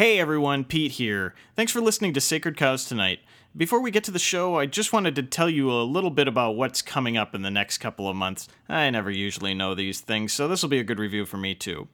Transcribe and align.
Hey 0.00 0.18
everyone, 0.18 0.64
Pete 0.64 0.92
here. 0.92 1.34
Thanks 1.56 1.72
for 1.72 1.82
listening 1.82 2.14
to 2.14 2.22
Sacred 2.22 2.56
Cows 2.56 2.86
tonight. 2.86 3.18
Before 3.54 3.82
we 3.82 3.90
get 3.90 4.02
to 4.04 4.10
the 4.10 4.18
show, 4.18 4.58
I 4.58 4.64
just 4.64 4.94
wanted 4.94 5.14
to 5.16 5.22
tell 5.22 5.50
you 5.50 5.70
a 5.70 5.84
little 5.84 6.08
bit 6.08 6.26
about 6.26 6.56
what's 6.56 6.80
coming 6.80 7.18
up 7.18 7.34
in 7.34 7.42
the 7.42 7.50
next 7.50 7.76
couple 7.76 8.08
of 8.08 8.16
months. 8.16 8.48
I 8.66 8.88
never 8.88 9.10
usually 9.10 9.52
know 9.52 9.74
these 9.74 10.00
things, 10.00 10.32
so 10.32 10.48
this 10.48 10.62
will 10.62 10.70
be 10.70 10.78
a 10.78 10.84
good 10.84 10.98
review 10.98 11.26
for 11.26 11.36
me 11.36 11.54
too. 11.54 11.86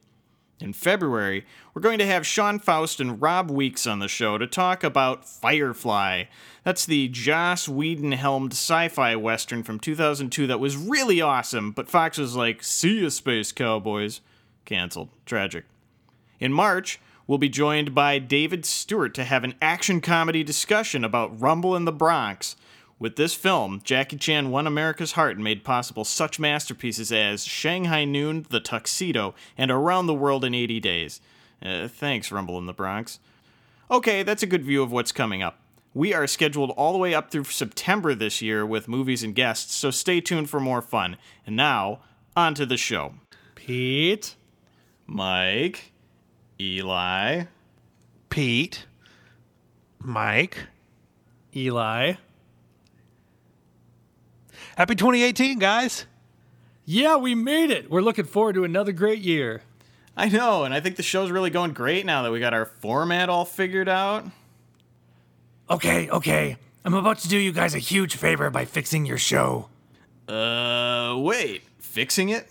In 0.61 0.71
February, 0.71 1.45
we're 1.73 1.81
going 1.81 1.99
to 1.99 2.05
have 2.05 2.25
Sean 2.25 2.59
Faust 2.59 3.01
and 3.01 3.21
Rob 3.21 3.51
Weeks 3.51 3.85
on 3.85 3.99
the 3.99 4.07
show 4.07 4.37
to 4.37 4.47
talk 4.47 4.85
about 4.85 5.27
Firefly. 5.27 6.23
That's 6.63 6.85
the 6.85 7.09
Joss 7.09 7.67
Whedon 7.67 8.13
helmed 8.13 8.53
sci 8.53 8.87
fi 8.87 9.17
western 9.17 9.63
from 9.63 9.81
2002 9.81 10.47
that 10.47 10.61
was 10.61 10.77
really 10.77 11.19
awesome, 11.19 11.73
but 11.73 11.89
Fox 11.89 12.17
was 12.17 12.37
like, 12.37 12.63
see 12.63 13.01
ya, 13.01 13.09
Space 13.09 13.51
Cowboys. 13.51 14.21
Cancelled. 14.63 15.09
Tragic. 15.25 15.65
In 16.39 16.53
March, 16.53 17.01
we'll 17.27 17.37
be 17.37 17.49
joined 17.49 17.93
by 17.93 18.17
David 18.17 18.65
Stewart 18.65 19.13
to 19.15 19.25
have 19.25 19.43
an 19.43 19.53
action 19.61 20.01
comedy 20.01 20.43
discussion 20.43 21.03
about 21.03 21.39
Rumble 21.39 21.75
in 21.75 21.85
the 21.85 21.91
Bronx. 21.91 22.55
With 22.99 23.15
this 23.15 23.35
film, 23.35 23.81
Jackie 23.83 24.17
Chan 24.17 24.49
won 24.49 24.65
America's 24.65 25.11
heart 25.11 25.35
and 25.35 25.43
made 25.43 25.63
possible 25.63 26.03
such 26.03 26.39
masterpieces 26.39 27.11
as 27.11 27.45
Shanghai 27.45 28.05
Noon, 28.05 28.47
The 28.49 28.59
Tuxedo, 28.59 29.35
and 29.55 29.69
Around 29.69 30.07
the 30.07 30.15
World 30.15 30.43
in 30.43 30.55
80 30.55 30.79
Days. 30.79 31.21
Uh, 31.61 31.87
thanks, 31.87 32.31
Rumble 32.31 32.57
in 32.57 32.65
the 32.65 32.73
Bronx. 32.73 33.19
Okay, 33.91 34.23
that's 34.23 34.43
a 34.43 34.47
good 34.47 34.63
view 34.63 34.81
of 34.81 34.91
what's 34.91 35.11
coming 35.11 35.43
up. 35.43 35.59
We 35.93 36.13
are 36.13 36.27
scheduled 36.27 36.71
all 36.71 36.91
the 36.91 36.99
way 36.99 37.13
up 37.13 37.31
through 37.31 37.45
September 37.45 38.13
this 38.13 38.41
year 38.41 38.65
with 38.65 38.87
movies 38.87 39.23
and 39.23 39.33
guests, 39.35 39.75
so 39.75 39.91
stay 39.91 40.19
tuned 40.19 40.49
for 40.49 40.59
more 40.59 40.81
fun. 40.81 41.17
And 41.45 41.55
now, 41.55 41.99
on 42.35 42.53
to 42.55 42.65
the 42.65 42.77
show. 42.77 43.13
Pete, 43.55 44.35
Mike, 45.05 45.91
Eli, 46.59 47.43
Pete, 48.29 48.85
Mike. 49.99 50.57
Eli. 51.55 52.13
Happy 54.75 54.95
2018, 54.95 55.59
guys. 55.59 56.05
Yeah, 56.85 57.17
we 57.17 57.35
made 57.35 57.71
it. 57.71 57.89
We're 57.89 58.01
looking 58.01 58.25
forward 58.25 58.53
to 58.55 58.63
another 58.63 58.91
great 58.91 59.19
year. 59.19 59.61
I 60.15 60.29
know, 60.29 60.63
and 60.63 60.73
I 60.73 60.79
think 60.79 60.95
the 60.95 61.03
show's 61.03 61.29
really 61.29 61.49
going 61.49 61.73
great 61.73 62.05
now 62.05 62.23
that 62.23 62.31
we 62.31 62.39
got 62.39 62.53
our 62.53 62.65
format 62.65 63.29
all 63.29 63.45
figured 63.45 63.89
out. 63.89 64.25
Okay, 65.69 66.09
okay. 66.09 66.57
I'm 66.83 66.93
about 66.93 67.19
to 67.19 67.27
do 67.27 67.37
you 67.37 67.51
guys 67.51 67.75
a 67.75 67.79
huge 67.79 68.15
favor 68.15 68.49
by 68.49 68.65
fixing 68.65 69.05
your 69.05 69.17
show. 69.17 69.67
Uh, 70.27 71.15
wait, 71.17 71.63
fixing 71.79 72.29
it? 72.29 72.47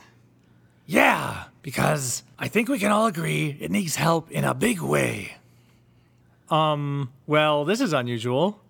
Yeah, 0.86 1.44
because 1.66 2.22
I 2.38 2.46
think 2.46 2.68
we 2.68 2.78
can 2.78 2.92
all 2.92 3.06
agree 3.06 3.56
it 3.58 3.72
needs 3.72 3.96
help 3.96 4.30
in 4.30 4.44
a 4.44 4.54
big 4.54 4.80
way. 4.80 5.34
Um, 6.48 7.10
well, 7.26 7.64
this 7.64 7.80
is 7.80 7.92
unusual. 7.92 8.60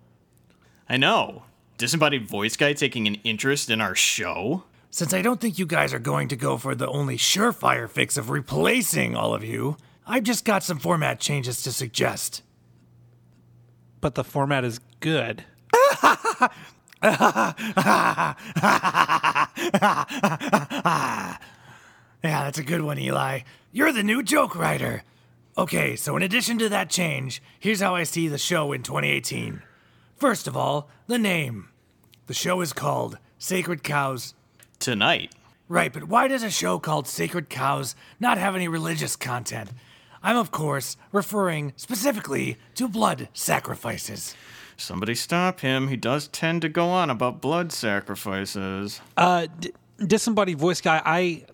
I 0.89 0.97
know. 0.97 1.43
Disembodied 1.77 2.27
voice 2.27 2.55
guy 2.57 2.73
taking 2.73 3.05
an 3.05 3.19
interest 3.23 3.69
in 3.69 3.81
our 3.81 3.93
show? 3.93 4.63
Since 4.89 5.13
I 5.13 5.21
don't 5.21 5.39
think 5.39 5.59
you 5.59 5.67
guys 5.67 5.93
are 5.93 5.99
going 5.99 6.27
to 6.29 6.35
go 6.35 6.57
for 6.57 6.73
the 6.73 6.87
only 6.87 7.19
surefire 7.19 7.87
fix 7.87 8.17
of 8.17 8.31
replacing 8.31 9.15
all 9.15 9.35
of 9.35 9.43
you, 9.43 9.77
I've 10.07 10.23
just 10.23 10.43
got 10.43 10.63
some 10.63 10.79
format 10.79 11.19
changes 11.19 11.61
to 11.61 11.71
suggest. 11.71 12.41
But 14.01 14.15
the 14.15 14.23
format 14.23 14.63
is 14.63 14.79
good. 15.01 15.43
Yeah, 22.23 22.43
that's 22.43 22.57
a 22.57 22.63
good 22.63 22.81
one, 22.81 22.99
Eli. 22.99 23.41
You're 23.71 23.93
the 23.93 24.03
new 24.03 24.23
joke 24.23 24.55
writer. 24.55 25.03
Okay, 25.57 25.95
so 25.95 26.15
in 26.15 26.23
addition 26.23 26.57
to 26.59 26.69
that 26.69 26.89
change, 26.89 27.41
here's 27.59 27.79
how 27.81 27.95
I 27.95 28.03
see 28.03 28.27
the 28.27 28.37
show 28.37 28.71
in 28.73 28.83
2018. 28.83 29.61
First 30.15 30.47
of 30.47 30.55
all, 30.57 30.89
the 31.07 31.17
name. 31.17 31.69
The 32.27 32.33
show 32.33 32.61
is 32.61 32.73
called 32.73 33.17
Sacred 33.39 33.83
Cows. 33.83 34.33
Tonight. 34.79 35.33
Right, 35.69 35.91
but 35.91 36.05
why 36.05 36.27
does 36.27 36.43
a 36.43 36.49
show 36.49 36.79
called 36.79 37.07
Sacred 37.07 37.49
Cows 37.49 37.95
not 38.19 38.37
have 38.37 38.55
any 38.55 38.67
religious 38.67 39.15
content? 39.15 39.71
I'm, 40.23 40.37
of 40.37 40.51
course, 40.51 40.97
referring 41.11 41.73
specifically 41.75 42.57
to 42.75 42.87
blood 42.87 43.29
sacrifices. 43.33 44.35
Somebody 44.77 45.15
stop 45.15 45.59
him. 45.61 45.87
He 45.87 45.97
does 45.97 46.27
tend 46.27 46.61
to 46.61 46.69
go 46.69 46.87
on 46.89 47.09
about 47.09 47.41
blood 47.41 47.71
sacrifices. 47.71 49.01
Uh, 49.15 49.47
d- 49.59 49.73
disembodied 50.05 50.57
voice 50.57 50.81
guy. 50.81 51.01
I 51.03 51.45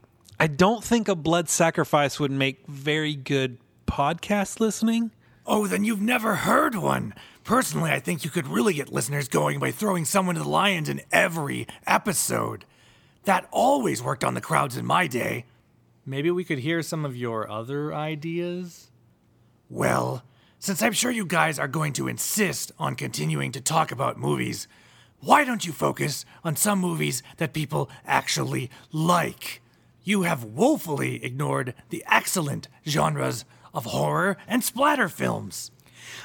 I 0.44 0.48
don't 0.48 0.84
think 0.84 1.08
a 1.08 1.16
blood 1.16 1.48
sacrifice 1.48 2.20
would 2.20 2.30
make 2.30 2.68
very 2.68 3.16
good 3.16 3.60
podcast 3.88 4.60
listening. 4.60 5.12
Oh, 5.46 5.68
then 5.68 5.86
you've 5.86 6.02
never 6.02 6.36
heard 6.36 6.76
one. 6.76 7.14
Personally, 7.46 7.92
I 7.92 8.02
think 8.02 8.26
you 8.26 8.30
could 8.30 8.50
really 8.50 8.74
get 8.74 8.92
listeners 8.92 9.30
going 9.30 9.58
by 9.62 9.72
throwing 9.72 10.04
someone 10.04 10.36
to 10.36 10.42
the 10.42 10.50
lions 10.50 10.90
in 10.90 11.00
every 11.14 11.66
episode. 11.88 12.66
That 13.24 13.48
always 13.52 14.04
worked 14.04 14.26
on 14.26 14.34
the 14.34 14.42
crowds 14.42 14.76
in 14.76 14.86
my 14.86 15.08
day. 15.08 15.46
Maybe 16.06 16.30
we 16.30 16.44
could 16.44 16.60
hear 16.60 16.82
some 16.82 17.06
of 17.06 17.16
your 17.16 17.50
other 17.50 17.94
ideas? 17.94 18.92
Well, 19.70 20.24
since 20.60 20.84
I'm 20.84 20.92
sure 20.92 21.10
you 21.10 21.26
guys 21.26 21.58
are 21.58 21.70
going 21.70 21.94
to 21.94 22.10
insist 22.10 22.74
on 22.78 22.96
continuing 22.96 23.54
to 23.54 23.62
talk 23.62 23.94
about 23.94 24.20
movies, 24.20 24.68
why 25.22 25.46
don't 25.46 25.66
you 25.66 25.72
focus 25.72 26.26
on 26.44 26.58
some 26.58 26.80
movies 26.80 27.24
that 27.38 27.54
people 27.54 27.90
actually 28.06 28.70
like? 28.92 29.62
You 30.04 30.24
have 30.24 30.44
woefully 30.44 31.24
ignored 31.24 31.74
the 31.90 32.04
excellent 32.08 32.68
genres 32.88 33.46
of 33.74 33.86
horror 33.86 34.38
and 34.48 34.64
splatter 34.64 35.10
films. 35.10 35.72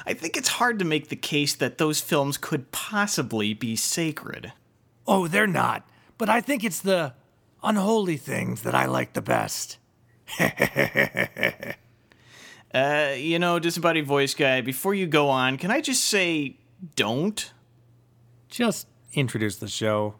I 0.05 0.13
think 0.13 0.35
it's 0.35 0.49
hard 0.49 0.79
to 0.79 0.85
make 0.85 1.09
the 1.09 1.15
case 1.15 1.55
that 1.55 1.77
those 1.77 2.01
films 2.01 2.37
could 2.37 2.71
possibly 2.71 3.53
be 3.53 3.75
sacred. 3.75 4.53
Oh, 5.07 5.27
they're 5.27 5.47
not. 5.47 5.87
But 6.17 6.29
I 6.29 6.41
think 6.41 6.63
it's 6.63 6.81
the 6.81 7.13
unholy 7.63 8.17
things 8.17 8.61
that 8.63 8.75
I 8.75 8.85
like 8.85 9.13
the 9.13 9.21
best. 9.21 9.77
Uh, 12.71 13.15
you 13.17 13.39
know, 13.39 13.57
disembodied 13.57 14.05
voice 14.05 14.35
guy, 14.35 14.61
before 14.61 14.93
you 14.93 15.07
go 15.07 15.27
on, 15.29 15.57
can 15.57 15.71
I 15.71 15.81
just 15.81 16.05
say 16.05 16.57
don't? 16.95 17.51
Just 18.47 18.85
introduce 19.13 19.55
the 19.55 19.67
show. 19.67 20.18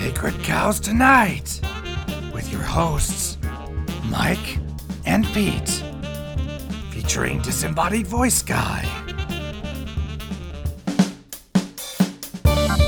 Sacred 0.00 0.42
Cows 0.42 0.80
Tonight 0.80 1.60
with 2.32 2.50
your 2.50 2.62
hosts, 2.62 3.36
Mike 4.04 4.56
and 5.04 5.26
Pete, 5.26 5.84
featuring 6.90 7.42
Disembodied 7.42 8.06
Voice 8.06 8.40
Guy. 8.40 8.88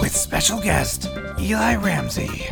With 0.00 0.16
special 0.16 0.58
guest, 0.58 1.06
Eli 1.38 1.76
Ramsey. 1.76 2.48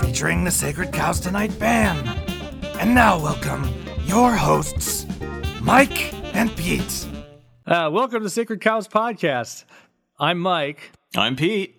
Featuring 0.00 0.44
the 0.44 0.50
Sacred 0.50 0.92
Cows 0.94 1.20
Tonight 1.20 1.56
band. 1.58 2.08
And 2.80 2.94
now, 2.94 3.20
welcome 3.20 3.70
your 4.06 4.34
hosts, 4.34 5.04
Mike 5.60 6.14
and 6.34 6.50
Pete. 6.56 7.06
Uh, 7.66 7.90
welcome 7.92 8.22
to 8.22 8.30
Sacred 8.30 8.62
Cows 8.62 8.88
Podcast. 8.88 9.64
I'm 10.18 10.38
Mike, 10.38 10.92
I'm 11.14 11.36
Pete. 11.36 11.75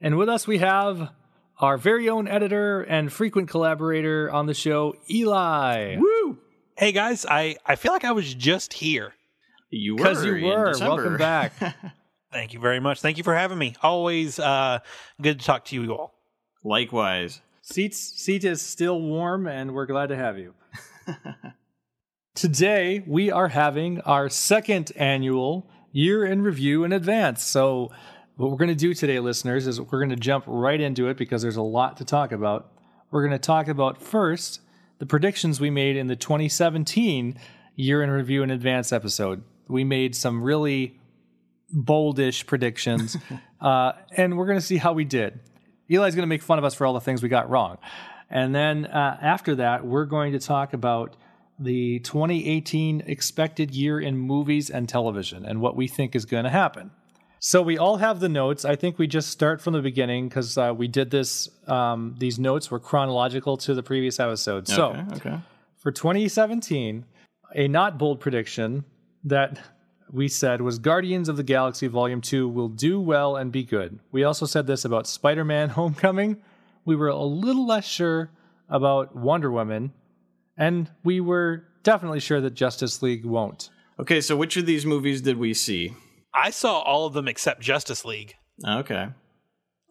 And 0.00 0.16
with 0.16 0.28
us 0.28 0.46
we 0.46 0.58
have 0.58 1.10
our 1.58 1.78
very 1.78 2.08
own 2.08 2.28
editor 2.28 2.82
and 2.82 3.12
frequent 3.12 3.48
collaborator 3.48 4.30
on 4.30 4.46
the 4.46 4.54
show, 4.54 4.94
Eli. 5.10 5.96
Woo! 5.96 6.38
Hey 6.76 6.92
guys, 6.92 7.24
I 7.26 7.56
I 7.64 7.76
feel 7.76 7.92
like 7.92 8.04
I 8.04 8.12
was 8.12 8.34
just 8.34 8.74
here. 8.74 9.14
You 9.70 9.94
were. 9.94 9.96
Because 9.96 10.24
you 10.24 10.44
were. 10.44 10.72
December. 10.72 10.94
Welcome 10.94 11.16
back. 11.16 11.52
Thank 12.32 12.52
you 12.52 12.60
very 12.60 12.80
much. 12.80 13.00
Thank 13.00 13.18
you 13.18 13.24
for 13.24 13.34
having 13.34 13.58
me. 13.58 13.74
Always 13.82 14.38
uh, 14.38 14.80
good 15.20 15.40
to 15.40 15.46
talk 15.46 15.64
to 15.66 15.74
you 15.76 15.94
all. 15.94 16.12
Likewise. 16.62 17.40
Seats 17.62 17.98
seat 17.98 18.44
is 18.44 18.60
still 18.62 19.00
warm, 19.00 19.46
and 19.46 19.74
we're 19.74 19.86
glad 19.86 20.08
to 20.10 20.16
have 20.16 20.38
you. 20.38 20.54
Today 22.34 23.02
we 23.06 23.30
are 23.30 23.48
having 23.48 24.00
our 24.02 24.28
second 24.28 24.92
annual 24.96 25.66
year 25.90 26.24
in 26.24 26.42
review 26.42 26.84
in 26.84 26.92
advance. 26.92 27.42
So 27.42 27.90
what 28.36 28.50
we're 28.50 28.58
going 28.58 28.68
to 28.68 28.74
do 28.74 28.92
today, 28.92 29.18
listeners, 29.18 29.66
is 29.66 29.80
we're 29.80 29.98
going 29.98 30.10
to 30.10 30.16
jump 30.16 30.44
right 30.46 30.80
into 30.80 31.08
it 31.08 31.16
because 31.16 31.42
there's 31.42 31.56
a 31.56 31.62
lot 31.62 31.96
to 31.96 32.04
talk 32.04 32.32
about. 32.32 32.70
We're 33.10 33.22
going 33.22 33.32
to 33.32 33.38
talk 33.38 33.68
about 33.68 34.00
first 34.00 34.60
the 34.98 35.06
predictions 35.06 35.58
we 35.58 35.70
made 35.70 35.96
in 35.96 36.06
the 36.06 36.16
2017 36.16 37.38
year 37.76 38.02
in 38.02 38.10
review 38.10 38.42
in 38.42 38.50
advance 38.50 38.92
episode. 38.92 39.42
We 39.68 39.84
made 39.84 40.14
some 40.14 40.42
really 40.42 40.98
boldish 41.74 42.46
predictions, 42.46 43.16
uh, 43.60 43.92
and 44.12 44.36
we're 44.36 44.46
going 44.46 44.58
to 44.58 44.64
see 44.64 44.76
how 44.76 44.92
we 44.92 45.04
did. 45.04 45.40
Eli's 45.88 46.14
going 46.14 46.22
to 46.22 46.28
make 46.28 46.42
fun 46.42 46.58
of 46.58 46.64
us 46.64 46.74
for 46.74 46.86
all 46.86 46.92
the 46.92 47.00
things 47.00 47.22
we 47.22 47.28
got 47.28 47.48
wrong. 47.48 47.78
And 48.28 48.54
then 48.54 48.86
uh, 48.86 49.18
after 49.22 49.54
that, 49.56 49.86
we're 49.86 50.04
going 50.04 50.32
to 50.32 50.38
talk 50.38 50.72
about 50.74 51.16
the 51.58 52.00
2018 52.00 53.04
expected 53.06 53.74
year 53.74 53.98
in 53.98 54.18
movies 54.18 54.68
and 54.68 54.88
television 54.88 55.46
and 55.46 55.60
what 55.60 55.74
we 55.74 55.88
think 55.88 56.14
is 56.14 56.26
going 56.26 56.44
to 56.44 56.50
happen. 56.50 56.90
So 57.46 57.62
we 57.62 57.78
all 57.78 57.98
have 57.98 58.18
the 58.18 58.28
notes. 58.28 58.64
I 58.64 58.74
think 58.74 58.98
we 58.98 59.06
just 59.06 59.30
start 59.30 59.60
from 59.60 59.72
the 59.72 59.80
beginning 59.80 60.28
because 60.28 60.58
uh, 60.58 60.74
we 60.76 60.88
did 60.88 61.12
this. 61.12 61.48
Um, 61.68 62.16
these 62.18 62.40
notes 62.40 62.72
were 62.72 62.80
chronological 62.80 63.56
to 63.58 63.72
the 63.72 63.84
previous 63.84 64.18
episode. 64.18 64.66
So 64.66 64.88
okay, 64.88 65.14
okay. 65.14 65.38
for 65.76 65.92
2017, 65.92 67.04
a 67.54 67.68
not 67.68 67.98
bold 67.98 68.18
prediction 68.18 68.84
that 69.22 69.60
we 70.10 70.26
said 70.26 70.60
was 70.60 70.80
Guardians 70.80 71.28
of 71.28 71.36
the 71.36 71.44
Galaxy 71.44 71.86
Volume 71.86 72.20
2 72.20 72.48
will 72.48 72.68
do 72.68 73.00
well 73.00 73.36
and 73.36 73.52
be 73.52 73.62
good. 73.62 74.00
We 74.10 74.24
also 74.24 74.44
said 74.44 74.66
this 74.66 74.84
about 74.84 75.06
Spider 75.06 75.44
Man 75.44 75.68
Homecoming. 75.78 76.38
We 76.84 76.96
were 76.96 77.06
a 77.06 77.22
little 77.22 77.64
less 77.64 77.86
sure 77.86 78.32
about 78.68 79.14
Wonder 79.14 79.52
Woman, 79.52 79.92
and 80.56 80.90
we 81.04 81.20
were 81.20 81.62
definitely 81.84 82.18
sure 82.18 82.40
that 82.40 82.54
Justice 82.54 83.02
League 83.02 83.24
won't. 83.24 83.70
Okay, 84.00 84.20
so 84.20 84.36
which 84.36 84.56
of 84.56 84.66
these 84.66 84.84
movies 84.84 85.20
did 85.22 85.38
we 85.38 85.54
see? 85.54 85.94
I 86.36 86.50
saw 86.50 86.80
all 86.80 87.06
of 87.06 87.14
them 87.14 87.28
except 87.28 87.60
Justice 87.60 88.04
League. 88.04 88.36
Okay. 88.64 89.08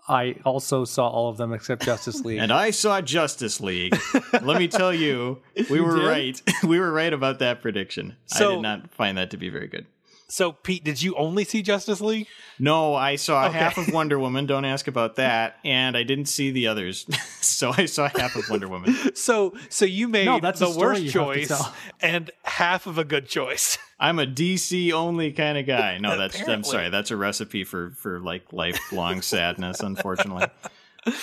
I 0.08 0.36
also 0.46 0.86
saw 0.86 1.08
all 1.08 1.30
of 1.30 1.38
them 1.38 1.52
except 1.52 1.84
Justice 1.84 2.22
League. 2.24 2.38
And 2.38 2.52
I 2.52 2.70
saw 2.70 3.02
Justice 3.02 3.60
League. 3.60 3.98
Let 4.34 4.60
me 4.60 4.68
tell 4.68 4.94
you, 4.94 5.42
we 5.70 5.82
were 5.82 5.98
did? 5.98 6.08
right. 6.08 6.42
we 6.64 6.80
were 6.80 6.92
right 6.92 7.12
about 7.12 7.40
that 7.40 7.62
prediction. 7.62 8.16
I 8.34 8.40
did 8.40 8.62
not 8.62 8.92
find 8.92 9.18
that 9.18 9.32
to 9.32 9.38
be 9.38 9.50
very 9.50 9.68
good. 9.68 9.88
So, 10.28 10.52
Pete, 10.52 10.84
did 10.84 11.02
you 11.02 11.16
only 11.16 11.44
see 11.44 11.62
Justice 11.62 12.02
League? 12.02 12.28
No, 12.58 12.96
I 12.96 13.16
saw 13.16 13.46
Okay. 13.48 13.58
half 13.58 13.78
of 13.78 13.92
Wonder 13.94 14.18
Woman. 14.18 14.46
Don't 14.46 14.66
ask 14.66 14.88
about 14.88 15.18
that. 15.18 15.58
And 15.64 15.96
I 15.96 16.04
didn't 16.04 16.26
see 16.26 16.52
the 16.52 16.68
others. 16.68 17.06
so 17.42 17.72
I 17.78 17.86
saw 17.86 18.10
half 18.10 18.36
of 18.36 18.50
Wonder 18.50 18.68
Woman. 18.68 18.96
So, 19.16 19.54
so 19.70 19.86
you 19.86 20.08
made 20.08 20.26
No, 20.26 20.40
that's 20.40 20.62
a 20.62 20.66
the 20.66 20.80
worst 20.80 21.02
you 21.04 21.12
have 21.12 21.34
to 21.34 21.48
choice 21.48 21.64
and 22.02 22.32
half 22.44 22.88
of 22.88 22.98
a 22.98 23.04
good 23.04 23.28
choice. 23.28 23.78
I'm 24.00 24.20
a 24.20 24.26
DC 24.26 24.92
only 24.92 25.32
kind 25.32 25.58
of 25.58 25.66
guy. 25.66 26.00
No, 26.00 26.18
that's 26.18 26.42
I'm 26.48 26.64
sorry. 26.64 26.90
That's 26.90 27.12
a 27.12 27.18
recipe 27.18 27.64
for 27.64 27.92
for 27.92 28.20
like 28.20 28.52
lifelong 28.52 29.22
sadness, 29.22 29.82
unfortunately. 29.82 30.48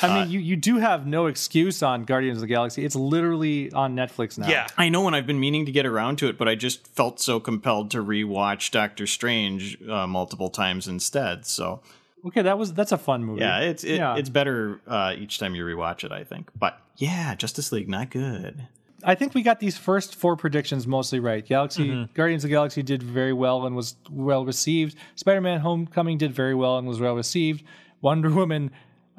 I 0.02 0.20
mean, 0.20 0.31
you, 0.31 0.38
you 0.40 0.56
do 0.56 0.76
have 0.79 1.06
no 1.06 1.26
excuse 1.26 1.82
on 1.82 2.05
Guardians 2.05 2.38
of 2.38 2.43
the 2.43 2.46
Galaxy. 2.46 2.84
It's 2.84 2.94
literally 2.94 3.73
on 3.73 3.96
Netflix 3.96 4.38
now. 4.38 4.49
Yeah. 4.49 4.67
I 4.79 4.88
know, 4.88 5.06
and 5.06 5.17
I've 5.17 5.26
been 5.26 5.40
meaning 5.40 5.67
to 5.67 5.73
get 5.73 5.87
around 5.87 6.17
to 6.19 6.29
it, 6.29 6.38
but 6.38 6.49
I 6.49 6.55
just 6.55 6.87
felt 6.88 7.20
so 7.20 7.40
compelled 7.40 7.90
to 7.93 7.99
rewatch 7.99 8.70
Doctor 8.70 9.06
Strange 9.06 9.76
uh, 9.88 10.06
multiple 10.06 10.50
times 10.50 10.87
instead. 10.88 11.46
So 11.46 11.81
Okay, 12.25 12.43
that 12.43 12.56
was 12.56 12.73
that's 12.73 12.93
a 12.93 12.99
fun 12.99 13.25
movie. 13.25 13.40
yeah, 13.40 13.58
it's 13.61 13.82
it, 13.82 13.96
Yeah. 13.96 14.17
it's 14.17 14.29
better 14.29 14.81
uh, 14.87 15.14
each 15.19 15.38
time 15.40 15.55
you 15.56 15.64
rewatch 15.64 16.05
it. 16.05 16.12
I 16.12 16.23
think, 16.23 16.50
but 16.56 16.78
yeah, 16.99 17.35
Justice 17.35 17.73
League 17.73 17.88
not 17.88 18.11
good. 18.11 18.69
I 19.05 19.17
think 19.17 19.35
we 19.35 19.43
got 19.43 19.58
these 19.58 19.76
first 19.76 20.14
four 20.14 20.37
predictions 20.37 20.87
mostly 20.87 21.19
right. 21.19 21.44
Galaxy 21.44 21.88
Mm-hmm. 21.88 22.12
Guardians 22.14 22.44
of 22.44 22.50
the 22.50 22.55
Galaxy 22.55 22.85
did 22.85 23.02
very 23.02 23.32
well 23.32 23.67
and 23.67 23.75
was 23.75 23.96
well 24.08 24.44
received. 24.44 24.94
Spider-Man: 25.17 25.58
Homecoming 25.58 26.19
did 26.19 26.32
very 26.32 26.55
well 26.55 26.78
and 26.78 26.87
was 26.87 27.00
well 27.00 27.17
received. 27.17 27.64
Wonder 28.00 28.31
Woman, 28.31 28.70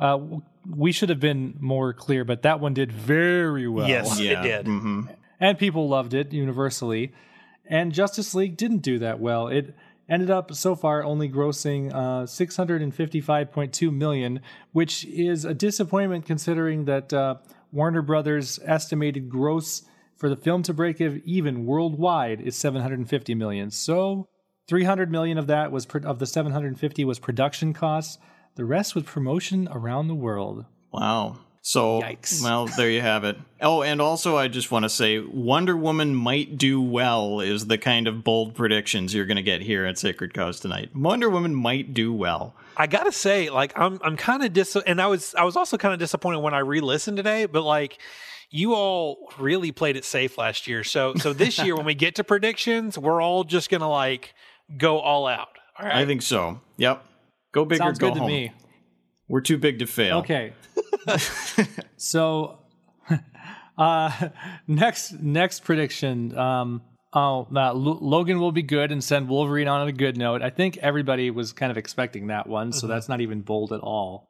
uh, 0.04 0.20
we 0.70 0.92
should 0.92 1.10
have 1.10 1.20
been 1.20 1.56
more 1.60 1.94
clear, 1.94 2.24
but 2.24 2.42
that 2.44 2.60
one 2.60 2.74
did 2.74 2.92
very 2.92 3.68
well. 3.68 3.88
Yes, 3.88 4.20
Yeah, 4.20 4.40
it 4.40 4.44
did. 4.44 4.68
hmm 4.68 5.02
and 5.40 5.58
people 5.58 5.90
loved 5.90 6.14
it 6.14 6.32
universally. 6.32 7.12
And 7.66 7.92
Justice 7.92 8.34
League 8.34 8.56
didn't 8.56 8.78
do 8.78 9.00
that 9.00 9.20
well. 9.20 9.48
It 9.48 9.76
ended 10.08 10.30
up 10.30 10.54
so 10.54 10.74
far 10.76 11.04
only 11.04 11.28
grossing 11.28 11.92
uh, 11.94 12.24
655.2 12.26 13.94
million, 13.94 14.40
which 14.72 15.06
is 15.06 15.46
a 15.46 15.54
disappointment 15.54 16.26
considering 16.26 16.86
that 16.86 17.12
uh, 17.14 17.36
Warner 17.72 18.02
Brothers 18.02 18.60
estimated 18.64 19.30
gross 19.30 19.84
for 20.18 20.30
the 20.30 20.38
film 20.38 20.64
to 20.64 20.74
break 20.74 21.02
even 21.02 21.66
worldwide 21.66 22.40
is 22.40 22.56
750 22.56 23.36
million. 23.36 23.72
So 23.72 24.28
300 24.70 25.12
million 25.12 25.38
of 25.38 25.48
that 25.48 25.72
was 25.72 25.86
pro- 25.86 26.02
of 26.10 26.20
the 26.20 26.26
750 26.26 27.04
was 27.04 27.20
production 27.20 27.74
costs. 27.74 28.18
The 28.56 28.66
rest 28.66 28.96
was 28.96 29.04
promotion 29.06 29.68
around 29.72 30.08
the 30.08 30.16
world. 30.16 30.66
Wow. 30.92 31.40
So, 31.66 32.02
Yikes. 32.02 32.44
well, 32.44 32.66
there 32.66 32.90
you 32.90 33.00
have 33.00 33.24
it. 33.24 33.38
Oh, 33.62 33.84
and 33.84 34.02
also, 34.02 34.36
I 34.36 34.50
just 34.50 34.70
want 34.70 34.84
to 34.84 34.90
say 34.90 35.20
Wonder 35.20 35.78
Woman 35.78 36.14
might 36.14 36.58
do 36.58 36.82
well 36.82 37.40
is 37.40 37.68
the 37.68 37.78
kind 37.78 38.06
of 38.06 38.22
bold 38.22 38.54
predictions 38.54 39.14
you're 39.14 39.26
going 39.26 39.38
to 39.38 39.44
get 39.44 39.62
here 39.62 39.86
at 39.86 39.98
Sacred 39.98 40.34
Cows 40.34 40.60
tonight. 40.60 40.94
Wonder 40.94 41.30
Woman 41.30 41.56
might 41.56 41.94
do 41.94 42.12
well. 42.12 42.54
I 42.76 42.88
gotta 42.88 43.12
say, 43.14 43.50
like, 43.50 43.72
I'm 43.78 44.00
I'm 44.04 44.18
kind 44.18 44.44
of 44.44 44.52
dis, 44.52 44.76
and 44.76 45.02
I 45.02 45.08
was 45.08 45.34
I 45.36 45.46
was 45.46 45.56
also 45.56 45.78
kind 45.78 45.94
of 45.94 46.00
disappointed 46.00 46.40
when 46.40 46.54
I 46.54 46.60
re-listened 46.60 47.16
today. 47.18 47.46
But 47.46 47.64
like, 47.64 47.98
you 48.50 48.74
all 48.74 49.32
really 49.40 49.72
played 49.72 49.96
it 49.96 50.04
safe 50.04 50.38
last 50.38 50.68
year. 50.68 50.84
So 50.84 51.14
so 51.16 51.32
this 51.34 51.60
year, 51.64 51.76
when 51.76 51.86
we 51.86 51.94
get 51.96 52.16
to 52.16 52.24
predictions, 52.24 52.98
we're 52.98 53.22
all 53.22 53.44
just 53.44 53.70
gonna 53.70 53.90
like 53.90 54.34
go 54.78 55.00
all 55.00 55.28
out. 55.28 55.50
All 55.80 55.86
right. 55.86 55.96
I 55.96 56.06
think 56.06 56.24
so. 56.24 56.60
Yep. 56.78 57.06
Go 57.54 57.64
big 57.66 57.78
Sounds 57.78 57.98
or 58.00 58.02
go 58.02 58.14
good 58.14 58.20
to 58.20 58.28
me. 58.28 58.52
We're 59.30 59.42
too 59.42 59.58
big 59.58 59.80
to 59.80 59.88
fail. 59.88 60.18
Okay. 60.18 60.54
so 61.98 62.60
uh 63.78 64.30
next 64.68 65.14
next 65.14 65.64
prediction 65.64 66.38
um 66.38 66.82
oh 67.14 67.48
uh, 67.56 67.60
L- 67.70 68.00
Logan 68.02 68.40
will 68.40 68.52
be 68.52 68.64
good 68.64 68.92
and 68.92 69.04
send 69.04 69.30
Wolverine 69.30 69.68
on 69.68 69.88
a 69.88 69.92
good 69.92 70.18
note. 70.18 70.42
I 70.42 70.50
think 70.50 70.78
everybody 70.78 71.32
was 71.32 71.54
kind 71.54 71.72
of 71.72 71.78
expecting 71.78 72.28
that 72.28 72.48
one, 72.48 72.74
so 72.74 72.88
that's 72.88 73.08
not 73.08 73.22
even 73.22 73.42
bold 73.42 73.72
at 73.72 73.80
all. 73.80 74.28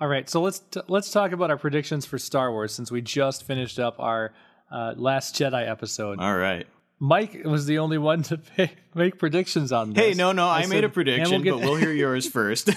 All 0.00 0.08
right, 0.08 0.28
so 0.28 0.42
let's 0.42 0.58
t- 0.58 0.80
let's 0.88 1.10
talk 1.10 1.32
about 1.32 1.50
our 1.50 1.56
predictions 1.58 2.04
for 2.04 2.18
Star 2.18 2.50
Wars 2.50 2.74
since 2.74 2.90
we 2.90 3.00
just 3.00 3.44
finished 3.44 3.78
up 3.78 4.00
our 4.00 4.32
uh, 4.72 4.94
last 4.96 5.36
Jedi 5.36 5.68
episode. 5.68 6.18
All 6.18 6.36
right. 6.36 6.66
Mike 7.00 7.42
was 7.44 7.66
the 7.66 7.78
only 7.78 7.98
one 7.98 8.22
to 8.24 8.38
pay, 8.56 8.72
make 8.94 9.18
predictions 9.18 9.72
on 9.72 9.92
this. 9.92 10.04
Hey, 10.04 10.14
no, 10.14 10.32
no, 10.32 10.46
I, 10.48 10.62
said 10.62 10.70
made 10.70 10.84
a 10.84 10.88
prediction, 10.88 11.42
get- 11.42 11.52
but 11.52 11.60
we'll 11.60 11.76
hear 11.76 11.92
yours 12.04 12.28
first. 12.28 12.70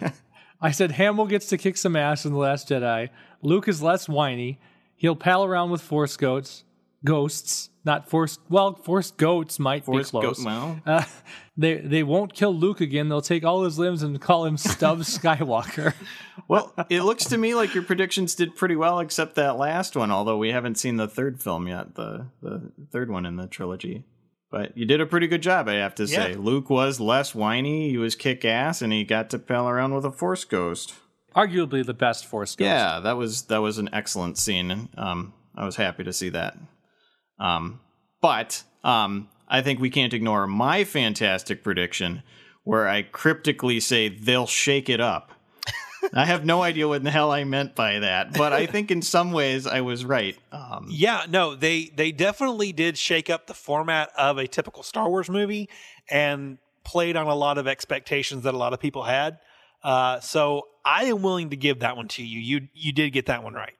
I 0.60 0.70
said 0.70 0.92
Hamill 0.92 1.26
gets 1.26 1.48
to 1.48 1.58
kick 1.58 1.76
some 1.76 1.96
ass 1.96 2.24
in 2.24 2.32
The 2.32 2.38
Last 2.38 2.68
Jedi. 2.68 3.10
Luke 3.42 3.68
is 3.68 3.82
less 3.82 4.08
whiny. 4.08 4.58
He'll 4.96 5.16
pal 5.16 5.44
around 5.44 5.70
with 5.70 5.82
Force 5.82 6.16
goats. 6.16 6.64
Ghosts, 7.04 7.68
not 7.86 8.10
Force. 8.10 8.38
Well, 8.50 8.74
Force 8.74 9.12
goats 9.12 9.58
might 9.58 9.84
Force 9.86 10.10
be 10.10 10.20
close. 10.20 10.44
well, 10.44 10.78
Uh, 10.84 11.04
they 11.56 11.76
they 11.76 12.02
won't 12.02 12.34
kill 12.34 12.52
Luke 12.54 12.82
again. 12.82 13.08
They'll 13.08 13.22
take 13.22 13.44
all 13.44 13.62
his 13.64 13.78
limbs 13.78 14.02
and 14.02 14.20
call 14.20 14.44
him 14.44 14.58
Stubbs 14.58 15.16
Skywalker. 15.18 15.94
well, 16.48 16.74
it 16.90 17.02
looks 17.02 17.24
to 17.26 17.38
me 17.38 17.54
like 17.54 17.74
your 17.74 17.84
predictions 17.84 18.34
did 18.34 18.56
pretty 18.56 18.76
well, 18.76 18.98
except 19.00 19.36
that 19.36 19.56
last 19.56 19.96
one. 19.96 20.10
Although 20.10 20.36
we 20.36 20.50
haven't 20.50 20.74
seen 20.74 20.96
the 20.96 21.08
third 21.08 21.40
film 21.40 21.66
yet, 21.68 21.94
the 21.94 22.26
the 22.42 22.72
third 22.92 23.10
one 23.10 23.24
in 23.24 23.36
the 23.36 23.46
trilogy. 23.46 24.04
But 24.50 24.76
you 24.76 24.84
did 24.84 25.00
a 25.00 25.06
pretty 25.06 25.26
good 25.26 25.42
job, 25.42 25.68
I 25.68 25.74
have 25.74 25.94
to 25.96 26.06
say. 26.06 26.30
Yeah. 26.32 26.36
Luke 26.38 26.70
was 26.70 27.00
less 27.00 27.34
whiny. 27.34 27.90
He 27.90 27.98
was 27.98 28.14
kick 28.14 28.44
ass, 28.44 28.80
and 28.82 28.92
he 28.92 29.02
got 29.04 29.30
to 29.30 29.38
pal 29.40 29.68
around 29.68 29.94
with 29.94 30.04
a 30.04 30.12
Force 30.12 30.44
ghost. 30.44 30.94
Arguably 31.34 31.84
the 31.84 31.92
best 31.94 32.26
Force 32.26 32.54
ghost. 32.54 32.66
Yeah, 32.66 33.00
that 33.00 33.16
was 33.16 33.42
that 33.46 33.58
was 33.58 33.78
an 33.78 33.88
excellent 33.92 34.38
scene. 34.38 34.88
Um, 34.96 35.34
I 35.56 35.64
was 35.64 35.76
happy 35.76 36.04
to 36.04 36.12
see 36.12 36.28
that. 36.30 36.56
Um, 37.38 37.80
but 38.20 38.62
um, 38.84 39.28
I 39.48 39.62
think 39.62 39.80
we 39.80 39.90
can't 39.90 40.12
ignore 40.12 40.46
my 40.46 40.84
fantastic 40.84 41.62
prediction, 41.62 42.22
where 42.64 42.88
I 42.88 43.02
cryptically 43.02 43.80
say 43.80 44.08
they'll 44.08 44.46
shake 44.46 44.88
it 44.88 45.00
up. 45.00 45.32
I 46.14 46.24
have 46.24 46.44
no 46.44 46.62
idea 46.62 46.88
what 46.88 46.96
in 46.96 47.04
the 47.04 47.10
hell 47.10 47.30
I 47.30 47.44
meant 47.44 47.74
by 47.74 48.00
that, 48.00 48.32
but 48.32 48.52
I 48.52 48.66
think 48.66 48.90
in 48.90 49.02
some 49.02 49.32
ways 49.32 49.66
I 49.66 49.80
was 49.80 50.04
right. 50.04 50.36
Um, 50.52 50.86
Yeah, 50.90 51.26
no, 51.28 51.54
they 51.54 51.90
they 51.94 52.12
definitely 52.12 52.72
did 52.72 52.96
shake 52.96 53.28
up 53.30 53.46
the 53.46 53.54
format 53.54 54.10
of 54.16 54.38
a 54.38 54.46
typical 54.46 54.82
Star 54.82 55.08
Wars 55.08 55.28
movie 55.28 55.68
and 56.08 56.58
played 56.84 57.16
on 57.16 57.26
a 57.26 57.34
lot 57.34 57.58
of 57.58 57.66
expectations 57.66 58.44
that 58.44 58.54
a 58.54 58.56
lot 58.56 58.72
of 58.72 58.80
people 58.80 59.02
had. 59.02 59.38
Uh, 59.82 60.20
so 60.20 60.68
I 60.84 61.04
am 61.04 61.22
willing 61.22 61.50
to 61.50 61.56
give 61.56 61.80
that 61.80 61.96
one 61.96 62.08
to 62.08 62.24
you. 62.24 62.38
You 62.38 62.68
you 62.72 62.92
did 62.92 63.10
get 63.10 63.26
that 63.26 63.42
one 63.42 63.54
right. 63.54 63.74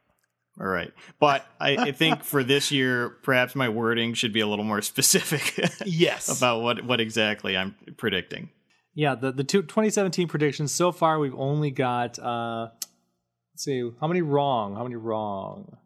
All 0.60 0.66
right, 0.66 0.92
but 1.20 1.46
I, 1.60 1.76
I 1.76 1.92
think 1.92 2.24
for 2.24 2.42
this 2.42 2.70
year, 2.72 3.10
perhaps 3.22 3.54
my 3.54 3.68
wording 3.68 4.14
should 4.14 4.32
be 4.32 4.40
a 4.40 4.46
little 4.46 4.64
more 4.64 4.82
specific 4.92 5.58
Yes. 5.84 6.36
about 6.36 6.62
what 6.62 6.84
what 6.84 7.00
exactly 7.00 7.56
I'm 7.56 7.74
predicting. 7.96 8.50
Yeah, 8.94 9.14
the 9.14 9.32
the 9.32 9.44
two, 9.44 9.62
2017 9.62 10.28
predictions 10.28 10.72
so 10.72 10.92
far 10.92 11.18
we've 11.18 11.34
only 11.34 11.70
got 11.70 12.18
uh 12.18 12.68
let's 13.52 13.64
see 13.64 13.90
how 14.00 14.06
many 14.08 14.22
wrong? 14.22 14.74
How 14.76 14.82
many 14.82 14.96
wrong? 14.96 15.76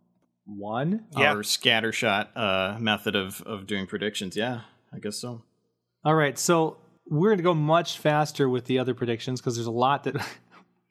One. 0.47 1.07
Yeah. 1.17 1.31
Our 1.33 1.43
scattershot 1.43 2.29
uh, 2.37 2.79
method 2.81 3.15
of 3.17 3.41
of 3.43 3.67
doing 3.67 3.87
predictions. 3.87 4.37
Yeah, 4.37 4.61
I 4.93 4.99
guess 4.99 5.17
so. 5.21 5.43
All 6.05 6.15
right, 6.15 6.39
so 6.39 6.79
we're 7.07 7.31
going 7.31 7.39
to 7.39 7.45
go 7.45 7.55
much 7.55 7.99
faster 7.99 8.49
with 8.49 8.65
the 8.67 8.79
other 8.79 8.95
predictions 8.95 9.41
because 9.41 9.57
there's 9.57 9.67
a 9.67 9.71
lot 9.73 10.05
that 10.05 10.17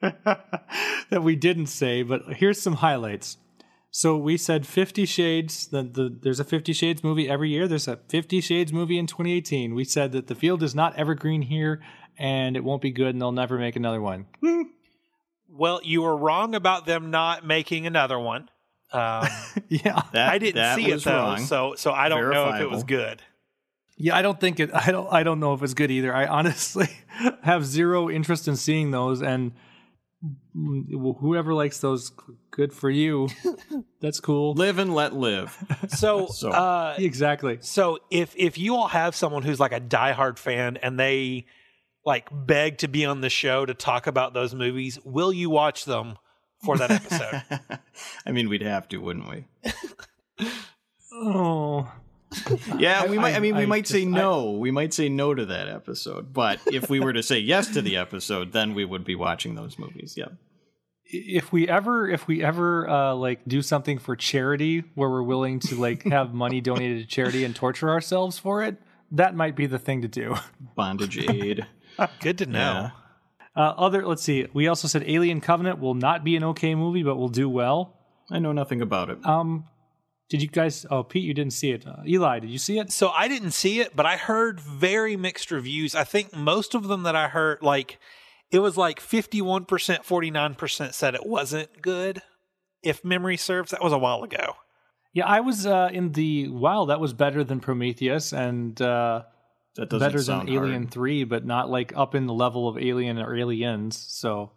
that 1.10 1.22
we 1.22 1.36
didn't 1.36 1.66
say, 1.66 2.02
but 2.02 2.22
here's 2.34 2.60
some 2.60 2.74
highlights. 2.74 3.36
So 3.90 4.16
we 4.16 4.36
said 4.36 4.66
50 4.66 5.04
Shades, 5.04 5.66
the, 5.66 5.82
the, 5.82 6.16
there's 6.22 6.38
a 6.38 6.44
50 6.44 6.72
Shades 6.72 7.02
movie 7.02 7.28
every 7.28 7.50
year. 7.50 7.66
There's 7.66 7.88
a 7.88 7.96
50 7.96 8.40
Shades 8.40 8.72
movie 8.72 8.98
in 8.98 9.06
2018. 9.06 9.74
We 9.74 9.84
said 9.84 10.12
that 10.12 10.28
the 10.28 10.34
field 10.34 10.62
is 10.62 10.74
not 10.74 10.96
evergreen 10.96 11.42
here 11.42 11.80
and 12.16 12.56
it 12.56 12.62
won't 12.62 12.82
be 12.82 12.92
good 12.92 13.08
and 13.08 13.20
they'll 13.20 13.32
never 13.32 13.58
make 13.58 13.74
another 13.74 14.00
one. 14.00 14.26
well, 15.48 15.80
you 15.82 16.02
were 16.02 16.16
wrong 16.16 16.54
about 16.54 16.86
them 16.86 17.10
not 17.10 17.44
making 17.44 17.86
another 17.86 18.18
one. 18.18 18.48
Um, 18.92 19.26
yeah. 19.68 20.02
That, 20.12 20.32
I 20.32 20.38
didn't 20.38 20.76
see 20.76 20.90
it 20.90 21.02
though, 21.02 21.12
wrong. 21.12 21.38
so 21.38 21.74
so 21.76 21.92
I 21.92 22.08
don't 22.08 22.30
know 22.30 22.50
if 22.50 22.60
it 22.60 22.70
was 22.70 22.84
good. 22.84 23.22
Yeah, 23.96 24.16
I 24.16 24.22
don't 24.22 24.40
think 24.40 24.58
it. 24.60 24.70
I 24.74 24.90
don't. 24.90 25.12
I 25.12 25.22
don't 25.22 25.40
know 25.40 25.52
if 25.52 25.62
it's 25.62 25.74
good 25.74 25.90
either. 25.90 26.14
I 26.14 26.26
honestly 26.26 26.88
have 27.42 27.66
zero 27.66 28.08
interest 28.08 28.48
in 28.48 28.56
seeing 28.56 28.90
those, 28.90 29.20
and 29.20 29.52
whoever 30.52 31.54
likes 31.54 31.78
those, 31.80 32.12
good 32.50 32.72
for 32.72 32.90
you. 32.90 33.28
That's 34.00 34.20
cool. 34.20 34.54
Live 34.54 34.78
and 34.78 34.94
let 34.94 35.14
live. 35.14 35.56
So, 35.88 36.26
So- 36.32 36.50
uh, 36.50 36.94
Exactly. 36.98 37.58
so 37.60 37.98
if 38.10 38.34
if 38.36 38.58
you 38.58 38.76
all 38.76 38.88
have 38.88 39.14
someone 39.14 39.42
who's 39.42 39.60
like 39.60 39.72
a 39.72 39.80
diehard 39.80 40.38
fan 40.38 40.76
and 40.78 40.98
they 40.98 41.46
like 42.04 42.28
beg 42.32 42.78
to 42.78 42.88
be 42.88 43.04
on 43.04 43.20
the 43.20 43.30
show 43.30 43.64
to 43.66 43.74
talk 43.74 44.06
about 44.06 44.34
those 44.34 44.54
movies, 44.54 44.98
will 45.04 45.32
you 45.32 45.50
watch 45.50 45.84
them 45.84 46.16
for 46.64 46.76
that 46.78 46.90
episode? 46.90 47.42
I 48.26 48.32
mean, 48.32 48.48
we'd 48.48 48.62
have 48.62 48.88
to, 48.88 48.98
wouldn't 48.98 49.28
we? 49.28 49.44
Oh, 51.12 51.90
Yeah, 52.78 53.06
we 53.06 53.18
might. 53.18 53.34
I, 53.34 53.36
I- 53.36 53.40
mean, 53.40 53.56
we 53.56 53.62
I 53.62 53.66
might 53.66 53.86
say 53.86 54.04
just- 54.04 54.14
I- 54.14 54.20
no. 54.20 54.52
we 54.52 54.70
might 54.70 54.94
say 54.94 55.08
no 55.08 55.34
to 55.34 55.44
that 55.46 55.68
episode. 55.68 56.32
But 56.32 56.60
if 56.66 56.88
we 56.88 57.00
were 57.00 57.12
to 57.12 57.22
say 57.22 57.38
yes 57.38 57.68
to 57.74 57.82
the 57.82 57.96
episode, 57.96 58.52
then 58.52 58.74
we 58.74 58.84
would 58.84 59.04
be 59.04 59.14
watching 59.14 59.54
those 59.56 59.78
movies. 59.78 60.14
Yeah. 60.16 60.26
if 61.12 61.52
we 61.52 61.68
ever, 61.68 62.08
if 62.08 62.28
we 62.28 62.42
ever 62.44 62.88
uh, 62.88 63.14
like 63.14 63.40
do 63.46 63.62
something 63.62 63.98
for 63.98 64.14
charity 64.14 64.84
where 64.94 65.10
we're 65.10 65.24
willing 65.24 65.58
to 65.58 65.74
like 65.74 66.04
have 66.04 66.32
money 66.32 66.60
donated 66.60 66.98
to 67.00 67.06
charity 67.06 67.44
and 67.44 67.54
torture 67.56 67.90
ourselves 67.90 68.38
for 68.38 68.62
it, 68.62 68.76
that 69.10 69.34
might 69.34 69.56
be 69.56 69.66
the 69.66 69.78
thing 69.78 70.02
to 70.02 70.08
do. 70.08 70.36
Bondage 70.76 71.18
aid. 71.18 71.66
Good 72.20 72.38
to 72.38 72.46
know. 72.46 72.58
Yeah. 72.60 72.90
Uh, 73.56 73.74
other, 73.76 74.06
let's 74.06 74.22
see. 74.22 74.46
We 74.54 74.68
also 74.68 74.86
said 74.86 75.02
Alien 75.08 75.40
Covenant 75.40 75.80
will 75.80 75.94
not 75.96 76.22
be 76.22 76.36
an 76.36 76.44
okay 76.44 76.76
movie, 76.76 77.02
but 77.02 77.16
will 77.16 77.28
do 77.28 77.48
well. 77.48 77.96
I 78.30 78.38
know 78.38 78.52
nothing 78.52 78.80
about 78.80 79.10
it. 79.10 79.18
Um, 79.26 79.64
did 80.30 80.40
you 80.40 80.48
guys? 80.48 80.86
Oh, 80.90 81.02
Pete, 81.02 81.24
you 81.24 81.34
didn't 81.34 81.52
see 81.52 81.72
it. 81.72 81.86
Uh, 81.86 81.96
Eli, 82.06 82.38
did 82.38 82.48
you 82.48 82.58
see 82.58 82.78
it? 82.78 82.90
So 82.90 83.10
I 83.10 83.28
didn't 83.28 83.50
see 83.50 83.80
it, 83.80 83.94
but 83.94 84.06
I 84.06 84.16
heard 84.16 84.60
very 84.60 85.16
mixed 85.16 85.50
reviews. 85.50 85.94
I 85.94 86.04
think 86.04 86.34
most 86.34 86.74
of 86.74 86.88
them 86.88 87.02
that 87.02 87.14
I 87.14 87.28
heard, 87.28 87.62
like 87.62 87.98
it 88.50 88.60
was 88.60 88.78
like 88.78 89.00
fifty-one 89.00 89.66
percent, 89.66 90.06
forty-nine 90.06 90.54
percent 90.54 90.94
said 90.94 91.14
it 91.14 91.26
wasn't 91.26 91.82
good. 91.82 92.22
If 92.82 93.04
memory 93.04 93.36
serves, 93.36 93.72
that 93.72 93.82
was 93.82 93.92
a 93.92 93.98
while 93.98 94.22
ago. 94.22 94.54
Yeah, 95.12 95.26
I 95.26 95.40
was 95.40 95.66
uh, 95.66 95.90
in 95.92 96.12
the 96.12 96.48
wow. 96.48 96.86
That 96.86 97.00
was 97.00 97.12
better 97.12 97.44
than 97.44 97.60
Prometheus 97.60 98.32
and 98.32 98.80
uh, 98.80 99.24
That 99.74 99.90
better 99.90 100.22
than 100.22 100.48
Alien 100.48 100.82
hard. 100.82 100.90
Three, 100.90 101.24
but 101.24 101.44
not 101.44 101.68
like 101.68 101.92
up 101.96 102.14
in 102.14 102.26
the 102.26 102.32
level 102.32 102.68
of 102.68 102.78
Alien 102.78 103.18
or 103.18 103.36
Aliens. 103.36 103.96
So, 103.98 104.52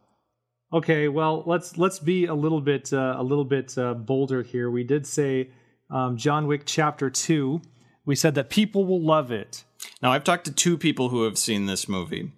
okay, 0.71 1.07
well 1.07 1.43
let's 1.45 1.77
let's 1.77 1.99
be 1.99 2.25
a 2.25 2.35
little 2.35 2.61
bit 2.61 2.93
uh, 2.93 3.15
a 3.17 3.23
little 3.23 3.45
bit 3.45 3.77
uh, 3.77 3.93
bolder 3.93 4.43
here. 4.43 4.69
We 4.69 4.83
did 4.83 5.07
say 5.07 5.49
um, 5.93 6.17
John 6.17 6.47
Wick 6.47 6.63
Chapter 6.65 7.09
Two. 7.09 7.61
We 8.05 8.15
said 8.15 8.35
that 8.35 8.49
people 8.49 8.85
will 8.85 9.01
love 9.01 9.31
it. 9.31 9.63
Now, 10.01 10.11
I've 10.11 10.25
talked 10.25 10.45
to 10.45 10.51
two 10.51 10.77
people 10.77 11.09
who 11.09 11.23
have 11.23 11.37
seen 11.37 11.67
this 11.67 11.87
movie, 11.87 12.33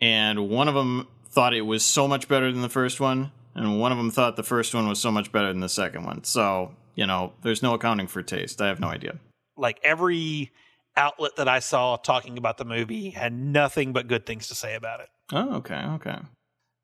and 0.00 0.48
one 0.48 0.68
of 0.68 0.74
them 0.74 1.06
thought 1.28 1.52
it 1.52 1.62
was 1.62 1.84
so 1.84 2.08
much 2.08 2.28
better 2.28 2.50
than 2.50 2.62
the 2.62 2.68
first 2.68 3.00
one, 3.00 3.30
and 3.54 3.78
one 3.78 3.92
of 3.92 3.98
them 3.98 4.10
thought 4.10 4.36
the 4.36 4.42
first 4.42 4.74
one 4.74 4.88
was 4.88 5.00
so 5.00 5.10
much 5.10 5.32
better 5.32 5.48
than 5.48 5.60
the 5.60 5.68
second 5.68 6.04
one. 6.04 6.24
So, 6.24 6.74
you 6.94 7.06
know, 7.06 7.32
there's 7.42 7.62
no 7.62 7.74
accounting 7.74 8.06
for 8.06 8.22
taste. 8.22 8.62
I 8.62 8.68
have 8.68 8.80
no 8.80 8.88
idea. 8.88 9.18
Like 9.56 9.80
every 9.82 10.50
outlet 10.96 11.36
that 11.36 11.48
I 11.48 11.58
saw 11.58 11.96
talking 11.96 12.38
about 12.38 12.58
the 12.58 12.64
movie 12.64 13.10
had 13.10 13.32
nothing 13.32 13.92
but 13.92 14.08
good 14.08 14.26
things 14.26 14.48
to 14.48 14.54
say 14.54 14.74
about 14.74 15.00
it. 15.00 15.08
Oh, 15.32 15.56
okay, 15.56 15.82
okay. 15.94 16.18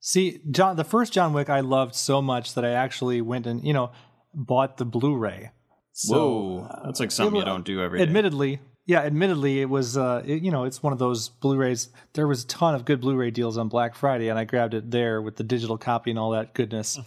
See, 0.00 0.40
John, 0.50 0.76
the 0.76 0.84
first 0.84 1.12
John 1.12 1.32
Wick 1.32 1.50
I 1.50 1.60
loved 1.60 1.94
so 1.94 2.22
much 2.22 2.54
that 2.54 2.64
I 2.64 2.70
actually 2.70 3.20
went 3.20 3.46
and 3.46 3.64
you 3.64 3.72
know 3.72 3.90
bought 4.34 4.76
the 4.76 4.84
Blu-ray. 4.84 5.50
So, 6.00 6.14
Whoa, 6.17 6.81
that's 6.85 7.00
like 7.00 7.11
something 7.11 7.35
you 7.40 7.45
don't 7.45 7.64
do 7.64 7.81
every 7.83 8.00
admittedly 8.00 8.61
yeah 8.87 9.00
admittedly 9.00 9.61
it 9.61 9.69
was 9.69 9.97
uh 9.97 10.23
it- 10.25 10.43
you 10.45 10.52
know 10.52 10.62
it's 10.62 10.81
one 10.81 10.93
of 10.93 10.99
those 11.00 11.28
blu-rays. 11.28 11.88
There 12.12 12.28
was 12.28 12.45
a 12.45 12.47
ton 12.47 12.76
of 12.76 12.85
good 12.85 13.00
blu-ray 13.00 13.33
deals 13.33 13.59
on 13.59 13.69
black 13.69 13.97
friday 13.97 14.28
and 14.28 14.38
i 14.38 14.45
grabbed 14.45 14.75
it 14.75 14.90
there 14.93 15.21
with 15.21 15.35
the 15.37 15.43
digital 15.45 15.76
copy 15.76 16.11
and 16.11 16.19
all 16.19 16.31
that 16.31 16.55
goodness. 16.55 16.99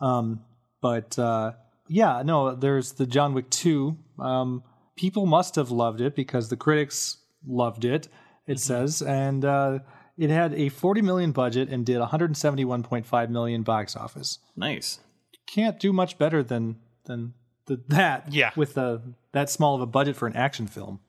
Um 0.00 0.40
but 0.82 1.16
uh 1.18 1.52
yeah 1.88 2.22
no 2.24 2.54
there's 2.56 2.92
the 2.92 3.06
john 3.06 3.34
wick 3.34 3.48
2 3.50 3.96
um 4.18 4.64
people 4.96 5.26
must 5.26 5.54
have 5.54 5.70
loved 5.70 6.00
it 6.00 6.16
because 6.16 6.48
the 6.48 6.56
critics 6.56 7.18
loved 7.46 7.84
it 7.84 8.08
it 8.48 8.58
says 8.58 9.00
and 9.00 9.44
uh 9.44 9.78
it 10.18 10.28
had 10.30 10.52
a 10.54 10.68
40 10.70 11.02
million 11.02 11.30
budget 11.32 11.68
and 11.70 11.86
did 11.86 11.98
171.5 12.00 13.30
million 13.30 13.62
box 13.62 13.96
office. 13.96 14.38
Nice. 14.56 14.98
can't 15.46 15.78
do 15.80 15.92
much 15.92 16.18
better 16.18 16.42
than 16.42 16.76
than 17.06 17.32
the, 17.70 17.80
that 17.88 18.32
Yeah. 18.32 18.50
with 18.56 18.76
a 18.76 19.00
that 19.32 19.48
small 19.48 19.74
of 19.76 19.80
a 19.80 19.86
budget 19.86 20.16
for 20.16 20.26
an 20.26 20.34
action 20.36 20.66
film 20.66 21.00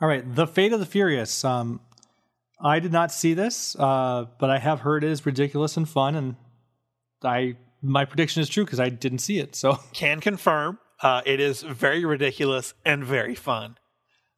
all 0.00 0.08
right 0.08 0.34
the 0.34 0.46
fate 0.46 0.72
of 0.72 0.80
the 0.80 0.86
furious 0.86 1.44
um 1.44 1.80
i 2.60 2.78
did 2.80 2.92
not 2.92 3.12
see 3.12 3.32
this 3.34 3.76
uh 3.76 4.26
but 4.40 4.50
i 4.50 4.58
have 4.58 4.80
heard 4.80 5.04
it 5.04 5.10
is 5.10 5.24
ridiculous 5.24 5.76
and 5.76 5.88
fun 5.88 6.14
and 6.14 6.36
i 7.22 7.56
my 7.80 8.04
prediction 8.04 8.42
is 8.42 8.48
true 8.48 8.64
because 8.64 8.80
i 8.80 8.88
didn't 8.88 9.18
see 9.20 9.38
it 9.38 9.54
so 9.54 9.78
Can 9.92 10.20
confirm 10.20 10.78
uh, 11.00 11.22
it 11.24 11.38
is 11.38 11.62
very 11.62 12.04
ridiculous 12.04 12.74
and 12.84 13.04
very 13.04 13.36
fun. 13.36 13.76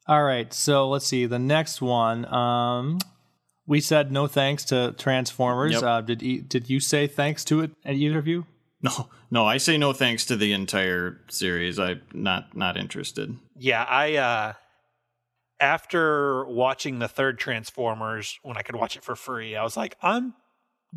all 0.07 0.23
right 0.23 0.53
so 0.53 0.87
let's 0.89 1.07
see 1.07 1.25
the 1.25 1.39
next 1.39 1.81
one 1.81 2.31
um 2.31 2.99
we 3.65 3.79
said 3.81 4.11
no 4.11 4.27
thanks 4.27 4.63
to 4.65 4.93
transformers 4.97 5.73
Yep. 5.73 5.83
uh 5.83 6.01
did 6.01 6.21
e- 6.23 6.41
did 6.41 6.69
you 6.69 6.79
say 6.79 7.07
thanks 7.07 7.43
to 7.45 7.61
it 7.61 7.71
at 7.83 7.95
either 7.95 8.19
of 8.19 8.27
you 8.27 8.45
No, 8.83 9.09
no, 9.29 9.45
I 9.45 9.57
say 9.57 9.77
no 9.77 9.93
thanks 9.93 10.25
to 10.25 10.35
the 10.35 10.53
entire 10.53 11.21
series. 11.29 11.77
I'm 11.77 12.01
not 12.13 12.57
not 12.57 12.77
interested. 12.77 13.37
Yeah, 13.55 13.83
I 13.87 14.15
uh 14.15 14.53
after 15.59 16.45
watching 16.45 16.97
the 16.97 17.07
third 17.07 17.37
Transformers 17.37 18.39
when 18.41 18.57
I 18.57 18.63
could 18.63 18.75
watch 18.75 18.97
it 18.97 19.03
for 19.03 19.15
free, 19.15 19.55
I 19.55 19.61
was 19.61 19.77
like, 19.77 19.95
I'm 20.01 20.33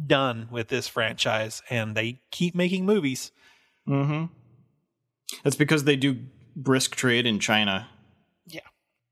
done 0.07 0.49
with 0.50 0.69
this 0.69 0.88
franchise 0.88 1.62
and 1.69 1.95
they 1.95 2.23
keep 2.31 2.55
making 2.55 2.87
movies. 2.87 3.31
Mm-hmm. 3.87 4.33
That's 5.43 5.57
because 5.57 5.85
they 5.85 5.97
do 5.97 6.17
brisk 6.57 6.97
trade 6.97 7.26
in 7.26 7.38
China. 7.38 7.88
Yeah. 8.47 8.61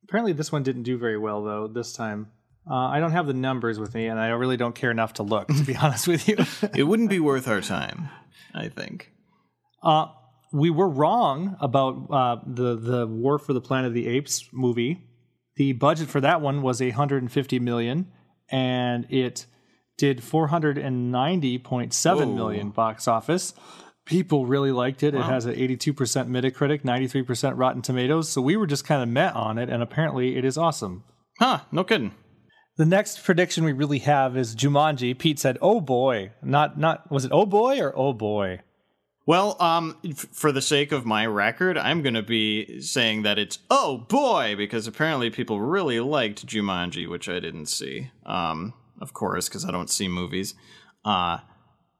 Apparently, 0.05 0.33
this 0.33 0.51
one 0.51 0.63
didn't 0.63 0.85
do 0.85 0.97
very 0.97 1.19
well 1.19 1.43
though. 1.45 1.69
This 1.69 1.93
time, 1.93 2.31
uh, 2.69 2.75
I 2.75 3.01
don't 3.01 3.13
have 3.13 3.27
the 3.27 3.35
numbers 3.35 3.79
with 3.79 3.95
me, 3.95 4.07
and 4.07 4.19
I 4.21 4.29
really 4.29 4.57
don't 4.57 4.75
care 4.75 4.91
enough 4.91 5.15
to 5.15 5.23
look. 5.23 5.49
To 5.49 5.65
be 5.65 5.77
honest 5.83 6.07
with 6.07 6.29
you, 6.29 6.37
It 6.75 6.85
wouldn't 6.85 7.11
be 7.11 7.21
worth 7.21 7.49
our 7.49 7.61
time, 7.61 8.09
I 8.55 8.69
think. 8.69 9.11
uh, 9.83 10.07
we 10.53 10.69
were 10.69 10.89
wrong 10.89 11.57
about 11.61 12.07
uh, 12.11 12.37
the 12.47 12.77
the 12.77 13.07
War 13.07 13.39
for 13.39 13.53
the 13.55 13.61
Planet 13.61 13.89
of 13.89 13.95
the 13.95 14.07
Apes 14.07 14.49
movie. 14.53 15.01
The 15.57 15.73
budget 15.73 16.09
for 16.09 16.21
that 16.21 16.41
one 16.43 16.61
was 16.63 16.81
150 16.81 17.59
million, 17.59 18.13
and 18.51 19.07
it 19.11 19.47
did 19.99 20.19
490.7 20.21 22.17
Whoa. 22.17 22.27
million 22.27 22.71
box 22.71 23.09
office. 23.09 23.55
People 24.05 24.47
really 24.47 24.73
liked 24.73 25.03
it. 25.03 25.15
It 25.15 25.23
has 25.23 25.47
an 25.47 25.55
82% 25.55 25.95
Metacritic, 26.29 26.83
93% 26.83 27.53
Rotten 27.57 27.83
Tomatoes. 27.83 28.29
So 28.29 28.41
we 28.43 28.57
were 28.57 28.67
just 28.67 28.85
kind 28.85 29.01
of 29.03 29.09
met 29.09 29.35
on 29.37 29.59
it, 29.59 29.69
and 29.71 29.83
apparently 29.83 30.37
it 30.37 30.45
is 30.45 30.59
awesome. 30.59 31.05
Huh? 31.39 31.61
No 31.71 31.85
kidding. 31.85 32.13
The 32.77 32.87
next 32.87 33.23
prediction 33.23 33.65
we 33.65 33.73
really 33.73 33.99
have 34.01 34.37
is 34.37 34.57
Jumanji. 34.57 35.19
Pete 35.19 35.39
said, 35.39 35.59
"Oh 35.61 35.81
boy." 35.81 36.33
Not 36.43 36.79
not 36.79 37.11
was 37.11 37.25
it 37.25 37.33
"Oh 37.33 37.47
boy" 37.47 37.81
or 37.81 37.97
"Oh 37.97 38.13
boy"? 38.13 38.61
Well, 39.25 39.57
um, 39.63 39.97
f- 40.05 40.27
for 40.33 40.51
the 40.51 40.63
sake 40.63 40.91
of 40.91 41.07
my 41.07 41.27
record, 41.27 41.79
I'm 41.79 42.03
going 42.03 42.15
to 42.15 42.23
be 42.23 42.81
saying 42.81 43.23
that 43.23 43.39
it's 43.39 43.59
oh 43.71 43.99
boy 43.99 44.55
because 44.57 44.87
apparently 44.87 45.31
people 45.31 45.61
really 45.61 46.01
liked 46.01 46.47
Jumanji, 46.47 47.09
which 47.09 47.29
I 47.29 47.39
didn't 47.41 47.67
see. 47.67 48.11
Um, 48.27 48.75
of 49.01 49.13
course, 49.13 49.49
because 49.49 49.65
I 49.65 49.71
don't 49.71 49.91
see 49.91 50.09
movies. 50.09 50.55
Uh, 51.05 51.39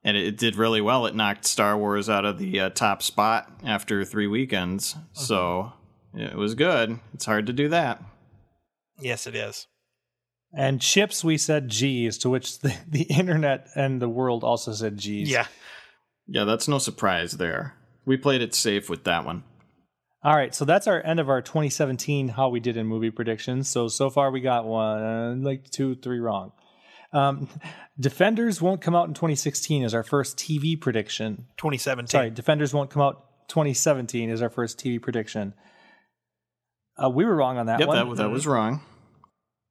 and 0.03 0.17
it, 0.17 0.27
it 0.27 0.37
did 0.39 0.57
really 0.57 0.81
well. 0.81 1.07
It 1.07 1.15
knocked 1.15 1.45
Star 1.45 1.77
Wars 1.77 2.09
out 2.09 2.25
of 2.25 2.39
the 2.39 2.59
uh, 2.59 2.71
top 2.71 3.03
spot 3.03 3.61
after 3.65 4.05
three 4.05 4.27
weekends, 4.27 4.97
so 5.13 5.73
it 6.15 6.35
was 6.35 6.55
good. 6.55 6.99
It's 7.15 7.27
hard 7.27 7.47
to 7.47 7.53
do 7.53 7.69
that. 7.69 8.03
Yes, 8.99 9.27
it 9.27 9.35
is. 9.37 9.67
And 10.55 10.81
chips, 10.81 11.25
we 11.25 11.39
said 11.39 11.69
G's, 11.69 12.19
to 12.19 12.31
which 12.31 12.59
the, 12.61 12.75
the 12.89 13.03
internet 13.05 13.69
and 13.75 14.01
the 14.03 14.09
world 14.09 14.45
also 14.45 14.73
said 14.73 14.99
G's. 14.99 15.31
Yeah. 15.31 15.47
Yeah, 16.27 16.45
that's 16.45 16.69
no 16.69 16.79
surprise 16.79 17.33
there. 17.33 17.75
We 18.05 18.17
played 18.17 18.43
it 18.43 18.55
safe 18.55 18.89
with 18.89 19.05
that 19.05 19.25
one. 19.25 19.45
All 20.25 20.37
right, 20.37 20.55
so 20.55 20.65
that's 20.65 20.87
our 20.87 21.03
end 21.05 21.19
of 21.19 21.29
our 21.29 21.43
2017 21.43 22.29
how 22.29 22.49
we 22.49 22.61
did 22.61 22.77
in 22.77 22.87
movie 22.87 23.11
predictions. 23.11 23.69
So 23.69 23.89
so 23.89 24.09
far 24.09 24.31
we 24.31 24.41
got 24.41 24.65
one, 24.65 25.43
like 25.43 25.69
two, 25.71 25.97
three 25.97 26.21
wrong. 26.21 26.53
Um, 27.13 27.49
Defenders 27.99 28.63
won't 28.63 28.81
come 28.81 28.95
out 28.95 29.09
in 29.09 29.15
2016 29.15 29.83
is 29.83 29.95
our 29.95 30.05
first 30.05 30.37
TV 30.39 30.81
prediction. 30.81 31.47
2017. 31.57 32.09
Sorry, 32.09 32.31
Defenders 32.31 32.73
won't 32.73 32.91
come 32.91 33.03
out 33.03 33.49
2017 33.49 34.31
is 34.31 34.41
our 34.43 34.49
first 34.49 34.79
TV 34.79 35.03
prediction. 35.03 35.55
Uh, 37.03 37.11
we 37.11 37.25
were 37.25 37.35
wrong 37.35 37.59
on 37.59 37.67
that 37.67 37.81
Yep, 37.81 37.89
one. 37.89 37.97
that, 38.09 38.17
that 38.23 38.31
was 38.31 38.47
wrong. 38.47 38.81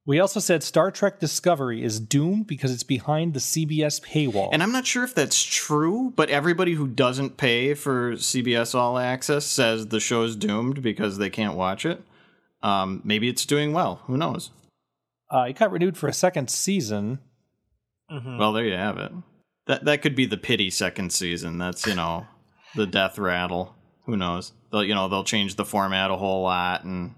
We 0.04 0.18
also 0.18 0.40
said 0.40 0.64
Star 0.64 0.90
Trek 0.90 1.20
Discovery 1.20 1.84
is 1.84 2.00
doomed 2.00 2.48
because 2.48 2.72
it's 2.72 2.82
behind 2.82 3.34
the 3.34 3.40
CBS 3.40 4.00
paywall. 4.04 4.48
And 4.52 4.60
I'm 4.62 4.72
not 4.72 4.84
sure 4.86 5.04
if 5.04 5.14
that's 5.14 5.40
true, 5.42 6.12
but 6.16 6.28
everybody 6.28 6.72
who 6.74 6.88
doesn't 6.88 7.36
pay 7.36 7.74
for 7.74 8.14
CBS 8.14 8.74
All 8.74 8.98
Access 8.98 9.44
says 9.44 9.86
the 9.88 10.00
show's 10.00 10.34
doomed 10.34 10.82
because 10.82 11.18
they 11.18 11.30
can't 11.30 11.54
watch 11.54 11.86
it. 11.86 12.02
Um, 12.64 13.00
maybe 13.04 13.28
it's 13.28 13.46
doing 13.46 13.72
well. 13.72 14.00
Who 14.06 14.16
knows? 14.16 14.50
Uh, 15.30 15.46
it 15.48 15.56
got 15.58 15.70
renewed 15.70 15.96
for 15.96 16.08
a 16.08 16.12
second 16.12 16.50
season. 16.50 17.20
Mhm. 18.10 18.38
Well, 18.38 18.52
there 18.52 18.66
you 18.66 18.74
have 18.76 18.98
it. 18.98 19.12
That 19.66 19.84
that 19.84 20.02
could 20.02 20.16
be 20.16 20.26
the 20.26 20.36
pity 20.36 20.68
second 20.68 21.12
season. 21.12 21.58
That's 21.58 21.86
you 21.86 21.94
know 21.94 22.26
the 22.74 22.86
death 22.86 23.18
rattle. 23.18 23.74
Who 24.06 24.16
knows? 24.16 24.52
They'll 24.72 24.84
you 24.84 24.94
know 24.94 25.08
they'll 25.08 25.24
change 25.24 25.54
the 25.54 25.64
format 25.64 26.10
a 26.10 26.16
whole 26.16 26.42
lot 26.42 26.84
and 26.84 27.14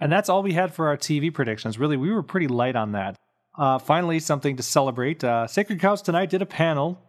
And 0.00 0.12
that's 0.12 0.28
all 0.28 0.42
we 0.42 0.52
had 0.52 0.74
for 0.74 0.88
our 0.88 0.96
TV 0.96 1.32
predictions. 1.32 1.78
Really, 1.78 1.96
we 1.96 2.10
were 2.12 2.22
pretty 2.22 2.48
light 2.48 2.76
on 2.76 2.92
that. 2.92 3.16
Uh, 3.58 3.78
finally, 3.78 4.20
something 4.20 4.56
to 4.56 4.62
celebrate. 4.62 5.24
Uh, 5.24 5.46
Sacred 5.46 5.80
Cows 5.80 6.00
tonight 6.02 6.30
did 6.30 6.42
a 6.42 6.46
panel 6.46 7.00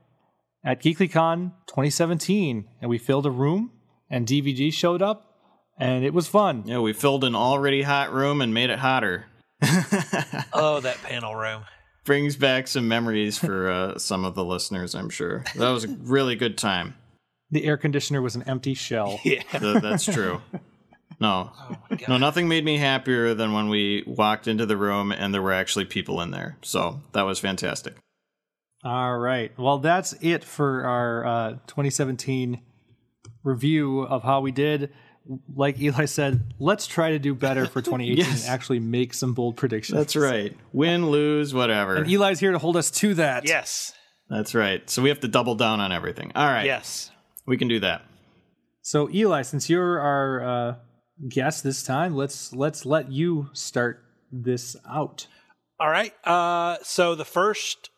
at 0.65 0.81
GeekyCon 0.81 1.51
2017, 1.67 2.65
and 2.81 2.89
we 2.89 2.97
filled 2.97 3.25
a 3.25 3.31
room, 3.31 3.71
and 4.09 4.25
DVD 4.27 4.73
showed 4.73 5.01
up, 5.01 5.35
and 5.77 6.03
it 6.03 6.13
was 6.13 6.27
fun. 6.27 6.63
yeah 6.65 6.79
we 6.79 6.91
filled 6.93 7.23
an 7.23 7.35
already 7.35 7.83
hot 7.83 8.11
room 8.11 8.41
and 8.41 8.53
made 8.53 8.69
it 8.71 8.79
hotter. 8.79 9.25
oh, 10.53 10.79
that 10.81 10.97
panel 11.03 11.35
room. 11.35 11.63
Brings 12.05 12.35
back 12.35 12.67
some 12.67 12.87
memories 12.87 13.37
for 13.37 13.69
uh, 13.69 13.99
some 13.99 14.25
of 14.25 14.33
the 14.33 14.43
listeners. 14.43 14.95
I'm 14.95 15.09
sure 15.09 15.43
that 15.55 15.69
was 15.69 15.83
a 15.83 15.89
really 15.89 16.35
good 16.35 16.57
time. 16.57 16.95
The 17.51 17.65
air 17.65 17.77
conditioner 17.77 18.21
was 18.21 18.35
an 18.35 18.43
empty 18.43 18.73
shell. 18.73 19.19
Yeah. 19.23 19.43
Th- 19.51 19.81
that's 19.81 20.05
true. 20.05 20.41
No, 21.19 21.51
Oh 21.53 21.75
my 21.89 21.97
god. 21.97 22.09
no, 22.09 22.17
nothing 22.17 22.47
made 22.47 22.63
me 22.63 22.77
happier 22.77 23.33
than 23.33 23.51
when 23.53 23.67
we 23.69 24.03
walked 24.07 24.47
into 24.47 24.65
the 24.65 24.77
room 24.77 25.11
and 25.11 25.33
there 25.33 25.41
were 25.41 25.51
actually 25.53 25.85
people 25.85 26.21
in 26.21 26.31
there. 26.31 26.57
So 26.61 27.01
that 27.13 27.23
was 27.23 27.39
fantastic. 27.39 27.95
All 28.83 29.17
right. 29.17 29.51
Well, 29.57 29.79
that's 29.79 30.13
it 30.21 30.43
for 30.45 30.85
our 30.85 31.25
uh, 31.25 31.51
2017 31.67 32.61
review 33.43 34.01
of 34.01 34.23
how 34.23 34.41
we 34.41 34.51
did. 34.51 34.91
Like 35.53 35.79
Eli 35.79 36.05
said, 36.05 36.53
let's 36.59 36.87
try 36.87 37.11
to 37.11 37.19
do 37.19 37.35
better 37.35 37.65
for 37.65 37.81
2018 37.81 38.17
Yes. 38.17 38.43
and 38.45 38.53
actually 38.53 38.79
make 38.79 39.13
some 39.13 39.33
bold 39.33 39.57
predictions. 39.57 39.97
That's 39.97 40.15
right. 40.15 40.55
Win, 40.71 41.09
lose, 41.09 41.53
whatever. 41.53 41.95
And 41.97 42.09
Eli's 42.09 42.39
here 42.39 42.51
to 42.53 42.57
hold 42.57 42.77
us 42.77 42.89
to 42.91 43.13
that. 43.15 43.45
Yes. 43.47 43.93
That's 44.29 44.55
right. 44.55 44.87
So 44.89 45.01
we 45.01 45.09
have 45.09 45.19
to 45.21 45.27
double 45.27 45.55
down 45.55 45.81
on 45.81 45.91
everything. 45.91 46.31
All 46.35 46.47
right. 46.47 46.65
Yes. 46.65 47.11
We 47.45 47.57
can 47.57 47.67
do 47.67 47.79
that. 47.81 48.03
So 48.81 49.09
Eli, 49.11 49.41
since 49.41 49.69
you're 49.69 49.99
our 49.99 50.41
uh, 50.69 50.75
guest 51.27 51.63
this 51.63 51.83
time, 51.83 52.15
let's 52.15 52.53
let's 52.53 52.85
let 52.85 53.11
you 53.11 53.49
start 53.53 54.03
this 54.31 54.75
out. 54.89 55.27
All 55.79 55.89
right. 55.89 56.13
Uh, 56.25 56.77
so 56.83 57.15
the 57.15 57.25
first 57.25 57.89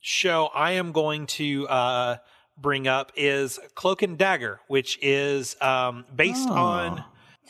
show 0.00 0.50
I 0.54 0.72
am 0.72 0.92
going 0.92 1.26
to 1.28 1.68
uh, 1.68 2.16
bring 2.58 2.88
up 2.88 3.12
is 3.16 3.58
Cloak 3.74 4.02
and 4.02 4.18
Dagger, 4.18 4.60
which 4.68 4.98
is 5.02 5.56
um, 5.60 6.04
based 6.14 6.48
Oh. 6.48 6.54
on 6.54 7.04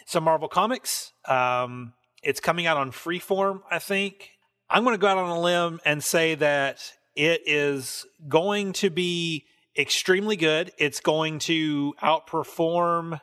some 0.07 0.25
Marvel 0.25 0.49
comics. 0.49 1.13
Um, 1.27 1.95
it's 2.23 2.41
coming 2.41 2.67
out 2.67 2.77
on 2.77 2.91
Freeform, 2.93 3.63
I 3.71 3.79
think. 3.79 4.31
I'm 4.69 4.85
going 4.85 4.95
to 4.95 5.01
go 5.01 5.07
out 5.07 5.19
on 5.19 5.31
a 5.31 5.41
limb 5.41 5.81
and 5.85 6.03
say 6.03 6.35
that 6.37 6.79
it 7.15 7.43
is 7.47 8.07
going 8.29 8.73
to 8.75 8.91
be 8.91 9.45
extremely 9.77 10.37
good. 10.37 10.73
It's 10.79 11.01
going 11.01 11.39
to 11.41 11.95
outperform 12.03 13.21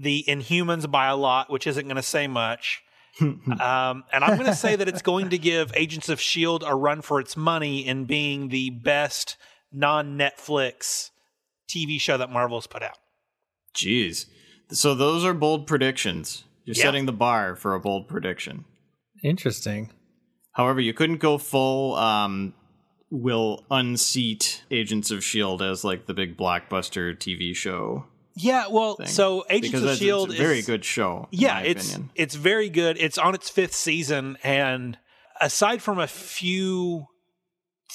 the 0.00 0.24
Inhumans 0.26 0.90
by 0.90 1.06
a 1.06 1.16
lot, 1.16 1.50
which 1.50 1.66
isn't 1.66 1.84
going 1.84 1.96
to 1.96 2.02
say 2.02 2.26
much. 2.26 2.82
Um, 3.20 4.04
and 4.12 4.24
I'm 4.24 4.36
going 4.38 4.46
to 4.46 4.54
say 4.54 4.76
that 4.76 4.88
it's 4.88 5.02
going 5.02 5.28
to 5.30 5.36
give 5.36 5.72
Agents 5.74 6.08
of 6.08 6.18
S.H.I.E.L.D. 6.20 6.64
a 6.66 6.74
run 6.74 7.02
for 7.02 7.20
its 7.20 7.36
money 7.36 7.86
in 7.86 8.06
being 8.06 8.48
the 8.48 8.70
best 8.70 9.36
non 9.72 10.16
Netflix 10.16 11.10
TV 11.68 12.00
show 12.00 12.16
that 12.16 12.30
Marvel's 12.30 12.66
put 12.66 12.82
out. 12.82 12.96
Jeez. 13.74 14.26
So 14.70 14.94
those 14.94 15.24
are 15.24 15.34
bold 15.34 15.66
predictions. 15.66 16.44
You're 16.64 16.76
Yeah. 16.76 16.84
setting 16.84 17.04
the 17.06 17.12
bar 17.12 17.56
for 17.56 17.74
a 17.74 17.80
bold 17.80 18.08
prediction. 18.08 18.64
Interesting. 19.22 19.90
However, 20.52 20.80
you 20.80 20.94
couldn't 20.94 21.18
go 21.18 21.36
full 21.36 21.96
um 21.96 22.54
will 23.10 23.66
unseat 23.70 24.62
Agents 24.70 25.10
of 25.10 25.18
S.H.I.E.L.D. 25.18 25.64
as 25.64 25.84
like 25.84 26.06
the 26.06 26.14
big 26.14 26.38
blockbuster 26.38 27.14
TV 27.16 27.54
show. 27.54 28.06
Yeah, 28.42 28.66
well, 28.68 28.96
thing. 28.96 29.06
so 29.06 29.44
Agents 29.50 29.68
because 29.68 29.82
of 29.84 29.90
S.H.I.E.L.D. 29.90 30.32
it's 30.32 30.40
a 30.40 30.42
very 30.42 30.58
is, 30.60 30.66
good 30.66 30.84
show. 30.84 31.28
in 31.32 31.40
Yeah, 31.40 31.54
my 31.54 31.62
it's 31.62 31.88
opinion. 31.90 32.10
it's 32.14 32.34
very 32.34 32.68
good. 32.68 32.96
It's 32.98 33.18
on 33.18 33.34
its 33.34 33.48
fifth 33.50 33.74
season, 33.74 34.38
and 34.42 34.98
aside 35.40 35.82
from 35.82 35.98
a 35.98 36.06
few 36.06 37.06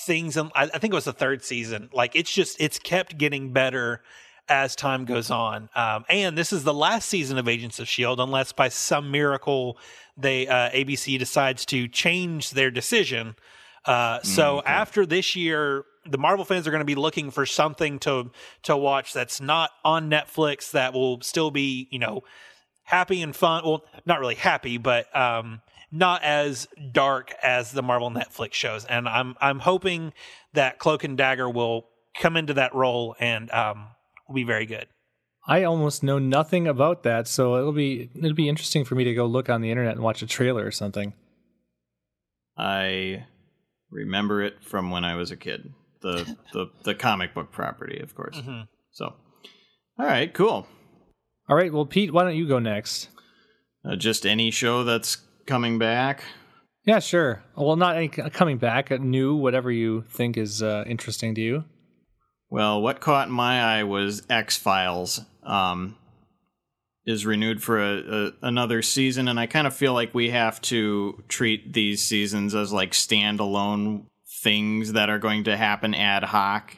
things, 0.06 0.38
and 0.38 0.52
I, 0.56 0.64
I 0.64 0.78
think 0.80 0.94
it 0.94 0.96
was 0.96 1.06
the 1.06 1.14
third 1.14 1.44
season. 1.44 1.90
Like 1.94 2.16
it's 2.16 2.32
just 2.32 2.60
it's 2.60 2.80
kept 2.80 3.18
getting 3.18 3.54
better 3.54 4.02
as 4.48 4.76
time 4.76 5.06
goes 5.06 5.32
on. 5.32 5.70
Um, 5.76 6.06
and 6.10 6.38
this 6.38 6.54
is 6.54 6.64
the 6.64 6.74
last 6.74 7.10
season 7.10 7.38
of 7.38 7.48
Agents 7.48 7.80
of 7.80 7.88
Shield, 7.88 8.20
unless 8.20 8.52
by 8.52 8.70
some 8.70 9.10
miracle 9.12 9.78
they 10.18 10.48
uh, 10.48 10.70
ABC 10.70 11.18
decides 11.18 11.66
to 11.68 11.88
change 11.88 12.52
their 12.52 12.70
decision. 12.72 13.36
Uh, 13.86 14.20
so 14.24 14.62
after 14.66 15.06
this 15.06 15.36
year, 15.36 15.86
the 16.06 16.18
Marvel 16.18 16.46
fans 16.46 16.68
are 16.68 16.72
going 16.72 16.82
to 16.82 16.86
be 16.86 16.96
looking 16.96 17.32
for 17.32 17.46
something 17.46 18.00
to 18.00 18.32
to 18.64 18.78
watch 18.78 19.14
that's 19.14 19.42
not 19.42 19.72
on 19.84 20.10
Netflix 20.10 20.72
that 20.72 20.94
will 20.94 21.22
still 21.22 21.52
be 21.52 21.88
you 21.92 22.00
know 22.00 22.22
happy 22.84 23.22
and 23.22 23.36
fun. 23.36 23.64
Well, 23.66 23.84
not 24.06 24.20
really 24.20 24.36
happy, 24.36 24.78
but 24.78 25.14
um, 25.16 25.62
not 25.92 26.24
as 26.24 26.68
dark 26.92 27.34
as 27.44 27.72
the 27.72 27.82
Marvel 27.82 28.12
Netflix 28.12 28.54
shows. 28.54 28.86
And 28.86 29.08
I'm 29.08 29.36
I'm 29.42 29.60
hoping 29.60 30.14
that 30.54 30.80
Cloak 30.80 31.04
and 31.04 31.18
Dagger 31.18 31.50
will 31.50 31.88
come 32.18 32.38
into 32.38 32.54
that 32.54 32.74
role 32.74 33.16
and 33.20 33.52
um, 33.52 33.88
will 34.28 34.36
be 34.36 34.44
very 34.44 34.66
good. 34.66 34.88
I 35.48 35.64
almost 35.64 36.02
know 36.02 36.18
nothing 36.18 36.68
about 36.68 37.04
that, 37.04 37.28
so 37.28 37.58
it'll 37.58 37.72
be 37.72 38.10
it'll 38.16 38.34
be 38.34 38.50
interesting 38.50 38.84
for 38.84 38.96
me 38.96 39.04
to 39.04 39.14
go 39.14 39.26
look 39.26 39.50
on 39.50 39.62
the 39.62 39.70
internet 39.70 39.94
and 39.94 40.04
watch 40.04 40.22
a 40.22 40.28
trailer 40.28 40.66
or 40.66 40.72
something. 40.72 41.14
I 42.58 43.26
remember 43.92 44.42
it 44.42 44.64
from 44.64 44.92
when 44.92 45.04
I 45.04 45.16
was 45.16 45.30
a 45.30 45.38
kid. 45.38 45.74
The 46.06 46.38
the 46.54 46.66
the 46.84 46.94
comic 46.94 47.34
book 47.34 47.52
property, 47.52 48.00
of 48.00 48.14
course. 48.14 48.38
Mhm. 48.38 48.68
So, 48.92 49.16
all 49.98 50.06
right, 50.06 50.32
cool. 50.32 50.68
All 51.50 51.56
right, 51.56 51.74
well, 51.74 51.88
Pete, 51.88 52.14
why 52.14 52.24
don't 52.24 52.36
you 52.36 52.48
go 52.48 52.60
next? 52.60 53.10
Uh, 53.84 53.96
just 53.96 54.24
any 54.24 54.52
show 54.52 54.84
that's 54.84 55.18
coming 55.48 55.80
back. 55.80 56.24
Yeah, 56.86 57.00
sure. 57.00 57.44
Well, 57.56 57.76
not 57.76 57.96
any 57.96 58.10
coming 58.10 58.60
back, 58.60 58.92
uh, 58.92 58.98
new, 58.98 59.36
whatever 59.36 59.72
you 59.72 60.04
think 60.08 60.38
is 60.38 60.62
uh, 60.62 60.84
interesting 60.86 61.34
to 61.36 61.42
you. 61.42 61.64
Well, 62.52 62.84
what 62.84 63.00
caught 63.00 63.32
my 63.32 63.80
eye 63.80 63.84
was 63.84 64.22
X 64.30 64.58
Files. 64.58 65.22
Um, 65.42 65.98
is 67.08 67.26
renewed 67.26 67.64
for 67.64 67.80
a, 67.80 67.98
a, 67.98 68.32
another 68.44 68.82
season, 68.82 69.28
and 69.28 69.40
I 69.40 69.46
kind 69.48 69.68
of 69.68 69.76
feel 69.76 69.94
like 69.94 70.14
we 70.14 70.30
have 70.32 70.60
to 70.62 71.24
treat 71.28 71.74
these 71.74 72.04
seasons 72.04 72.54
as 72.56 72.74
like 72.74 72.92
standalone 72.92 74.06
things 74.46 74.94
that 74.94 75.10
are 75.10 75.18
going 75.18 75.46
to 75.46 75.58
happen 75.58 75.96
ad 75.96 76.24
hoc. 76.24 76.72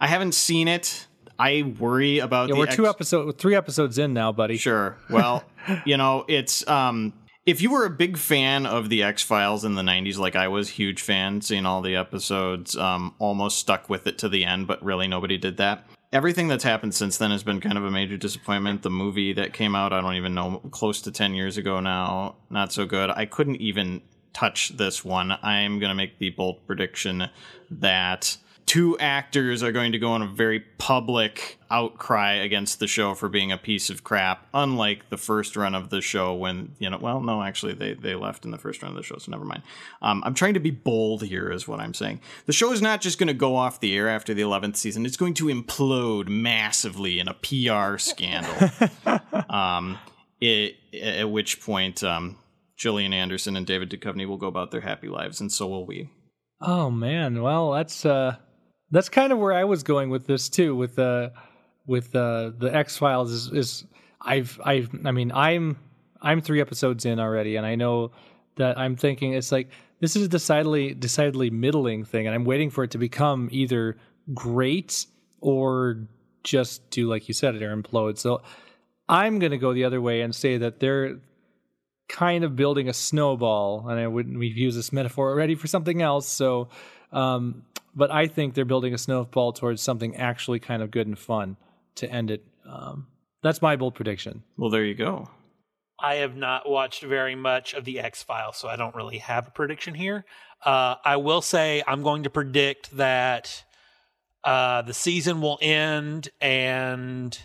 I 0.00 0.06
haven't 0.06 0.32
seen 0.32 0.68
it. 0.68 1.06
I 1.38 1.74
worry 1.78 2.18
about. 2.18 2.48
Yeah, 2.48 2.54
the 2.54 2.60
we're 2.60 2.66
two 2.66 2.86
X- 2.86 2.94
episode, 2.94 3.38
three 3.38 3.54
episodes 3.54 3.98
in 3.98 4.14
now, 4.14 4.32
buddy. 4.32 4.56
Sure. 4.56 4.96
Well, 5.10 5.44
you 5.84 5.98
know, 5.98 6.24
it's 6.28 6.66
um 6.66 7.12
if 7.44 7.60
you 7.60 7.70
were 7.70 7.84
a 7.84 7.90
big 7.90 8.16
fan 8.16 8.64
of 8.64 8.88
the 8.88 9.02
X 9.02 9.22
Files 9.22 9.66
in 9.66 9.74
the 9.74 9.82
'90s, 9.82 10.16
like 10.16 10.34
I 10.34 10.48
was, 10.48 10.70
huge 10.70 11.02
fan, 11.02 11.42
seeing 11.42 11.66
all 11.66 11.82
the 11.82 11.94
episodes, 11.94 12.74
um, 12.74 13.14
almost 13.18 13.58
stuck 13.58 13.90
with 13.90 14.06
it 14.06 14.16
to 14.18 14.30
the 14.30 14.44
end, 14.44 14.66
but 14.66 14.82
really 14.82 15.08
nobody 15.08 15.36
did 15.36 15.58
that. 15.58 15.86
Everything 16.10 16.48
that's 16.48 16.64
happened 16.64 16.94
since 16.94 17.18
then 17.18 17.30
has 17.32 17.42
been 17.42 17.60
kind 17.60 17.76
of 17.76 17.84
a 17.84 17.90
major 17.90 18.16
disappointment. 18.16 18.82
The 18.82 18.90
movie 18.90 19.34
that 19.34 19.52
came 19.52 19.74
out, 19.74 19.92
I 19.92 20.00
don't 20.00 20.14
even 20.14 20.34
know, 20.34 20.60
close 20.70 21.00
to 21.02 21.10
10 21.10 21.34
years 21.34 21.56
ago 21.56 21.80
now, 21.80 22.36
not 22.50 22.70
so 22.70 22.84
good. 22.84 23.10
I 23.10 23.24
couldn't 23.24 23.56
even 23.56 24.02
touch 24.32 24.70
this 24.76 25.04
one. 25.04 25.36
I'm 25.42 25.78
going 25.78 25.90
to 25.90 25.94
make 25.94 26.18
the 26.18 26.30
bold 26.30 26.66
prediction 26.66 27.28
that 27.70 28.36
two 28.66 28.98
actors 28.98 29.62
are 29.62 29.72
going 29.72 29.92
to 29.92 29.98
go 29.98 30.12
on 30.12 30.22
a 30.22 30.26
very 30.26 30.60
public 30.78 31.58
outcry 31.70 32.34
against 32.34 32.80
the 32.80 32.86
show 32.86 33.14
for 33.14 33.28
being 33.28 33.50
a 33.50 33.58
piece 33.58 33.90
of 33.90 34.04
crap 34.04 34.46
unlike 34.54 35.08
the 35.10 35.16
first 35.16 35.56
run 35.56 35.74
of 35.74 35.90
the 35.90 36.00
show 36.00 36.32
when 36.32 36.74
you 36.78 36.88
know 36.88 36.98
well 36.98 37.20
no 37.20 37.42
actually 37.42 37.74
they, 37.74 37.94
they 37.94 38.14
left 38.14 38.44
in 38.44 38.50
the 38.50 38.58
first 38.58 38.82
run 38.82 38.92
of 38.92 38.96
the 38.96 39.02
show 39.02 39.18
so 39.18 39.30
never 39.30 39.44
mind 39.44 39.62
um, 40.00 40.22
i'm 40.24 40.32
trying 40.32 40.54
to 40.54 40.60
be 40.60 40.70
bold 40.70 41.22
here 41.22 41.50
is 41.50 41.66
what 41.66 41.80
i'm 41.80 41.92
saying 41.92 42.20
the 42.46 42.52
show 42.52 42.72
is 42.72 42.80
not 42.80 43.00
just 43.00 43.18
going 43.18 43.26
to 43.26 43.34
go 43.34 43.56
off 43.56 43.80
the 43.80 43.96
air 43.96 44.08
after 44.08 44.32
the 44.32 44.42
11th 44.42 44.76
season 44.76 45.04
it's 45.04 45.16
going 45.16 45.34
to 45.34 45.46
implode 45.46 46.28
massively 46.28 47.18
in 47.18 47.28
a 47.28 47.34
pr 47.34 47.98
scandal 47.98 48.70
um, 49.50 49.98
it, 50.40 50.76
at 50.94 51.30
which 51.30 51.60
point 51.60 52.02
um, 52.02 52.36
Gillian 52.76 53.12
Anderson 53.12 53.56
and 53.56 53.66
David 53.66 53.90
Duchovny 53.90 54.26
will 54.26 54.36
go 54.36 54.46
about 54.46 54.70
their 54.70 54.80
happy 54.80 55.08
lives, 55.08 55.40
and 55.40 55.52
so 55.52 55.66
will 55.66 55.86
we. 55.86 56.10
Oh 56.60 56.90
man, 56.90 57.42
well 57.42 57.72
that's 57.72 58.06
uh 58.06 58.36
that's 58.90 59.08
kind 59.08 59.32
of 59.32 59.38
where 59.38 59.52
I 59.52 59.64
was 59.64 59.82
going 59.82 60.10
with 60.10 60.26
this 60.26 60.48
too. 60.48 60.76
With 60.76 60.98
uh 60.98 61.30
with 61.86 62.14
uh 62.14 62.52
the 62.58 62.74
X 62.74 62.96
Files 62.96 63.32
is, 63.32 63.52
is 63.52 63.84
I've 64.20 64.60
I've 64.64 64.90
I 65.04 65.10
mean 65.10 65.32
I'm 65.32 65.76
I'm 66.20 66.40
three 66.40 66.60
episodes 66.60 67.04
in 67.04 67.18
already, 67.18 67.56
and 67.56 67.66
I 67.66 67.74
know 67.74 68.12
that 68.56 68.78
I'm 68.78 68.96
thinking 68.96 69.32
it's 69.32 69.50
like 69.50 69.70
this 70.00 70.16
is 70.16 70.26
a 70.26 70.28
decidedly 70.28 70.94
decidedly 70.94 71.50
middling 71.50 72.04
thing, 72.04 72.26
and 72.26 72.34
I'm 72.34 72.44
waiting 72.44 72.70
for 72.70 72.84
it 72.84 72.90
to 72.92 72.98
become 72.98 73.48
either 73.50 73.96
great 74.34 75.06
or 75.40 76.06
just 76.44 76.88
do 76.90 77.08
like 77.08 77.28
you 77.28 77.34
said 77.34 77.54
it 77.54 77.62
or 77.62 77.76
implode. 77.76 78.18
So 78.18 78.42
I'm 79.08 79.38
gonna 79.38 79.58
go 79.58 79.72
the 79.72 79.84
other 79.84 80.00
way 80.00 80.20
and 80.20 80.34
say 80.34 80.58
that 80.58 80.80
they're 80.80 81.18
kind 82.12 82.44
of 82.44 82.54
building 82.54 82.88
a 82.88 82.92
snowball, 82.92 83.88
and 83.88 83.98
I 83.98 84.06
wouldn't 84.06 84.38
we've 84.38 84.56
used 84.56 84.78
this 84.78 84.92
metaphor 84.92 85.30
already 85.30 85.54
for 85.56 85.66
something 85.66 86.02
else. 86.02 86.28
So, 86.28 86.68
um, 87.10 87.64
but 87.96 88.12
I 88.12 88.26
think 88.26 88.54
they're 88.54 88.64
building 88.64 88.94
a 88.94 88.98
snowball 88.98 89.52
towards 89.52 89.82
something 89.82 90.16
actually 90.16 90.60
kind 90.60 90.82
of 90.82 90.90
good 90.90 91.06
and 91.06 91.18
fun 91.18 91.56
to 91.96 92.10
end 92.10 92.30
it. 92.30 92.44
Um, 92.68 93.08
that's 93.42 93.62
my 93.62 93.76
bold 93.76 93.94
prediction. 93.94 94.44
Well, 94.56 94.70
there 94.70 94.84
you 94.84 94.94
go. 94.94 95.30
I 95.98 96.16
have 96.16 96.36
not 96.36 96.68
watched 96.68 97.02
very 97.02 97.34
much 97.34 97.74
of 97.74 97.84
the 97.84 97.98
X 97.98 98.22
Files, 98.22 98.58
so 98.58 98.68
I 98.68 98.76
don't 98.76 98.94
really 98.94 99.18
have 99.18 99.48
a 99.48 99.50
prediction 99.50 99.94
here. 99.94 100.24
Uh, 100.64 100.96
I 101.04 101.16
will 101.16 101.42
say 101.42 101.82
I'm 101.86 102.02
going 102.02 102.24
to 102.24 102.30
predict 102.30 102.96
that 102.96 103.64
uh, 104.44 104.82
the 104.82 104.94
season 104.94 105.40
will 105.40 105.58
end 105.62 106.28
and 106.40 107.36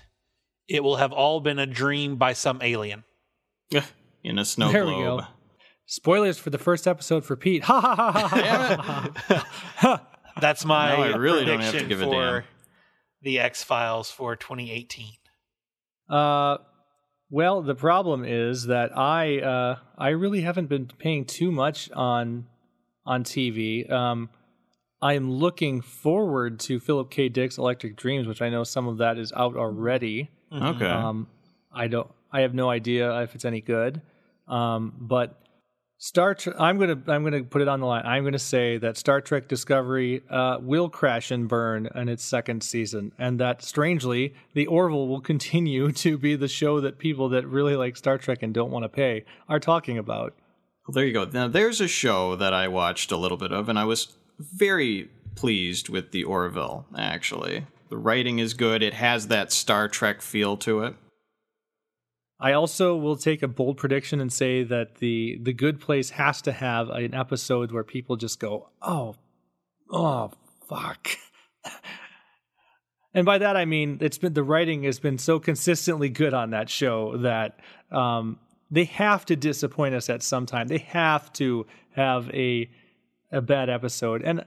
it 0.67 0.83
will 0.83 0.97
have 0.97 1.13
all 1.13 1.39
been 1.39 1.59
a 1.59 1.65
dream 1.65 2.17
by 2.17 2.33
some 2.33 2.59
alien. 2.61 3.05
In 4.27 4.37
a 4.37 4.43
snow 4.43 4.69
There 4.73 4.85
we 4.85 4.91
go. 4.91 5.21
Spoilers 5.85 6.37
for 6.37 6.49
the 6.49 6.57
first 6.57 6.85
episode 6.85 7.23
for 7.23 7.37
Pete. 7.37 7.63
Ha 7.63 7.79
ha 7.79 7.95
ha 7.95 8.11
ha 8.11 9.13
ha. 9.15 9.47
ha. 9.77 10.07
That's 10.41 10.65
my 10.65 10.89
Now 10.89 11.03
I 11.03 11.15
really 11.15 11.45
don't 11.45 11.61
have 11.61 11.71
to 11.71 11.79
prediction 11.79 11.87
give 11.87 12.01
a 12.01 12.11
for 12.11 12.39
damn. 12.41 12.43
the 13.21 13.39
X 13.39 13.63
Files 13.63 14.11
for 14.11 14.35
2018. 14.35 15.13
Uh, 16.09 16.57
well, 17.29 17.61
the 17.61 17.73
problem 17.73 18.25
is 18.25 18.65
that 18.65 18.97
I 18.97 19.39
uh, 19.39 19.77
I 19.97 20.09
really 20.09 20.41
haven't 20.41 20.67
been 20.67 20.87
paying 20.87 21.23
too 21.23 21.49
much 21.49 21.89
on 21.91 22.47
on 23.05 23.23
TV. 23.23 23.89
Um, 23.89 24.29
I'm 25.01 25.31
looking 25.31 25.79
forward 25.79 26.59
to 26.61 26.81
Philip 26.81 27.09
K. 27.11 27.29
Dick's 27.29 27.57
Electric 27.57 27.95
Dreams, 27.95 28.27
which 28.27 28.41
I 28.41 28.49
know 28.49 28.65
some 28.65 28.89
of 28.89 28.97
that 28.97 29.17
is 29.17 29.31
out 29.31 29.55
already. 29.55 30.31
Okay. 30.53 30.85
Um, 30.85 31.27
I 31.71 31.87
don't. 31.87 32.11
I 32.29 32.41
have 32.41 32.53
no 32.53 32.69
idea 32.69 33.21
if 33.21 33.33
it's 33.33 33.45
any 33.45 33.61
good. 33.61 34.01
Um, 34.47 34.93
but 34.99 35.41
Star 35.99 36.35
Trek. 36.35 36.55
I'm 36.59 36.77
gonna. 36.77 37.01
I'm 37.07 37.23
gonna 37.23 37.43
put 37.43 37.61
it 37.61 37.67
on 37.67 37.79
the 37.79 37.87
line. 37.87 38.05
I'm 38.05 38.23
gonna 38.23 38.37
say 38.37 38.77
that 38.77 38.97
Star 38.97 39.19
Trek 39.19 39.47
Discovery 39.47 40.21
uh, 40.29 40.59
will 40.61 40.89
crash 40.89 41.31
and 41.31 41.47
burn 41.47 41.89
in 41.95 42.07
its 42.07 42.23
second 42.23 42.61
season, 42.61 43.11
and 43.17 43.39
that 43.39 43.63
strangely, 43.63 44.35
the 44.53 44.67
Orville 44.67 45.07
will 45.07 45.21
continue 45.21 45.91
to 46.03 46.17
be 46.17 46.35
the 46.35 46.47
show 46.47 46.79
that 46.81 46.99
people 46.99 47.29
that 47.29 47.47
really 47.47 47.75
like 47.75 47.97
Star 47.97 48.19
Trek 48.19 48.43
and 48.43 48.53
don't 48.53 48.69
want 48.69 48.83
to 48.83 48.89
pay 48.89 49.25
are 49.49 49.59
talking 49.59 49.97
about. 49.97 50.35
Well, 50.87 50.93
there 50.93 51.05
you 51.05 51.13
go. 51.13 51.25
Now, 51.25 51.47
there's 51.47 51.81
a 51.81 51.87
show 51.87 52.35
that 52.35 52.53
I 52.53 52.67
watched 52.67 53.11
a 53.11 53.17
little 53.17 53.37
bit 53.37 53.51
of, 53.51 53.67
and 53.67 53.77
I 53.77 53.83
was 53.83 54.15
very 54.39 55.09
pleased 55.35 55.89
with 55.89 56.11
the 56.11 56.23
Orville, 56.23 56.85
actually. 56.95 57.65
The 57.89 57.97
writing 57.97 58.39
is 58.39 58.53
good, 58.53 58.83
it 58.83 58.93
has 58.93 59.27
that 59.27 59.51
Star 59.51 59.87
Trek 59.87 60.21
feel 60.21 60.57
to 60.57 60.83
it. 60.83 60.95
I 62.39 62.53
also 62.53 62.95
will 62.95 63.15
take 63.15 63.41
a 63.41 63.47
bold 63.47 63.77
prediction 63.77 64.21
and 64.21 64.31
say 64.31 64.63
that 64.63 64.95
the 64.95 65.39
the 65.41 65.53
Good 65.53 65.79
Place 65.79 66.11
has 66.11 66.41
to 66.43 66.51
have 66.51 66.89
an 66.89 67.13
episode 67.13 67.71
where 67.71 67.83
people 67.83 68.15
just 68.15 68.39
go, 68.39 68.69
"Oh, 68.81 69.15
oh, 69.91 70.31
fuck." 70.69 71.09
and 73.13 73.25
by 73.25 73.39
that 73.39 73.57
I 73.57 73.65
mean 73.65 73.97
it's 74.01 74.19
been 74.19 74.33
the 74.33 74.43
writing 74.43 74.83
has 74.83 74.99
been 74.99 75.17
so 75.17 75.39
consistently 75.39 76.09
good 76.09 76.33
on 76.33 76.51
that 76.51 76.69
show 76.69 77.17
that 77.17 77.59
um, 77.91 78.39
they 78.69 78.85
have 78.85 79.25
to 79.25 79.35
disappoint 79.35 79.95
us 79.95 80.09
at 80.09 80.21
some 80.21 80.45
time. 80.45 80.67
They 80.67 80.77
have 80.79 81.33
to 81.33 81.65
have 81.95 82.29
a 82.31 82.69
a 83.31 83.41
bad 83.41 83.69
episode, 83.69 84.21
and 84.21 84.45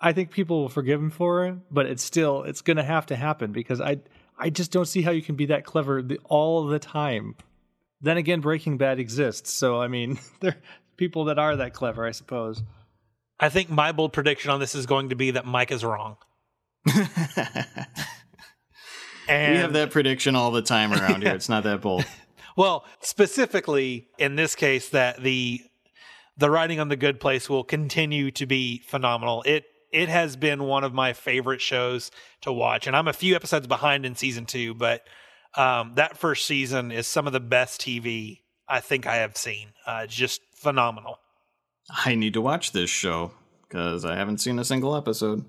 I 0.00 0.12
think 0.12 0.30
people 0.30 0.62
will 0.62 0.68
forgive 0.70 1.00
them 1.00 1.10
for 1.10 1.46
it. 1.46 1.56
But 1.70 1.86
it's 1.86 2.02
still 2.02 2.44
it's 2.44 2.62
going 2.62 2.78
to 2.78 2.84
have 2.84 3.04
to 3.06 3.16
happen 3.16 3.52
because 3.52 3.82
I 3.82 3.98
I 4.38 4.50
just 4.50 4.70
don't 4.70 4.86
see 4.86 5.02
how 5.02 5.10
you 5.10 5.22
can 5.22 5.34
be 5.34 5.46
that 5.46 5.64
clever 5.64 6.00
the, 6.00 6.18
all 6.24 6.66
the 6.66 6.78
time. 6.78 7.34
Then 8.00 8.16
again, 8.16 8.40
Breaking 8.40 8.78
Bad 8.78 8.98
exists, 8.98 9.50
so 9.52 9.80
I 9.80 9.88
mean, 9.88 10.18
there 10.40 10.52
are 10.52 10.56
people 10.96 11.24
that 11.26 11.38
are 11.38 11.56
that 11.56 11.74
clever, 11.74 12.06
I 12.06 12.12
suppose. 12.12 12.62
I 13.40 13.48
think 13.48 13.70
my 13.70 13.92
bold 13.92 14.12
prediction 14.12 14.50
on 14.50 14.60
this 14.60 14.74
is 14.74 14.86
going 14.86 15.10
to 15.10 15.16
be 15.16 15.32
that 15.32 15.46
Mike 15.46 15.70
is 15.70 15.84
wrong. 15.84 16.16
and 16.86 17.06
we 19.28 19.58
have 19.58 19.72
that 19.74 19.90
prediction 19.90 20.34
all 20.34 20.50
the 20.50 20.62
time 20.62 20.92
around 20.92 21.22
here. 21.22 21.34
It's 21.34 21.48
not 21.48 21.64
that 21.64 21.80
bold. 21.80 22.04
Well, 22.56 22.84
specifically 22.98 24.08
in 24.18 24.34
this 24.34 24.56
case, 24.56 24.88
that 24.88 25.22
the 25.22 25.60
the 26.38 26.50
writing 26.50 26.80
on 26.80 26.88
the 26.88 26.96
Good 26.96 27.20
Place 27.20 27.48
will 27.48 27.62
continue 27.62 28.32
to 28.32 28.46
be 28.46 28.78
phenomenal. 28.78 29.44
It 29.44 29.66
it 29.92 30.08
has 30.08 30.36
been 30.36 30.64
one 30.64 30.84
of 30.84 30.92
my 30.92 31.12
favorite 31.12 31.60
shows 31.60 32.10
to 32.42 32.52
watch, 32.52 32.86
and 32.86 32.96
I'm 32.96 33.08
a 33.08 33.12
few 33.12 33.34
episodes 33.34 33.66
behind 33.66 34.04
in 34.06 34.14
season 34.14 34.46
two, 34.46 34.74
but 34.74 35.02
um, 35.56 35.92
that 35.96 36.16
first 36.16 36.46
season 36.46 36.92
is 36.92 37.06
some 37.06 37.26
of 37.26 37.32
the 37.32 37.40
best 37.40 37.80
TV 37.80 38.40
I 38.68 38.80
think 38.80 39.06
I 39.06 39.16
have 39.16 39.36
seen. 39.36 39.68
Uh, 39.86 40.02
it's 40.04 40.14
just 40.14 40.42
phenomenal. 40.54 41.18
I 42.04 42.14
need 42.14 42.34
to 42.34 42.40
watch 42.40 42.72
this 42.72 42.90
show 42.90 43.32
because 43.62 44.04
I 44.04 44.16
haven't 44.16 44.38
seen 44.38 44.58
a 44.58 44.64
single 44.64 44.94
episode. 44.94 45.44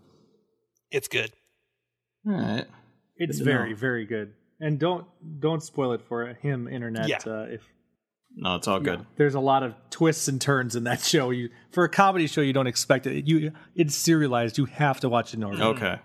It's 0.90 1.08
good. 1.08 1.34
All 2.26 2.34
right. 2.34 2.66
It's 3.18 3.40
Good 3.40 3.46
very, 3.46 3.70
know. 3.72 3.76
very 3.76 4.06
good. 4.06 4.34
And 4.62 4.80
don't 4.80 5.06
don't 5.40 5.62
spoil 5.62 5.94
it 5.94 6.02
for 6.02 6.28
him, 6.34 6.68
internet. 6.68 7.08
Yeah. 7.08 7.20
Uh, 7.26 7.46
if 7.50 7.62
No, 8.42 8.56
it's 8.56 8.68
all 8.68 8.80
good. 8.80 9.06
there's 9.18 9.36
a 9.36 9.40
lot 9.40 9.64
of 9.64 9.76
twists 9.90 10.28
and 10.30 10.40
turns 10.40 10.76
in 10.76 10.86
that 10.86 11.02
show, 11.14 11.30
you 11.30 11.50
for 11.72 11.84
a 11.84 11.90
comedy 11.90 12.26
show, 12.28 12.42
you 12.42 12.54
don't 12.54 12.68
expect 12.68 13.06
it. 13.06 13.28
You 13.28 13.52
it's 13.76 13.96
serialized. 13.96 14.58
You 14.58 14.66
have 14.66 15.00
to 15.02 15.10
watch 15.10 15.34
it 15.34 15.38
in 15.38 15.44
order. 15.44 15.62
Okay. 15.64 16.00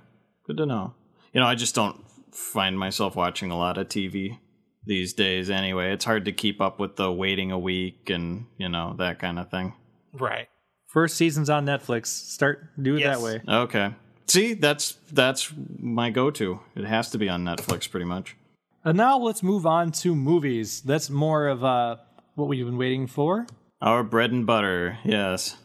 Good 0.47 0.57
to 0.59 0.67
know. 0.67 0.95
You 1.33 1.41
know, 1.41 1.47
I 1.47 1.55
just 1.55 1.75
don't 1.75 1.97
find 2.33 2.79
myself 2.79 3.15
watching 3.17 3.51
a 3.51 3.57
lot 3.57 3.79
of 3.79 3.89
TV 3.89 4.39
these 4.85 5.13
days 5.15 5.49
anyway. 5.49 5.93
It's 5.93 6.05
hard 6.05 6.25
to 6.27 6.33
keep 6.33 6.61
up 6.61 6.79
with 6.81 6.97
the 6.97 7.11
waiting 7.13 7.51
a 7.53 7.59
week 7.59 8.11
and, 8.11 8.47
you 8.59 8.69
know, 8.69 8.95
that 8.99 9.19
kind 9.19 9.39
of 9.39 9.51
thing. 9.51 9.73
Right. 10.13 10.49
First 10.89 11.17
season's 11.17 11.49
on 11.49 11.65
Netflix. 11.67 12.07
Start 12.07 12.69
do 12.83 12.97
it 12.97 13.01
Yes. 13.01 13.17
that 13.19 13.25
way. 13.25 13.41
Okay. 13.49 13.95
See, 14.27 14.55
that's 14.55 14.99
that's 15.13 15.53
my 15.79 16.11
go-to. 16.11 16.61
It 16.75 16.85
has 16.85 17.11
to 17.11 17.19
be 17.19 17.29
on 17.29 17.45
Netflix 17.45 17.91
pretty 17.91 18.07
much. 18.07 18.37
And 18.85 18.97
now 18.97 19.19
let's 19.19 19.43
move 19.43 19.67
on 19.67 19.93
to 19.93 20.15
movies. 20.15 20.81
That's 20.83 21.09
more 21.11 21.47
of 21.49 21.65
uh, 21.65 21.97
what 22.35 22.49
we've 22.49 22.65
been 22.65 22.79
waiting 22.79 23.07
for. 23.07 23.47
Our 23.81 24.03
bread 24.03 24.33
and 24.33 24.47
butter, 24.47 24.99
yes. 25.05 25.57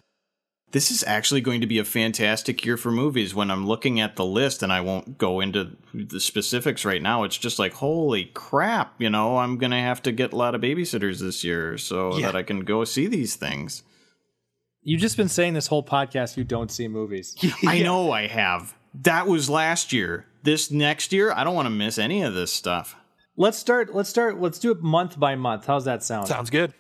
This 0.72 0.92
is 0.92 1.04
actually 1.08 1.42
going 1.42 1.62
to 1.62 1.68
be 1.68 1.80
a 1.80 1.84
fantastic 1.84 2.64
year 2.64 2.78
for 2.78 2.92
movies 2.92 3.34
when 3.34 3.50
I'm 3.50 3.66
looking 3.66 4.00
at 4.00 4.16
the 4.18 4.26
list 4.26 4.62
and 4.62 4.72
I 4.72 4.82
won't 4.82 5.18
go 5.18 5.40
into 5.40 5.76
the 5.94 6.20
specifics 6.20 6.86
right 6.86 7.02
now. 7.02 7.24
It's 7.24 7.38
just 7.38 7.58
like, 7.58 7.74
holy 7.74 8.26
crap, 8.26 8.94
you 9.00 9.10
know, 9.10 9.38
I'm 9.38 9.58
going 9.58 9.72
to 9.72 9.78
have 9.78 10.04
to 10.04 10.12
get 10.12 10.32
a 10.32 10.36
lot 10.36 10.54
of 10.54 10.62
babysitters 10.62 11.20
this 11.22 11.44
year 11.44 11.78
so 11.80 12.18
Yeah. 12.18 12.28
that 12.28 12.36
I 12.36 12.44
can 12.44 12.60
go 12.66 12.84
see 12.84 13.08
these 13.08 13.36
things. 13.36 13.82
You've 14.84 15.02
just 15.02 15.18
been 15.18 15.28
saying 15.28 15.56
this 15.56 15.68
whole 15.68 15.84
podcast 15.84 16.38
you 16.38 16.44
don't 16.44 16.72
see 16.72 16.88
movies. 16.88 17.36
I 17.66 17.82
know 17.82 18.12
I 18.12 18.28
have. 18.28 18.76
That 18.94 19.26
was 19.28 19.50
last 19.50 19.92
year. 19.92 20.26
This 20.44 20.70
next 20.72 21.12
year, 21.12 21.32
I 21.32 21.44
don't 21.44 21.56
want 21.56 21.66
to 21.66 21.72
miss 21.72 21.98
any 21.98 22.22
of 22.22 22.34
this 22.36 22.54
stuff. 22.54 22.96
Let's 23.40 23.58
start. 23.58 23.96
Let's 23.96 24.10
start. 24.10 24.40
Let's 24.40 24.60
do 24.60 24.70
it 24.72 24.84
month 24.84 25.20
by 25.20 25.34
month. 25.34 25.66
How's 25.66 25.86
that 25.86 26.04
sound? 26.04 26.28
Sounds 26.28 26.52
good. 26.52 26.74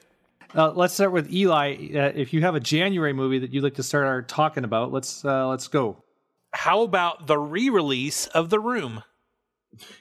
Uh, 0.56 0.72
let's 0.72 0.94
start 0.94 1.12
with 1.12 1.32
Eli. 1.32 1.74
Uh, 1.96 2.12
if 2.16 2.34
you 2.34 2.42
have 2.42 2.54
a 2.56 2.60
January 2.60 3.14
movie 3.14 3.40
that 3.40 3.52
you'd 3.52 3.64
like 3.64 3.76
to 3.76 3.84
start 3.84 4.06
our 4.06 4.22
talking 4.22 4.64
about, 4.64 4.92
let's 4.92 5.26
uh, 5.26 5.48
let's 5.48 5.68
go. 5.68 6.04
How 6.54 6.82
about 6.82 7.26
the 7.28 7.38
re-release 7.38 8.28
of 8.28 8.50
The 8.52 8.60
Room? 8.60 9.04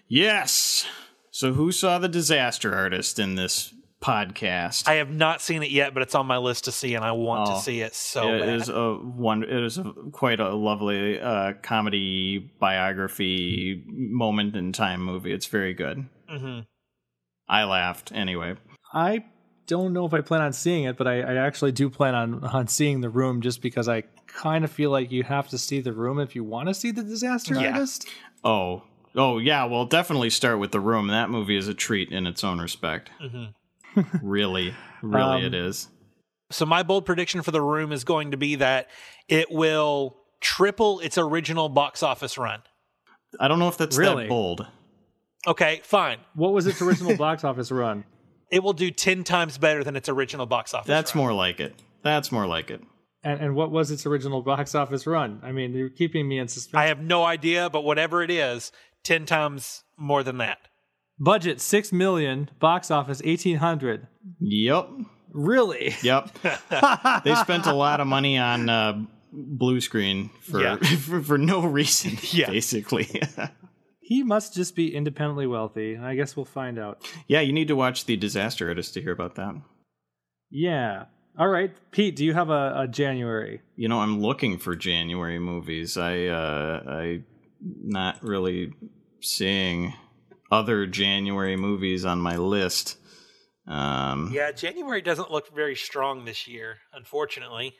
Yes. 0.08 0.86
So, 1.30 1.52
who 1.52 1.70
saw 1.72 1.98
the 1.98 2.08
disaster 2.08 2.74
artist 2.74 3.18
in 3.18 3.34
this 3.34 3.74
podcast? 4.00 4.88
I 4.88 4.94
have 4.94 5.10
not 5.10 5.42
seen 5.42 5.62
it 5.62 5.70
yet, 5.70 5.92
but 5.92 6.02
it's 6.02 6.14
on 6.14 6.26
my 6.26 6.38
list 6.38 6.64
to 6.64 6.72
see, 6.72 6.94
and 6.94 7.04
I 7.04 7.12
want 7.12 7.48
Oh. 7.50 7.54
to 7.56 7.60
see 7.60 7.80
it 7.82 7.94
so 7.94 8.32
It 8.32 8.40
bad. 8.40 8.48
is 8.48 8.68
a 8.70 8.94
one. 8.94 9.42
It 9.42 9.50
is 9.62 9.76
a, 9.78 9.84
quite 10.12 10.40
a 10.40 10.54
lovely 10.54 11.20
uh, 11.20 11.52
comedy 11.62 12.38
biography 12.58 13.84
moment 13.86 14.56
in 14.56 14.72
time 14.72 15.02
movie. 15.02 15.32
It's 15.32 15.46
very 15.46 15.74
good. 15.74 16.06
Mhm. 16.30 16.66
I 17.48 17.64
laughed 17.64 18.12
anyway. 18.12 18.56
I 18.92 19.24
don't 19.66 19.92
know 19.92 20.06
if 20.06 20.14
I 20.14 20.20
plan 20.20 20.40
on 20.42 20.52
seeing 20.52 20.84
it, 20.84 20.96
but 20.96 21.06
I, 21.06 21.20
I 21.20 21.34
actually 21.46 21.72
do 21.72 21.90
plan 21.90 22.14
on 22.14 22.44
on 22.44 22.66
seeing 22.68 23.00
the 23.00 23.08
room 23.10 23.40
just 23.42 23.60
because 23.62 23.88
I 23.88 24.02
kind 24.26 24.64
of 24.64 24.70
feel 24.70 24.90
like 24.90 25.10
you 25.10 25.22
have 25.24 25.48
to 25.48 25.58
see 25.58 25.80
the 25.80 25.92
room 25.92 26.18
if 26.18 26.34
you 26.34 26.44
want 26.44 26.68
to 26.68 26.74
see 26.74 26.90
the 26.90 27.02
disaster 27.02 27.54
Yeah. 27.54 27.72
artist. 27.72 28.06
Oh, 28.44 28.82
oh 29.14 29.38
yeah. 29.38 29.64
Well, 29.64 29.84
definitely 29.86 30.30
start 30.30 30.58
with 30.58 30.72
the 30.72 30.80
room. 30.80 31.08
That 31.08 31.30
movie 31.30 31.56
is 31.56 31.68
a 31.68 31.74
treat 31.74 32.10
in 32.10 32.26
its 32.26 32.44
own 32.44 32.60
respect. 32.60 33.10
Mhm. 33.22 33.54
really, 34.22 34.74
really, 35.02 35.22
Um, 35.40 35.44
it 35.44 35.54
is. 35.54 35.88
So 36.50 36.64
my 36.64 36.82
bold 36.82 37.04
prediction 37.04 37.42
for 37.42 37.50
The 37.50 37.60
Room 37.60 37.92
is 37.92 38.04
going 38.04 38.30
to 38.30 38.36
be 38.38 38.54
that 38.56 38.88
it 39.28 39.50
will 39.50 40.16
triple 40.40 41.00
its 41.00 41.18
original 41.18 41.68
box 41.68 42.02
office 42.02 42.38
run. 42.38 42.62
I 43.38 43.48
don't 43.48 43.58
know 43.58 43.68
if 43.68 43.76
that's 43.76 43.98
Really? 43.98 44.24
that 44.24 44.28
bold. 44.30 44.66
Okay, 45.46 45.80
fine. 45.84 46.18
What 46.34 46.52
was 46.52 46.66
its 46.66 46.82
original 46.82 47.16
box 47.18 47.44
office 47.44 47.70
run? 47.70 48.04
It 48.50 48.62
will 48.62 48.72
do 48.72 48.90
10 48.90 49.24
times 49.24 49.58
better 49.58 49.84
than 49.84 49.94
its 49.96 50.08
original 50.08 50.46
box 50.46 50.72
office 50.74 50.86
That's 50.88 51.14
run. 51.14 51.24
more 51.24 51.32
like 51.34 51.60
it. 51.60 51.74
That's 52.02 52.32
more 52.32 52.46
like 52.46 52.70
it. 52.70 52.82
And, 53.22 53.40
and 53.40 53.54
what 53.54 53.70
was 53.70 53.90
its 53.90 54.06
original 54.06 54.42
box 54.42 54.74
office 54.74 55.06
run? 55.06 55.40
I 55.42 55.52
mean, 55.52 55.72
you're 55.74 55.90
keeping 55.90 56.26
me 56.28 56.38
in 56.38 56.48
suspense. 56.48 56.78
I 56.78 56.86
have 56.86 57.00
no 57.00 57.24
idea, 57.24 57.68
but 57.68 57.82
whatever 57.82 58.22
it 58.22 58.30
is, 58.30 58.72
10 59.04 59.26
times 59.26 59.82
more 59.98 60.22
than 60.22 60.38
that. 60.38 60.58
Budget 61.20 61.60
six 61.60 61.92
million, 61.92 62.48
box 62.60 62.92
office 62.92 63.20
eighteen 63.24 63.56
hundred. 63.56 64.06
Yep. 64.38 64.88
Really? 65.32 65.96
Yep. 66.00 66.30
they 67.24 67.34
spent 67.34 67.66
a 67.66 67.74
lot 67.74 68.00
of 68.00 68.06
money 68.06 68.38
on 68.38 68.68
uh, 68.68 69.02
blue 69.32 69.80
screen 69.80 70.30
for, 70.42 70.62
Yeah. 70.62 70.76
for 71.00 71.20
for 71.20 71.36
no 71.36 71.62
reason. 71.66 72.18
Yeah. 72.30 72.48
basically. 72.50 73.20
He 74.08 74.22
must 74.22 74.54
just 74.54 74.74
be 74.74 74.94
independently 74.94 75.46
wealthy. 75.46 75.98
I 75.98 76.14
guess 76.14 76.34
we'll 76.34 76.46
find 76.46 76.78
out. 76.78 77.06
yeah, 77.26 77.40
you 77.42 77.52
need 77.52 77.68
to 77.68 77.76
watch 77.76 78.06
the 78.06 78.16
Disaster 78.16 78.68
Artist 78.68 78.94
to 78.94 79.02
hear 79.02 79.12
about 79.12 79.34
that. 79.34 79.54
Yeah. 80.50 81.04
All 81.38 81.48
right, 81.48 81.70
Pete. 81.90 82.16
Do 82.16 82.24
you 82.24 82.32
have 82.32 82.48
a, 82.48 82.72
a 82.84 82.88
January? 82.88 83.60
You 83.76 83.88
know, 83.88 84.00
I'm 84.00 84.20
looking 84.22 84.56
for 84.56 84.74
January 84.74 85.38
movies. 85.38 85.98
I 85.98 86.24
uh, 86.26 86.82
I 86.86 87.20
not 87.60 88.22
really 88.22 88.72
seeing 89.20 89.92
other 90.50 90.86
January 90.86 91.56
movies 91.56 92.06
on 92.06 92.18
my 92.20 92.36
list. 92.38 92.96
Um, 93.66 94.30
Yeah, 94.32 94.52
January 94.52 95.02
doesn't 95.02 95.30
look 95.30 95.54
very 95.54 95.76
strong 95.76 96.24
this 96.24 96.48
year, 96.48 96.78
unfortunately. 96.94 97.74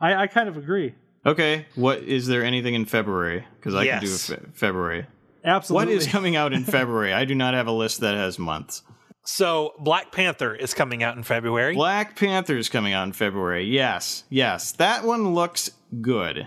I, 0.00 0.14
I 0.14 0.26
kind 0.28 0.48
of 0.48 0.56
agree. 0.56 0.94
Okay, 1.26 1.66
what 1.74 1.98
is 2.04 2.26
there 2.28 2.44
anything 2.44 2.74
in 2.74 2.84
February? 2.84 3.44
Because 3.56 3.74
I 3.74 3.86
can 3.86 4.00
do 4.02 4.06
Yes. 4.08 4.28
fe- 4.30 4.46
February. 4.52 5.06
Absolutely. 5.44 5.94
What 5.94 6.02
is 6.02 6.06
coming 6.10 6.36
out 6.36 6.52
in 6.52 6.64
February? 6.64 7.12
I 7.12 7.24
do 7.24 7.34
not 7.34 7.54
have 7.54 7.66
a 7.66 7.72
list 7.72 8.00
that 8.00 8.14
has 8.14 8.38
months. 8.38 8.82
So, 9.26 9.72
Black 9.78 10.12
Panther 10.12 10.54
is 10.54 10.74
coming 10.74 11.02
out 11.02 11.16
in 11.16 11.22
February. 11.22 11.74
Black 11.74 12.14
Panther 12.14 12.58
is 12.58 12.68
coming 12.68 12.92
out 12.92 13.06
in 13.06 13.12
February. 13.14 13.64
Yes, 13.64 14.24
yes, 14.28 14.72
that 14.72 15.04
one 15.04 15.32
looks 15.34 15.70
good. 16.02 16.46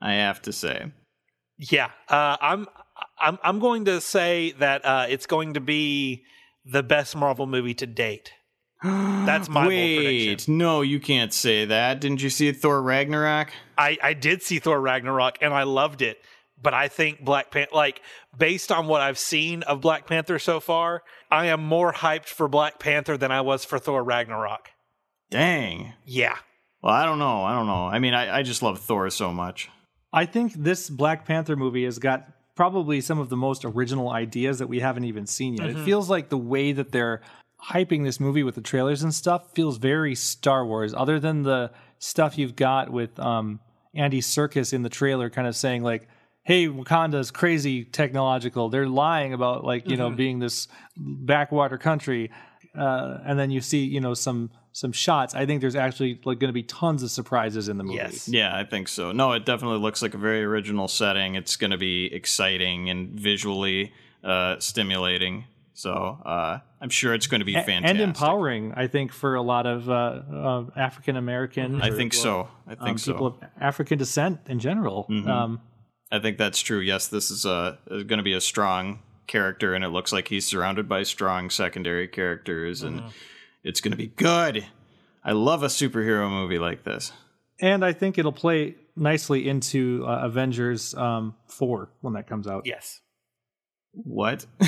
I 0.00 0.14
have 0.14 0.42
to 0.42 0.52
say. 0.52 0.92
Yeah, 1.58 1.90
uh, 2.08 2.36
I'm 2.40 2.66
I'm 3.18 3.38
I'm 3.42 3.58
going 3.60 3.84
to 3.86 4.00
say 4.00 4.52
that 4.58 4.84
uh, 4.84 5.06
it's 5.08 5.26
going 5.26 5.54
to 5.54 5.60
be 5.60 6.24
the 6.64 6.82
best 6.82 7.14
Marvel 7.16 7.46
movie 7.46 7.74
to 7.74 7.86
date. 7.86 8.32
That's 8.82 9.48
my 9.48 9.66
Wait, 9.66 9.96
prediction. 9.96 10.58
no, 10.58 10.82
you 10.82 11.00
can't 11.00 11.32
say 11.32 11.64
that. 11.64 12.00
Didn't 12.00 12.22
you 12.22 12.30
see 12.30 12.52
Thor 12.52 12.82
Ragnarok? 12.82 13.52
I 13.78 13.96
I 14.02 14.12
did 14.14 14.42
see 14.42 14.58
Thor 14.58 14.80
Ragnarok 14.80 15.38
and 15.40 15.54
I 15.54 15.62
loved 15.62 16.02
it, 16.02 16.18
but 16.60 16.74
I 16.74 16.88
think 16.88 17.24
Black 17.24 17.50
Panther, 17.50 17.74
like 17.74 18.02
based 18.36 18.72
on 18.72 18.86
what 18.86 19.00
I've 19.00 19.18
seen 19.18 19.62
of 19.64 19.80
Black 19.80 20.06
Panther 20.06 20.38
so 20.38 20.60
far, 20.60 21.02
I 21.30 21.46
am 21.46 21.62
more 21.64 21.92
hyped 21.92 22.28
for 22.28 22.48
Black 22.48 22.78
Panther 22.78 23.16
than 23.16 23.30
I 23.30 23.40
was 23.40 23.64
for 23.64 23.78
Thor 23.78 24.02
Ragnarok. 24.02 24.70
Dang. 25.30 25.92
Yeah, 26.04 26.36
Well, 26.82 26.94
I 26.94 27.04
don't 27.04 27.18
know. 27.18 27.42
I 27.42 27.54
don't 27.54 27.66
know. 27.66 27.86
I 27.86 27.98
mean, 27.98 28.14
I, 28.14 28.38
I 28.38 28.42
just 28.42 28.62
love 28.62 28.78
Thor 28.80 29.10
so 29.10 29.32
much. 29.32 29.68
I 30.12 30.24
think 30.24 30.52
this 30.54 30.88
Black 30.88 31.26
Panther 31.26 31.56
movie 31.56 31.84
has 31.84 31.98
got 31.98 32.28
probably 32.54 33.00
some 33.00 33.18
of 33.18 33.28
the 33.28 33.36
most 33.36 33.64
original 33.64 34.10
ideas 34.10 34.60
that 34.60 34.68
we 34.68 34.80
haven't 34.80 35.04
even 35.04 35.26
seen 35.26 35.54
yet. 35.54 35.68
It 35.70 35.78
feels 35.84 36.08
like 36.08 36.28
the 36.28 36.38
way 36.38 36.72
that 36.72 36.92
they're 36.92 37.20
hyping 37.70 38.04
this 38.04 38.20
movie 38.20 38.42
with 38.42 38.54
the 38.54 38.60
trailers 38.60 39.02
and 39.02 39.12
stuff 39.12 39.52
feels 39.52 39.78
very 39.78 40.14
Star 40.14 40.64
Wars, 40.64 40.94
other 40.94 41.18
than 41.18 41.42
the 41.42 41.70
stuff 41.98 42.38
you've 42.38 42.56
got 42.56 42.90
with 42.90 43.18
um, 43.18 43.60
Andy 43.94 44.20
Serkis 44.20 44.72
in 44.72 44.82
the 44.82 44.88
trailer 44.88 45.28
kind 45.28 45.48
of 45.48 45.56
saying, 45.56 45.82
like, 45.82 46.08
hey, 46.46 46.68
Wakanda's 46.68 47.32
crazy 47.32 47.84
technological. 47.84 48.68
They're 48.68 48.86
lying 48.86 49.32
about, 49.32 49.64
like, 49.64 49.90
you 49.90 49.96
know, 49.96 50.10
being 50.10 50.38
this 50.38 50.68
backwater 50.96 51.76
country. 51.76 52.30
Uh, 52.72 53.18
and 53.24 53.36
then 53.36 53.50
you 53.50 53.60
see, 53.60 53.84
you 53.84 54.00
know, 54.00 54.14
some 54.14 54.50
some 54.70 54.92
shots. 54.92 55.34
I 55.34 55.44
think 55.44 55.60
there's 55.60 55.74
actually 55.74 56.20
like 56.24 56.38
going 56.38 56.50
to 56.50 56.52
be 56.52 56.62
tons 56.62 57.02
of 57.02 57.10
surprises 57.10 57.68
in 57.68 57.78
the 57.78 57.84
movie. 57.84 57.96
Yes. 57.96 58.28
Yeah, 58.28 58.56
I 58.56 58.62
think 58.62 58.88
so. 58.88 59.10
No, 59.10 59.32
it 59.32 59.44
definitely 59.44 59.78
looks 59.78 60.02
like 60.02 60.14
a 60.14 60.18
very 60.18 60.44
original 60.44 60.86
setting. 60.86 61.34
It's 61.34 61.56
going 61.56 61.70
to 61.72 61.78
be 61.78 62.06
exciting 62.12 62.90
and 62.90 63.18
visually 63.18 63.92
uh, 64.22 64.60
stimulating. 64.60 65.46
So 65.72 65.92
uh, 66.24 66.58
I'm 66.80 66.90
sure 66.90 67.12
it's 67.12 67.26
going 67.26 67.40
to 67.40 67.44
be 67.46 67.54
fantastic. 67.54 67.90
and 67.90 68.00
empowering. 68.00 68.72
I 68.76 68.86
think 68.86 69.12
for 69.12 69.34
a 69.34 69.42
lot 69.42 69.66
of 69.66 69.90
uh, 69.90 69.92
uh, 69.92 70.64
African 70.76 71.16
American, 71.16 71.82
I 71.82 71.90
think 71.90 72.14
so. 72.14 72.48
I 72.68 72.76
think 72.76 72.88
um, 72.88 72.98
so. 72.98 73.12
people 73.12 73.26
of 73.28 73.34
African 73.60 73.98
descent 73.98 74.40
in 74.46 74.60
general. 74.60 75.06
Um, 75.08 75.60
I 76.10 76.18
think 76.20 76.38
that's 76.38 76.60
true. 76.60 76.78
Yes, 76.80 77.08
this 77.08 77.30
is 77.30 77.44
a 77.44 77.78
is 77.90 78.04
going 78.04 78.18
to 78.18 78.22
be 78.24 78.32
a 78.34 78.40
strong 78.40 79.00
character, 79.26 79.74
and 79.74 79.84
it 79.84 79.88
looks 79.88 80.12
like 80.12 80.28
he's 80.28 80.46
surrounded 80.46 80.88
by 80.88 81.02
strong 81.02 81.50
secondary 81.50 82.06
characters, 82.08 82.82
and 82.82 83.02
it's 83.64 83.80
going 83.80 83.90
to 83.92 83.96
be 83.96 84.06
good. 84.06 84.64
I 85.24 85.32
love 85.32 85.62
a 85.64 85.66
superhero 85.66 86.30
movie 86.30 86.58
like 86.60 86.84
this. 86.84 87.12
and 87.60 87.84
I 87.84 87.92
think 87.92 88.18
it'll 88.18 88.30
play 88.32 88.76
nicely 88.94 89.48
into 89.48 90.04
uh, 90.06 90.20
Avengers 90.22 90.94
um, 90.94 91.34
four 91.48 91.90
when 92.00 92.14
that 92.14 92.28
comes 92.28 92.46
out. 92.46 92.62
yes. 92.66 93.00
What? 93.92 94.46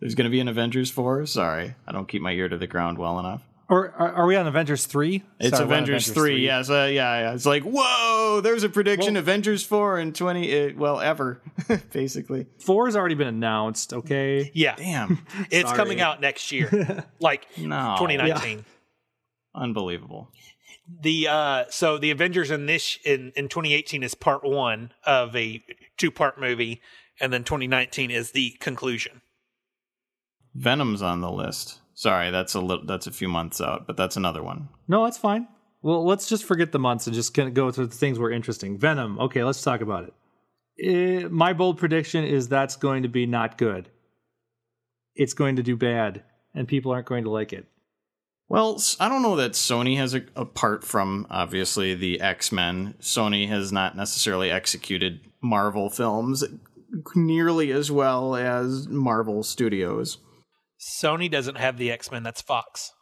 There's 0.00 0.14
going 0.16 0.24
to 0.24 0.30
be 0.30 0.40
an 0.40 0.48
Avengers 0.48 0.90
four. 0.90 1.24
Sorry, 1.26 1.74
I 1.86 1.92
don't 1.92 2.08
keep 2.08 2.20
my 2.22 2.32
ear 2.32 2.48
to 2.48 2.58
the 2.58 2.66
ground 2.66 2.98
well 2.98 3.18
enough. 3.18 3.42
Or 3.68 3.90
are, 3.92 4.12
are 4.12 4.26
we 4.26 4.36
on 4.36 4.46
Avengers 4.46 4.84
three? 4.84 5.22
It's 5.40 5.56
Sorry, 5.56 5.66
we're 5.66 5.72
Avengers, 5.74 6.10
three. 6.10 6.44
Yes, 6.44 6.68
uh, 6.68 6.88
yeah, 6.92 7.20
yeah. 7.20 7.34
It's 7.34 7.46
like 7.46 7.62
whoa. 7.62 8.40
There's 8.42 8.62
a 8.62 8.68
prediction. 8.68 9.16
Avengers 9.16 9.64
four 9.64 9.98
in 9.98 10.12
twenty. 10.12 10.68
Uh, 10.68 10.72
well, 10.76 11.00
ever 11.00 11.40
basically. 11.92 12.46
Four 12.58 12.86
has 12.86 12.94
already 12.96 13.14
been 13.14 13.28
announced. 13.28 13.94
Okay. 13.94 14.50
Yeah, 14.54 14.74
Damn, 14.76 15.24
it's 15.50 15.72
coming 15.72 16.00
out 16.02 16.20
next 16.20 16.52
year, 16.52 17.04
like 17.20 17.46
No. 17.56 17.96
2019. 17.98 18.64
unbelievable. 19.54 20.30
The 21.00 21.28
uh, 21.28 21.64
so 21.70 21.96
the 21.96 22.10
Avengers 22.10 22.50
in 22.50 22.66
this 22.66 22.98
in 23.04 23.32
in 23.34 23.48
2018 23.48 24.02
is 24.02 24.14
part 24.14 24.44
one 24.44 24.92
of 25.04 25.34
a 25.34 25.64
two 25.96 26.10
part 26.10 26.38
movie, 26.38 26.82
and 27.18 27.32
then 27.32 27.44
2019 27.44 28.10
is 28.10 28.32
the 28.32 28.50
conclusion. 28.60 29.22
Venom's 30.54 31.00
on 31.00 31.22
the 31.22 31.30
list. 31.30 31.80
Sorry, 32.04 32.30
that's 32.30 32.52
a 32.52 32.60
little. 32.60 32.84
That's 32.84 33.06
a 33.06 33.10
few 33.10 33.28
months 33.28 33.62
out, 33.62 33.86
but 33.86 33.96
that's 33.96 34.18
another 34.18 34.42
one. 34.42 34.68
No, 34.88 35.04
that's 35.04 35.16
fine. 35.16 35.48
Well, 35.80 36.04
let's 36.04 36.28
just 36.28 36.44
forget 36.44 36.70
the 36.70 36.78
months 36.78 37.06
and 37.06 37.14
just 37.16 37.32
go 37.32 37.70
to 37.70 37.86
the 37.86 37.88
things 37.88 38.18
were 38.18 38.30
interesting. 38.30 38.76
Venom. 38.76 39.18
Okay, 39.18 39.42
let's 39.42 39.62
talk 39.62 39.80
about 39.80 40.04
it. 40.04 40.14
Eh, 40.86 41.28
my 41.30 41.54
bold 41.54 41.78
prediction 41.78 42.22
is 42.22 42.46
that's 42.46 42.76
going 42.76 43.04
to 43.04 43.08
be 43.08 43.24
not 43.24 43.56
good. 43.56 43.88
It's 45.14 45.32
going 45.32 45.56
to 45.56 45.62
do 45.62 45.78
bad, 45.78 46.24
and 46.54 46.68
people 46.68 46.92
aren't 46.92 47.06
going 47.06 47.24
to 47.24 47.30
like 47.30 47.54
it. 47.54 47.64
Well, 48.50 48.82
I 49.00 49.08
don't 49.08 49.22
know 49.22 49.36
that 49.36 49.52
Sony 49.52 49.96
has, 49.96 50.12
a, 50.12 50.24
apart 50.36 50.84
from 50.84 51.26
obviously 51.30 51.94
the 51.94 52.20
X 52.20 52.52
Men, 52.52 52.96
Sony 53.00 53.48
has 53.48 53.72
not 53.72 53.96
necessarily 53.96 54.50
executed 54.50 55.20
Marvel 55.40 55.88
films 55.88 56.44
nearly 57.14 57.72
as 57.72 57.90
well 57.90 58.36
as 58.36 58.88
Marvel 58.88 59.42
Studios. 59.42 60.18
Sony 60.84 61.30
doesn't 61.30 61.56
have 61.56 61.78
the 61.78 61.90
X 61.90 62.10
Men. 62.12 62.22
That's 62.22 62.42
Fox. 62.42 62.92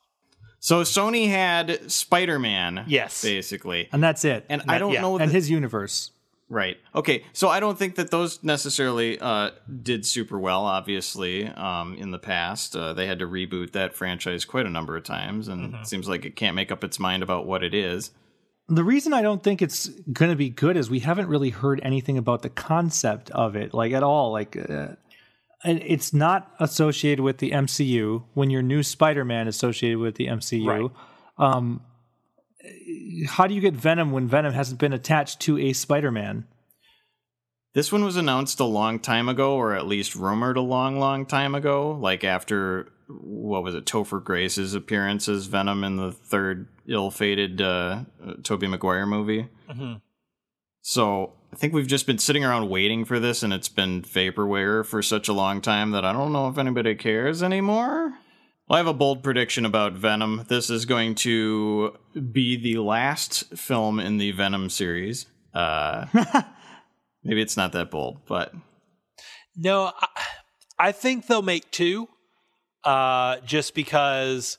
So 0.60 0.82
Sony 0.82 1.28
had 1.28 1.90
Spider 1.90 2.38
Man, 2.38 2.84
Yes. 2.86 3.20
basically, 3.22 3.88
And 3.92 4.00
that's 4.02 4.24
it. 4.24 4.46
and 4.48 4.62
I 4.68 4.78
don't 4.78 4.92
yeah. 4.92 5.00
know 5.00 5.18
and 5.18 5.28
that, 5.28 5.34
his 5.34 5.50
universe. 5.50 6.12
right. 6.48 6.76
Okay, 6.94 7.24
so 7.32 7.48
I 7.48 7.58
don't 7.58 7.76
think 7.76 7.96
that 7.96 8.12
those 8.12 8.40
necessarily 8.44 9.18
uh, 9.18 9.50
did 9.82 10.06
super 10.06 10.38
well. 10.38 10.64
Obviously, 10.64 11.48
um, 11.48 11.96
in 11.96 12.12
the 12.12 12.18
past, 12.20 12.76
uh, 12.76 12.92
they 12.92 13.08
had 13.08 13.18
to 13.18 13.26
reboot 13.26 13.72
that 13.72 13.94
franchise 13.96 14.44
quite 14.44 14.66
a 14.66 14.70
number 14.70 14.96
of 14.96 15.02
times, 15.02 15.48
and 15.48 15.74
it 15.74 15.86
seems 15.88 16.08
like 16.08 16.24
it 16.24 16.36
can't 16.36 16.54
make 16.54 16.70
up 16.70 16.84
its 16.84 17.00
mind 17.00 17.24
about 17.24 17.44
what 17.46 17.64
it 17.64 17.74
is. 17.74 18.12
The 18.68 18.84
reason 18.84 19.12
I 19.12 19.22
don't 19.22 19.42
think 19.42 19.60
it's 19.60 19.88
going 20.12 20.30
to 20.30 20.36
be 20.36 20.48
good 20.48 20.76
is 20.76 20.88
we 20.88 21.00
haven't 21.00 21.26
really 21.26 21.50
heard 21.50 21.80
anything 21.82 22.16
about 22.16 22.42
the 22.42 22.48
concept 22.50 23.30
of 23.32 23.56
it, 23.56 23.74
like 23.74 23.92
at 23.92 24.04
all. 24.04 24.30
Like, 24.30 24.56
uh, 24.56 24.60
and 24.70 24.96
it's 25.64 26.12
not 26.12 26.52
associated 26.60 27.22
with 27.22 27.38
the 27.38 27.50
MCU. 27.52 28.24
When 28.34 28.50
your 28.50 28.62
new 28.62 28.82
Spider-Man 28.82 29.48
is 29.48 29.56
associated 29.56 29.98
with 29.98 30.16
the 30.16 30.26
MCU, 30.26 30.66
Right. 30.66 30.90
um, 31.38 31.82
how 33.28 33.46
do 33.46 33.54
you 33.54 33.60
get 33.60 33.74
Venom 33.74 34.12
when 34.12 34.28
Venom 34.28 34.52
hasn't 34.52 34.80
been 34.80 34.92
attached 34.92 35.40
to 35.40 35.58
a 35.58 35.72
Spider-Man? 35.72 36.46
This 37.74 37.90
one 37.90 38.04
was 38.04 38.16
announced 38.16 38.60
a 38.60 38.64
long 38.64 38.98
time 38.98 39.28
ago, 39.28 39.54
or 39.54 39.74
at 39.74 39.86
least 39.86 40.14
rumored 40.14 40.56
a 40.56 40.60
long, 40.60 40.98
long 40.98 41.24
time 41.24 41.54
ago. 41.54 41.92
Like 41.92 42.22
after 42.22 42.88
what 43.08 43.62
was 43.62 43.74
it, 43.74 43.86
Topher 43.86 44.22
Grace's 44.22 44.74
appearance 44.74 45.28
as 45.28 45.46
Venom 45.46 45.82
in 45.84 45.96
the 45.96 46.12
third 46.12 46.68
ill-fated 46.86 47.60
uh, 47.62 48.04
uh, 48.26 48.34
Tobey 48.42 48.66
Maguire 48.66 49.06
movie. 49.06 49.48
So 50.82 51.32
I 51.52 51.56
think 51.56 51.74
we've 51.74 51.86
just 51.86 52.06
been 52.06 52.18
sitting 52.18 52.44
around 52.44 52.70
waiting 52.70 53.04
for 53.04 53.20
this, 53.20 53.42
and 53.42 53.52
it's 53.52 53.68
been 53.68 54.02
vaporware 54.02 54.86
for 54.86 55.02
such 55.02 55.28
a 55.28 55.34
long 55.34 55.60
time 55.60 55.90
that 55.90 56.04
I 56.04 56.12
don't 56.12 56.32
know 56.32 56.48
if 56.48 56.56
anybody 56.56 56.94
cares 56.94 57.42
anymore. 57.42 58.14
Well, 58.68 58.76
I 58.76 58.78
have 58.78 58.86
a 58.86 58.94
bold 58.94 59.22
prediction 59.22 59.66
about 59.66 59.92
Venom. 59.92 60.46
This 60.48 60.70
is 60.70 60.86
going 60.86 61.14
to 61.16 61.98
be 62.32 62.56
the 62.56 62.78
last 62.78 63.54
film 63.56 64.00
in 64.00 64.16
the 64.16 64.32
Venom 64.32 64.70
series. 64.70 65.26
Uh, 65.52 66.06
maybe 67.22 67.42
it's 67.42 67.56
not 67.56 67.72
that 67.72 67.90
bold, 67.90 68.20
but 68.26 68.54
No, 69.54 69.92
I, 70.00 70.08
I 70.78 70.92
think 70.92 71.26
they'll 71.26 71.42
make 71.42 71.70
two. 71.70 72.08
Uh, 72.82 73.36
just 73.44 73.74
because 73.74 74.58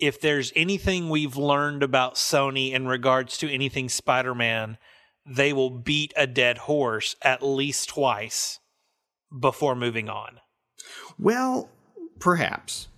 if 0.00 0.20
there's 0.20 0.52
anything 0.56 1.08
we've 1.08 1.36
learned 1.36 1.82
about 1.82 2.16
Sony 2.16 2.72
in 2.72 2.88
regards 2.88 3.38
to 3.38 3.50
anything 3.50 3.88
Spider-Man, 3.88 4.78
they 5.28 5.52
will 5.52 5.70
beat 5.70 6.12
a 6.16 6.26
dead 6.26 6.58
horse 6.58 7.16
at 7.22 7.42
least 7.42 7.90
twice 7.90 8.58
before 9.38 9.74
moving 9.74 10.08
on. 10.08 10.40
well, 11.18 11.68
perhaps 12.18 12.88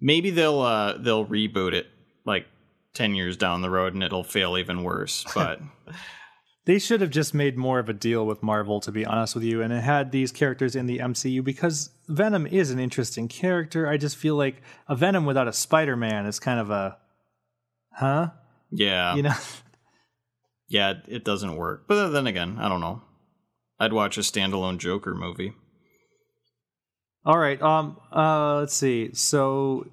maybe 0.00 0.30
they'll 0.30 0.60
uh, 0.60 0.96
they'll 0.98 1.26
reboot 1.26 1.72
it 1.72 1.86
like 2.24 2.46
10 2.94 3.14
years 3.14 3.36
down 3.36 3.60
the 3.60 3.70
road 3.70 3.94
and 3.94 4.02
it'll 4.02 4.24
fail 4.24 4.56
even 4.56 4.82
worse. 4.82 5.24
But 5.34 5.60
They 6.66 6.78
should 6.78 7.02
have 7.02 7.10
just 7.10 7.34
made 7.34 7.58
more 7.58 7.78
of 7.78 7.90
a 7.90 7.92
deal 7.92 8.24
with 8.24 8.42
Marvel, 8.42 8.80
to 8.80 8.90
be 8.90 9.04
honest 9.04 9.34
with 9.34 9.44
you, 9.44 9.60
and 9.60 9.70
it 9.70 9.82
had 9.82 10.12
these 10.12 10.32
characters 10.32 10.74
in 10.74 10.86
the 10.86 10.98
MCU 10.98 11.44
because 11.44 11.90
Venom 12.08 12.46
is 12.46 12.70
an 12.70 12.78
interesting 12.78 13.28
character. 13.28 13.86
I 13.86 13.98
just 13.98 14.16
feel 14.16 14.34
like 14.34 14.62
a 14.88 14.96
Venom 14.96 15.26
without 15.26 15.46
a 15.46 15.52
Spider 15.52 15.94
Man 15.94 16.24
is 16.24 16.38
kind 16.38 16.58
of 16.58 16.70
a, 16.70 16.96
huh? 17.92 18.30
yeah, 18.70 19.14
You 19.14 19.24
know? 19.24 19.34
Yeah, 20.74 20.94
it 21.06 21.24
doesn't 21.24 21.54
work. 21.54 21.84
But 21.86 22.08
then 22.08 22.26
again, 22.26 22.58
I 22.58 22.68
don't 22.68 22.80
know. 22.80 23.02
I'd 23.78 23.92
watch 23.92 24.18
a 24.18 24.22
standalone 24.22 24.78
Joker 24.78 25.14
movie. 25.14 25.54
All 27.24 27.38
right. 27.38 27.60
Um. 27.62 27.96
Uh. 28.12 28.56
Let's 28.58 28.74
see. 28.74 29.14
So, 29.14 29.86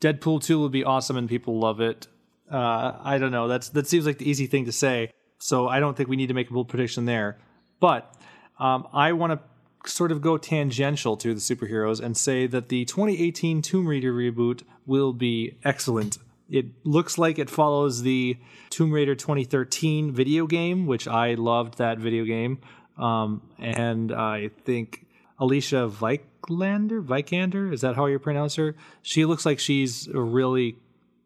Deadpool 0.00 0.42
two 0.42 0.58
will 0.58 0.68
be 0.68 0.84
awesome, 0.84 1.16
and 1.16 1.26
people 1.26 1.58
love 1.58 1.80
it. 1.80 2.06
Uh. 2.52 2.92
I 3.02 3.16
don't 3.18 3.32
know. 3.32 3.48
That's 3.48 3.70
that 3.70 3.86
seems 3.86 4.04
like 4.04 4.18
the 4.18 4.28
easy 4.28 4.46
thing 4.46 4.66
to 4.66 4.72
say. 4.72 5.10
So 5.38 5.68
I 5.68 5.80
don't 5.80 5.96
think 5.96 6.08
we 6.08 6.16
need 6.16 6.28
to 6.28 6.34
make 6.34 6.50
a 6.50 6.52
bold 6.52 6.68
prediction 6.68 7.06
there. 7.06 7.38
But 7.80 8.14
um, 8.58 8.88
I 8.92 9.12
want 9.12 9.32
to 9.32 9.90
sort 9.90 10.12
of 10.12 10.20
go 10.20 10.36
tangential 10.38 11.16
to 11.18 11.34
the 11.34 11.40
superheroes 11.40 12.00
and 12.00 12.16
say 12.16 12.46
that 12.46 12.68
the 12.68 12.84
2018 12.84 13.62
Tomb 13.62 13.86
Raider 13.86 14.12
reboot 14.12 14.62
will 14.86 15.12
be 15.12 15.58
excellent. 15.64 16.18
It 16.48 16.66
looks 16.84 17.18
like 17.18 17.38
it 17.38 17.50
follows 17.50 18.02
the 18.02 18.36
Tomb 18.70 18.92
Raider 18.92 19.14
2013 19.14 20.12
video 20.12 20.46
game, 20.46 20.86
which 20.86 21.08
I 21.08 21.34
loved 21.34 21.78
that 21.78 21.98
video 21.98 22.24
game. 22.24 22.60
Um, 22.96 23.42
and 23.58 24.12
I 24.12 24.50
think 24.64 25.06
Alicia 25.38 25.90
Vikander, 25.92 27.04
Vikander, 27.04 27.72
is 27.72 27.80
that 27.80 27.96
how 27.96 28.06
you 28.06 28.18
pronounce 28.18 28.54
her? 28.56 28.74
She 29.02 29.24
looks 29.24 29.44
like 29.44 29.58
she's 29.58 30.08
really 30.08 30.76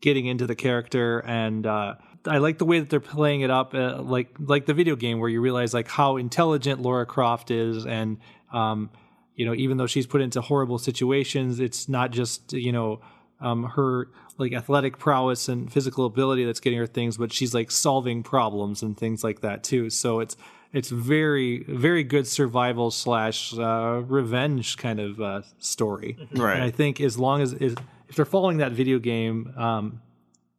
getting 0.00 0.26
into 0.26 0.46
the 0.46 0.54
character 0.54 1.20
and 1.20 1.66
uh, 1.66 1.94
I 2.26 2.38
like 2.38 2.58
the 2.58 2.64
way 2.64 2.80
that 2.80 2.90
they're 2.90 3.00
playing 3.00 3.40
it 3.40 3.50
up, 3.50 3.74
uh, 3.74 4.02
like 4.02 4.34
like 4.38 4.66
the 4.66 4.74
video 4.74 4.94
game 4.96 5.20
where 5.20 5.28
you 5.28 5.40
realize 5.40 5.72
like 5.72 5.88
how 5.88 6.16
intelligent 6.16 6.82
Lara 6.82 7.06
Croft 7.06 7.50
is, 7.50 7.86
and 7.86 8.18
um, 8.52 8.90
you 9.34 9.46
know 9.46 9.54
even 9.54 9.78
though 9.78 9.86
she's 9.86 10.06
put 10.06 10.20
into 10.20 10.40
horrible 10.40 10.78
situations, 10.78 11.60
it's 11.60 11.88
not 11.88 12.10
just 12.10 12.52
you 12.52 12.72
know 12.72 13.00
um, 13.40 13.64
her 13.64 14.08
like 14.38 14.52
athletic 14.52 14.98
prowess 14.98 15.48
and 15.48 15.72
physical 15.72 16.06
ability 16.06 16.44
that's 16.44 16.60
getting 16.60 16.78
her 16.78 16.86
things, 16.86 17.16
but 17.16 17.32
she's 17.32 17.54
like 17.54 17.70
solving 17.70 18.22
problems 18.22 18.82
and 18.82 18.96
things 18.96 19.22
like 19.22 19.40
that 19.40 19.62
too. 19.62 19.90
So 19.90 20.20
it's 20.20 20.36
it's 20.72 20.88
very 20.88 21.64
very 21.64 22.04
good 22.04 22.26
survival 22.26 22.90
slash 22.90 23.52
uh, 23.56 24.02
revenge 24.06 24.76
kind 24.76 25.00
of 25.00 25.20
uh, 25.20 25.42
story. 25.58 26.16
Right. 26.34 26.54
And 26.54 26.64
I 26.64 26.70
think 26.70 27.00
as 27.00 27.18
long 27.18 27.42
as 27.42 27.52
is 27.54 27.74
if 28.08 28.16
they're 28.16 28.24
following 28.24 28.58
that 28.58 28.72
video 28.72 28.98
game, 28.98 29.54
um, 29.56 30.02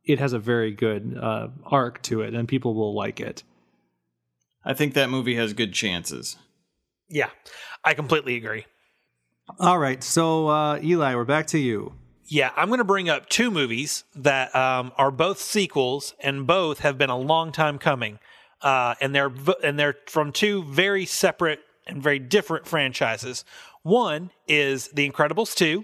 it 0.05 0.19
has 0.19 0.33
a 0.33 0.39
very 0.39 0.71
good 0.71 1.17
uh, 1.21 1.49
arc 1.65 2.01
to 2.03 2.21
it, 2.21 2.33
and 2.33 2.47
people 2.47 2.73
will 2.73 2.95
like 2.95 3.19
it. 3.19 3.43
I 4.63 4.73
think 4.73 4.93
that 4.93 5.09
movie 5.09 5.35
has 5.35 5.53
good 5.53 5.73
chances. 5.73 6.37
Yeah, 7.09 7.29
I 7.83 7.93
completely 7.93 8.35
agree. 8.35 8.65
All 9.59 9.77
right, 9.77 10.01
so 10.03 10.47
uh, 10.47 10.79
Eli, 10.81 11.13
we're 11.15 11.25
back 11.25 11.47
to 11.47 11.59
you. 11.59 11.93
Yeah, 12.31 12.51
I'm 12.55 12.69
going 12.69 12.77
to 12.77 12.85
bring 12.85 13.09
up 13.09 13.27
two 13.27 13.51
movies 13.51 14.05
that 14.15 14.55
um, 14.55 14.93
are 14.97 15.11
both 15.11 15.37
sequels, 15.37 16.15
and 16.21 16.47
both 16.47 16.79
have 16.79 16.97
been 16.97 17.09
a 17.09 17.17
long 17.17 17.51
time 17.51 17.77
coming, 17.77 18.19
uh, 18.61 18.95
and 19.01 19.13
they're 19.13 19.31
and 19.61 19.77
they're 19.77 19.97
from 20.07 20.31
two 20.31 20.63
very 20.63 21.05
separate 21.05 21.59
and 21.85 22.01
very 22.01 22.19
different 22.19 22.65
franchises. 22.65 23.43
One 23.83 24.31
is 24.47 24.87
The 24.93 25.09
Incredibles 25.09 25.53
2 25.55 25.83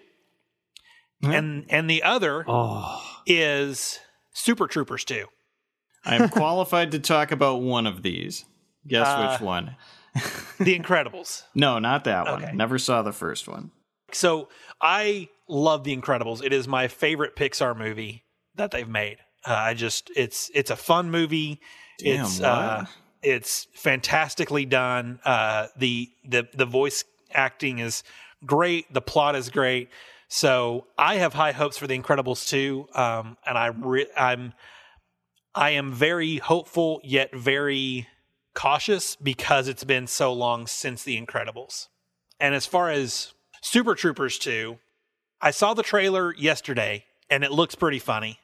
and 1.23 1.65
and 1.69 1.89
the 1.89 2.03
other 2.03 2.45
Oh, 2.47 3.03
is 3.25 3.99
Super 4.33 4.67
Troopers 4.67 5.03
2. 5.03 5.25
I'm 6.05 6.29
qualified 6.29 6.91
to 6.91 6.99
talk 6.99 7.31
about 7.31 7.61
one 7.61 7.85
of 7.87 8.03
these. 8.03 8.45
Guess 8.87 9.05
Uh, 9.07 9.31
which 9.31 9.41
one? 9.41 9.75
The 10.59 10.79
Incredibles. 10.79 11.43
No, 11.53 11.79
not 11.79 12.05
that 12.05 12.25
one. 12.25 12.43
okay. 12.43 12.53
Never 12.55 12.77
saw 12.77 13.01
the 13.01 13.11
first 13.11 13.49
one. 13.49 13.71
So 14.11 14.49
I 14.81 15.29
love 15.47 15.83
The 15.83 15.95
Incredibles. 15.95 16.43
It 16.43 16.53
is 16.53 16.67
my 16.67 16.87
favorite 16.87 17.35
Pixar 17.35 17.77
movie 17.77 18.23
that 18.55 18.71
they've 18.71 18.87
made. 18.87 19.17
Uh, 19.45 19.53
I 19.53 19.73
just 19.73 20.11
it's 20.15 20.51
it's 20.53 20.71
a 20.71 20.75
fun 20.75 21.09
movie. 21.11 21.59
Damn, 21.99 22.25
it's 22.25 22.41
uh, 22.41 22.85
it's 23.21 23.67
fantastically 23.73 24.65
done. 24.65 25.19
Uh, 25.23 25.67
the 25.77 26.09
the 26.25 26.47
the 26.53 26.65
voice 26.65 27.03
acting 27.31 27.79
is 27.79 28.03
great. 28.45 28.91
The 28.93 29.01
plot 29.01 29.35
is 29.35 29.49
great. 29.49 29.89
So 30.29 30.87
I 30.97 31.15
have 31.15 31.33
high 31.33 31.53
hopes 31.53 31.77
for 31.77 31.87
The 31.87 31.97
Incredibles 31.97 32.47
too. 32.47 32.87
Um, 32.93 33.37
and 33.45 33.57
I 33.57 33.67
re- 33.67 34.09
I'm 34.15 34.53
I 35.55 35.71
am 35.71 35.93
very 35.93 36.37
hopeful 36.37 36.99
yet 37.03 37.33
very 37.35 38.07
cautious 38.53 39.15
because 39.15 39.67
it's 39.67 39.83
been 39.83 40.07
so 40.07 40.33
long 40.33 40.67
since 40.67 41.03
The 41.03 41.19
Incredibles. 41.19 41.87
And 42.39 42.53
as 42.53 42.65
far 42.65 42.89
as 42.89 43.33
Super 43.69 43.95
Troopers 43.95 44.39
2, 44.39 44.79
I 45.41 45.51
saw 45.51 45.73
the 45.73 45.83
trailer 45.83 46.33
yesterday 46.35 47.03
and 47.29 47.43
it 47.43 47.51
looks 47.51 47.75
pretty 47.75 47.99
funny. 47.99 48.39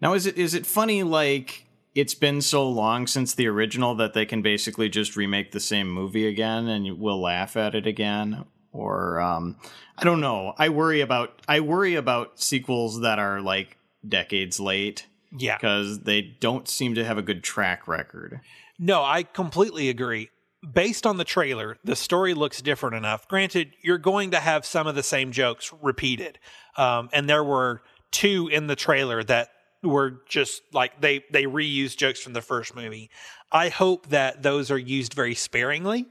Now, 0.00 0.14
is 0.14 0.24
it 0.24 0.38
is 0.38 0.54
it 0.54 0.64
funny 0.64 1.02
like 1.02 1.66
it's 1.94 2.14
been 2.14 2.40
so 2.40 2.66
long 2.66 3.06
since 3.06 3.34
the 3.34 3.46
original 3.46 3.94
that 3.96 4.14
they 4.14 4.24
can 4.24 4.40
basically 4.40 4.88
just 4.88 5.16
remake 5.16 5.52
the 5.52 5.60
same 5.60 5.90
movie 5.90 6.26
again 6.26 6.66
and 6.66 6.98
we'll 6.98 7.20
laugh 7.20 7.58
at 7.58 7.74
it 7.74 7.86
again? 7.86 8.46
Or 8.72 9.20
um, 9.20 9.56
I 9.98 10.04
don't 10.04 10.22
know. 10.22 10.54
I 10.56 10.70
worry 10.70 11.02
about 11.02 11.42
I 11.46 11.60
worry 11.60 11.94
about 11.94 12.40
sequels 12.40 13.02
that 13.02 13.18
are 13.18 13.42
like 13.42 13.76
decades 14.08 14.58
late 14.58 15.06
Yeah. 15.30 15.58
because 15.58 16.00
they 16.04 16.22
don't 16.22 16.70
seem 16.70 16.94
to 16.94 17.04
have 17.04 17.18
a 17.18 17.22
good 17.22 17.44
track 17.44 17.86
record. 17.86 18.40
No, 18.78 19.04
I 19.04 19.24
completely 19.24 19.90
agree. 19.90 20.30
Based 20.72 21.06
on 21.06 21.16
the 21.16 21.24
trailer, 21.24 21.76
the 21.84 21.96
story 21.96 22.34
looks 22.34 22.62
different 22.62 22.96
enough. 22.96 23.28
Granted, 23.28 23.72
you're 23.82 23.98
going 23.98 24.30
to 24.30 24.40
have 24.40 24.64
some 24.64 24.86
of 24.86 24.94
the 24.94 25.02
same 25.02 25.32
jokes 25.32 25.72
repeated. 25.82 26.38
Um, 26.76 27.10
and 27.12 27.28
there 27.28 27.44
were 27.44 27.82
two 28.10 28.48
in 28.48 28.66
the 28.66 28.76
trailer 28.76 29.22
that 29.24 29.50
were 29.82 30.22
just 30.28 30.62
like 30.72 31.00
they 31.00 31.24
they 31.30 31.44
reused 31.44 31.96
jokes 31.96 32.20
from 32.20 32.32
the 32.32 32.40
first 32.40 32.74
movie. 32.74 33.10
I 33.52 33.68
hope 33.68 34.08
that 34.08 34.42
those 34.42 34.70
are 34.70 34.78
used 34.78 35.14
very 35.14 35.34
sparingly 35.34 36.06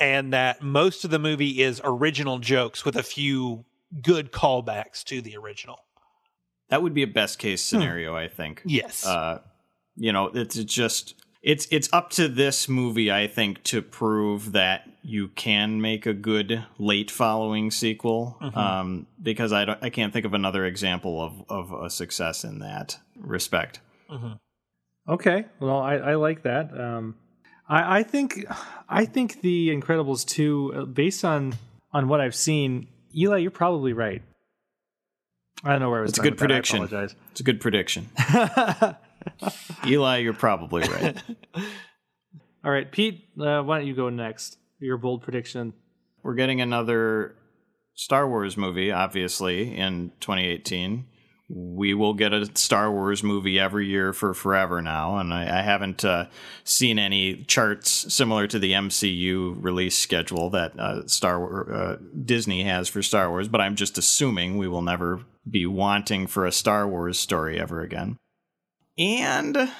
and 0.00 0.32
that 0.32 0.62
most 0.62 1.04
of 1.04 1.10
the 1.10 1.18
movie 1.18 1.62
is 1.62 1.80
original 1.84 2.38
jokes 2.38 2.84
with 2.84 2.96
a 2.96 3.02
few 3.02 3.64
good 4.00 4.32
callbacks 4.32 5.04
to 5.04 5.20
the 5.20 5.36
original. 5.36 5.78
That 6.70 6.82
would 6.82 6.94
be 6.94 7.02
a 7.02 7.06
best 7.06 7.38
case 7.38 7.62
scenario, 7.62 8.16
I 8.16 8.28
think. 8.28 8.62
Yes. 8.64 9.06
uh, 9.06 9.40
you 9.96 10.12
know, 10.12 10.26
it's 10.28 10.56
it's 10.56 10.72
just 10.72 11.14
it's 11.42 11.66
it's 11.70 11.88
up 11.92 12.10
to 12.10 12.28
this 12.28 12.68
movie, 12.68 13.10
I 13.10 13.26
think, 13.26 13.62
to 13.64 13.82
prove 13.82 14.52
that 14.52 14.88
you 15.02 15.28
can 15.28 15.80
make 15.80 16.06
a 16.06 16.14
good 16.14 16.64
late 16.78 17.10
following 17.10 17.70
sequel. 17.70 18.38
Um, 18.54 19.06
because 19.20 19.52
I 19.52 19.64
don't, 19.64 19.78
I 19.82 19.90
can't 19.90 20.12
think 20.12 20.24
of 20.24 20.34
another 20.34 20.64
example 20.64 21.20
of 21.20 21.44
of 21.48 21.72
a 21.72 21.90
success 21.90 22.44
in 22.44 22.60
that 22.60 22.98
respect. 23.16 23.80
okay. 25.08 25.46
Well, 25.58 25.78
I, 25.78 25.94
I 25.96 26.14
like 26.14 26.42
that. 26.42 26.78
Um, 26.78 27.16
I, 27.68 27.98
I 27.98 28.02
think 28.04 28.44
I 28.88 29.04
think 29.04 29.40
the 29.40 29.70
Incredibles 29.70 30.24
two, 30.24 30.72
uh, 30.74 30.84
based 30.84 31.24
on 31.24 31.54
on 31.92 32.06
what 32.06 32.20
I've 32.20 32.36
seen, 32.36 32.86
Eli, 33.16 33.38
you're 33.38 33.50
probably 33.50 33.92
right. 33.92 34.22
I 35.64 35.70
don't 35.72 35.80
know 35.80 35.90
where 35.90 36.00
I 36.00 36.02
was. 36.02 36.10
It's 36.10 36.18
a 36.18 36.22
good 36.22 36.34
with. 36.34 36.42
I 36.42 36.46
prediction. 36.46 36.76
apologize. 36.76 37.16
It's 37.32 37.40
a 37.40 37.44
good 37.44 37.60
prediction. 37.60 38.08
Eli, 39.86 40.18
you're 40.18 40.32
probably 40.32 40.82
right. 40.82 41.16
All 42.64 42.70
right, 42.70 42.90
Pete. 42.90 43.28
Uh, 43.38 43.62
why 43.62 43.78
don't 43.78 43.86
you 43.86 43.94
go 43.94 44.08
next? 44.08 44.58
Your 44.78 44.96
bold 44.96 45.22
prediction. 45.22 45.72
We're 46.22 46.34
getting 46.34 46.60
another 46.60 47.34
Star 47.94 48.28
Wars 48.28 48.56
movie, 48.56 48.92
obviously, 48.92 49.76
in 49.76 50.12
2018. 50.20 51.06
We 51.48 51.92
will 51.92 52.14
get 52.14 52.32
a 52.32 52.48
Star 52.56 52.90
Wars 52.90 53.22
movie 53.22 53.58
every 53.58 53.86
year 53.86 54.12
for 54.12 54.32
forever 54.32 54.80
now, 54.80 55.18
and 55.18 55.34
I, 55.34 55.58
I 55.58 55.62
haven't 55.62 56.04
uh, 56.04 56.26
seen 56.64 56.98
any 56.98 57.44
charts 57.44 58.12
similar 58.14 58.46
to 58.46 58.58
the 58.58 58.72
MCU 58.72 59.56
release 59.62 59.98
schedule 59.98 60.48
that 60.50 60.78
uh, 60.78 61.06
Star 61.08 61.70
uh, 61.70 61.96
Disney 62.24 62.62
has 62.62 62.88
for 62.88 63.02
Star 63.02 63.28
Wars. 63.28 63.48
But 63.48 63.60
I'm 63.60 63.76
just 63.76 63.98
assuming 63.98 64.56
we 64.56 64.68
will 64.68 64.82
never 64.82 65.20
be 65.48 65.66
wanting 65.66 66.26
for 66.26 66.46
a 66.46 66.52
Star 66.52 66.88
Wars 66.88 67.18
story 67.18 67.60
ever 67.60 67.82
again. 67.82 68.16
And 68.98 69.70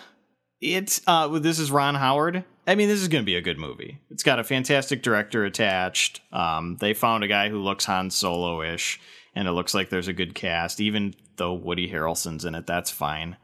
it's 0.61 1.03
uh 1.07 1.29
this 1.39 1.59
is 1.59 1.71
Ron 1.71 1.95
Howard. 1.95 2.45
I 2.67 2.77
mean, 2.77 2.89
this 2.89 3.01
is 3.01 3.09
going 3.09 3.23
to 3.23 3.27
be 3.27 3.35
a 3.35 3.41
good 3.41 3.59
movie. 3.59 3.99
It's 4.11 4.23
got 4.23 4.39
a 4.39 4.45
fantastic 4.45 5.03
director 5.03 5.45
attached. 5.45 6.21
Um, 6.33 6.77
they 6.77 6.95
found 6.95 7.25
a 7.25 7.29
guy 7.29 7.49
who 7.49 7.61
looks 7.61 7.87
Han 7.87 8.11
Solo-ish, 8.11 9.01
and 9.35 9.49
it 9.49 9.53
looks 9.53 9.75
like 9.75 9.91
there's 9.91 10.07
a 10.07 10.13
good 10.13 10.35
cast. 10.35 10.81
Even 10.81 11.15
though 11.37 11.55
Woody 11.55 11.91
Harrelson's 11.91 12.45
in 12.45 12.55
it, 12.55 12.67
that's 12.67 12.91
fine. 12.91 13.37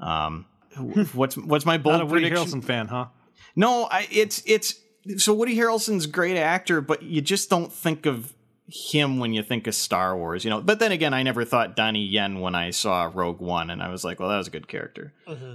Um, 0.00 0.46
what's 1.12 1.36
what's 1.36 1.66
my 1.66 1.76
bold 1.76 1.96
Not 1.96 2.02
a 2.02 2.06
Woody 2.06 2.30
prediction? 2.30 2.60
Harrelson 2.60 2.64
fan, 2.64 2.88
huh? 2.88 3.06
No, 3.54 3.84
I, 3.90 4.08
it's 4.10 4.42
it's 4.46 4.80
so 5.18 5.34
Woody 5.34 5.56
Harrelson's 5.56 6.06
great 6.06 6.38
actor, 6.38 6.80
but 6.80 7.02
you 7.02 7.20
just 7.20 7.50
don't 7.50 7.72
think 7.72 8.06
of 8.06 8.32
him 8.66 9.18
when 9.18 9.32
you 9.32 9.42
think 9.42 9.66
of 9.66 9.74
Star 9.74 10.16
Wars, 10.16 10.44
you 10.44 10.50
know. 10.50 10.60
But 10.60 10.78
then 10.78 10.92
again, 10.92 11.12
I 11.14 11.22
never 11.22 11.44
thought 11.44 11.76
Donnie 11.76 12.04
Yen 12.04 12.40
when 12.40 12.54
I 12.54 12.70
saw 12.70 13.10
Rogue 13.12 13.40
One, 13.40 13.70
and 13.70 13.82
I 13.82 13.88
was 13.90 14.04
like, 14.04 14.20
well, 14.20 14.28
that 14.30 14.38
was 14.38 14.48
a 14.48 14.50
good 14.50 14.68
character. 14.68 15.12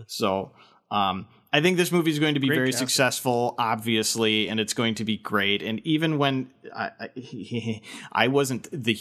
So 0.07 0.51
um, 0.91 1.27
I 1.51 1.61
think 1.61 1.77
this 1.77 1.91
movie 1.91 2.11
is 2.11 2.19
going 2.19 2.35
to 2.35 2.39
be 2.39 2.47
Great 2.47 2.57
very 2.57 2.71
casting. 2.71 2.87
successful, 2.87 3.55
obviously, 3.57 4.47
and 4.49 4.59
it's 4.59 4.73
going 4.73 4.95
to 4.95 5.03
be 5.03 5.17
great. 5.17 5.63
And 5.63 5.79
even 5.85 6.17
when 6.19 6.51
I, 6.75 6.91
I, 6.99 7.81
I 8.11 8.27
wasn't 8.27 8.67
the 8.71 8.97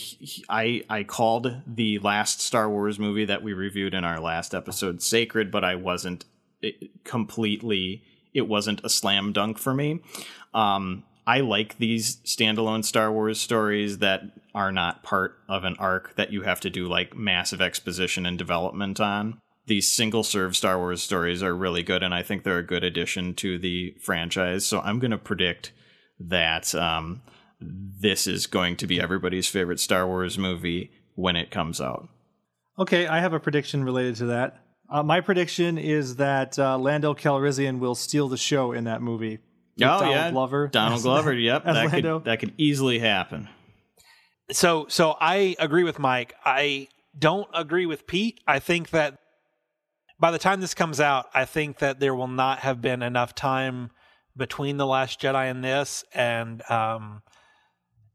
I 0.49 0.85
I 0.89 1.03
called 1.05 1.55
the 1.67 1.99
last 1.99 2.41
Star 2.41 2.69
Wars 2.71 2.99
movie 2.99 3.27
that 3.27 3.43
we 3.43 3.53
reviewed 3.53 3.93
in 3.93 4.05
our 4.05 4.21
last 4.21 4.55
episode 4.55 5.03
sacred, 5.03 5.51
but 5.51 5.65
I 5.65 5.75
wasn't 5.75 6.25
it, 6.63 7.05
completely. 7.05 8.03
It 8.33 8.49
wasn't 8.49 8.83
a 8.85 8.89
slam 8.89 9.33
dunk 9.33 9.59
for 9.59 9.75
me. 9.75 10.01
Um, 10.55 11.05
I 11.29 11.41
like 11.41 11.77
these 11.77 12.17
standalone 12.25 12.83
Star 12.83 13.13
Wars 13.13 13.39
stories 13.39 13.99
that 13.99 14.23
are 14.55 14.73
not 14.73 15.03
part 15.03 15.39
of 15.47 15.65
an 15.65 15.77
arc 15.79 16.17
that 16.17 16.33
you 16.33 16.41
have 16.41 16.59
to 16.61 16.71
do 16.71 16.89
like 16.89 17.15
massive 17.15 17.61
exposition 17.61 18.25
and 18.25 18.39
development 18.39 18.99
on. 18.99 19.39
These 19.67 19.93
single 19.93 20.23
serve 20.23 20.57
Star 20.57 20.79
Wars 20.79 21.03
stories 21.03 21.43
are 21.43 21.55
really 21.55 21.83
good, 21.83 22.03
and 22.03 22.15
I 22.15 22.23
think 22.23 22.45
they're 22.45 22.57
a 22.57 22.67
good 22.67 22.83
addition 22.83 23.35
to 23.35 23.59
the 23.59 23.95
franchise. 24.01 24.65
So 24.65 24.81
I'm 24.81 24.99
going 24.99 25.11
to 25.11 25.19
predict 25.19 25.73
that 26.19 26.75
um, 26.75 27.21
this 27.61 28.27
is 28.27 28.47
going 28.47 28.77
to 28.77 28.87
be 28.87 28.99
everybody's 28.99 29.49
favorite 29.49 29.81
Star 29.81 30.07
Wars 30.07 30.39
movie 30.39 30.91
when 31.15 31.37
it 31.37 31.51
comes 31.51 31.79
out. 31.79 32.09
Okay, 32.79 33.07
I 33.07 33.21
have 33.21 33.35
a 33.35 33.41
prediction 33.41 33.85
related 33.85 34.17
to 34.17 34.27
that. 34.27 34.65
Uh, 34.89 35.03
my 35.03 35.21
prediction 35.21 35.77
is 35.77 36.17
that 36.17 36.59
uh, 36.59 36.79
Lando 36.79 37.13
Calrissian 37.13 37.81
will 37.81 37.95
steal 37.95 38.29
the 38.29 38.39
show 38.39 38.73
in 38.73 38.85
that 38.85 39.03
movie. 39.03 39.41
With 39.79 39.89
oh 39.89 40.01
Donald 40.01 40.11
yeah, 40.11 40.31
Glover. 40.31 40.69
Donald 40.69 41.03
Glover. 41.03 41.33
Yep, 41.39 41.67
as 41.67 41.75
that 41.75 41.93
Lando. 41.93 42.19
could 42.19 42.25
that 42.27 42.41
could 42.41 42.53
easily 42.59 42.99
happen. 42.99 43.49
So 44.51 44.87
so 44.89 45.17
I 45.21 45.57
agree 45.59 45.85
with 45.85 45.99
Mike. 45.99 46.35
I 46.45 46.89
don't 47.19 47.49
agree 47.55 47.87
with 47.87 48.07
Pete. 48.07 48.41
I 48.47 48.59
think 48.59 48.91
that 48.91 49.19
by 50.19 50.31
the 50.31 50.39
time 50.39 50.61
this 50.61 50.75
comes 50.75 51.01
out, 51.01 51.27
I 51.33 51.45
think 51.45 51.79
that 51.79 52.01
there 52.01 52.15
will 52.15 52.29
not 52.29 52.61
have 52.61 52.81
been 52.81 53.03
enough 53.03 53.35
time 53.35 53.91
between 54.37 54.77
the 54.77 54.87
Last 54.87 55.21
Jedi 55.21 55.51
and 55.51 55.63
this, 55.63 56.05
and 56.13 56.69
um, 56.71 57.23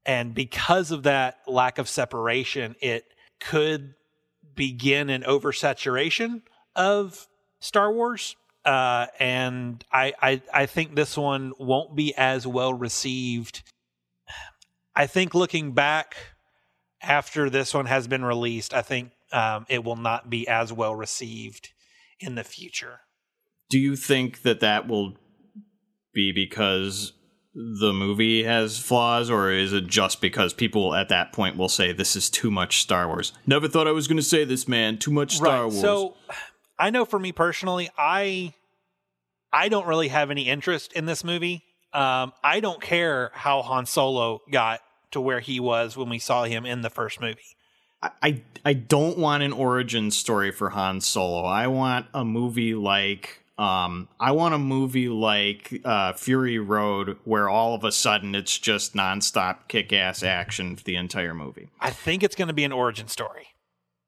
and 0.06 0.34
because 0.34 0.92
of 0.92 1.04
that 1.04 1.38
lack 1.48 1.78
of 1.78 1.88
separation, 1.88 2.76
it 2.82 3.06
could 3.40 3.94
begin 4.56 5.10
an 5.10 5.24
oversaturation 5.24 6.42
of 6.76 7.28
Star 7.60 7.92
Wars. 7.92 8.36
Uh, 8.66 9.08
and 9.20 9.84
I, 9.92 10.14
I 10.22 10.42
I 10.54 10.66
think 10.68 10.96
this 10.96 11.18
one 11.18 11.52
won't 11.60 11.96
be 11.96 12.16
as 12.16 12.48
well 12.48 12.74
received 12.74 13.62
I 14.96 15.08
think 15.08 15.34
looking 15.34 15.74
back 15.74 16.16
after 17.02 17.50
this 17.50 17.74
one 17.74 17.88
has 17.88 18.08
been 18.08 18.24
released, 18.24 18.74
I 18.74 18.82
think 18.82 19.12
um, 19.32 19.66
it 19.70 19.84
will 19.84 19.96
not 19.96 20.30
be 20.30 20.48
as 20.48 20.72
well 20.72 20.96
received 20.96 21.70
in 22.20 22.36
the 22.36 22.44
future. 22.44 23.02
Do 23.70 23.80
you 23.80 23.96
think 23.96 24.44
that 24.44 24.60
that 24.60 24.88
will 24.88 25.16
be 26.14 26.32
because 26.32 27.14
the 27.56 27.92
movie 27.92 28.44
has 28.44 28.78
flaws, 28.78 29.30
or 29.30 29.52
is 29.52 29.74
it 29.74 29.88
just 29.88 30.22
because 30.22 30.54
people 30.54 30.94
at 30.94 31.10
that 31.10 31.34
point 31.34 31.58
will 31.58 31.70
say 31.70 31.92
this 31.92 32.16
is 32.16 32.30
too 32.30 32.52
much 32.52 32.82
Star 32.82 33.08
Wars? 33.08 33.34
Never 33.48 33.68
thought 33.68 33.88
I 33.88 33.92
was 33.92 34.08
going 34.08 34.18
to 34.18 34.24
say 34.24 34.44
this, 34.44 34.68
man. 34.68 34.98
Too 35.00 35.12
much 35.12 35.38
Star 35.38 35.68
Wars. 35.68 35.82
So 35.82 36.16
I 36.78 36.90
know 36.90 37.06
for 37.06 37.20
me 37.20 37.32
personally, 37.32 37.90
I 37.98 38.54
I 39.52 39.70
don't 39.70 39.88
really 39.88 40.08
have 40.08 40.32
any 40.32 40.50
interest 40.50 40.94
in 40.94 41.06
this 41.06 41.24
movie. 41.24 41.64
Um, 41.94 42.34
I 42.44 42.60
don't 42.60 42.82
care 42.82 43.32
how 43.34 43.62
Han 43.62 43.86
Solo 43.86 44.42
got 44.52 44.82
to 45.12 45.22
where 45.22 45.40
he 45.40 45.60
was 45.60 45.96
when 45.96 46.10
we 46.10 46.18
saw 46.18 46.44
him 46.44 46.66
in 46.66 46.82
the 46.82 46.90
first 46.90 47.22
movie. 47.22 47.56
I, 48.22 48.42
I 48.66 48.74
don't 48.74 49.18
want 49.18 49.44
an 49.44 49.54
origin 49.54 50.12
story 50.12 50.52
for 50.52 50.72
Han 50.72 51.00
Solo. 51.00 51.44
I 51.46 51.68
want 51.68 52.08
a 52.14 52.26
movie 52.26 52.74
like 52.74 53.40
um 53.58 54.10
I 54.20 54.32
want 54.32 54.56
a 54.56 54.60
movie 54.60 55.08
like 55.08 55.80
uh 55.86 56.14
Fury 56.14 56.58
Road 56.58 57.18
where 57.24 57.48
all 57.48 57.76
of 57.76 57.84
a 57.84 57.92
sudden 57.92 58.36
it's 58.36 58.58
just 58.58 58.96
nonstop 58.96 59.68
kick 59.68 59.94
ass 59.94 60.24
action 60.24 60.76
for 60.76 60.84
the 60.84 60.96
entire 60.96 61.34
movie. 61.34 61.70
I 61.80 61.92
think 61.92 62.24
it's 62.24 62.36
going 62.36 62.48
to 62.48 62.54
be 62.54 62.64
an 62.64 62.72
origin 62.72 63.08
story. 63.08 63.48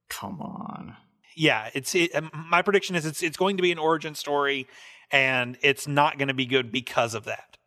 Come 0.09 0.41
on. 0.41 0.97
Yeah, 1.35 1.69
it's 1.73 1.93
it, 1.95 2.15
um, 2.15 2.31
my 2.49 2.61
prediction 2.61 2.95
is 2.95 3.05
it's 3.05 3.21
it's 3.21 3.37
going 3.37 3.57
to 3.57 3.63
be 3.63 3.71
an 3.71 3.77
origin 3.77 4.15
story, 4.15 4.67
and 5.11 5.57
it's 5.61 5.87
not 5.87 6.17
going 6.17 6.29
to 6.29 6.33
be 6.33 6.45
good 6.45 6.71
because 6.71 7.13
of 7.13 7.25
that. 7.25 7.57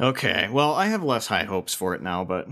Okay. 0.00 0.48
Well, 0.50 0.74
I 0.74 0.86
have 0.86 1.02
less 1.02 1.26
high 1.26 1.44
hopes 1.44 1.74
for 1.74 1.94
it 1.94 2.02
now, 2.02 2.24
but 2.24 2.48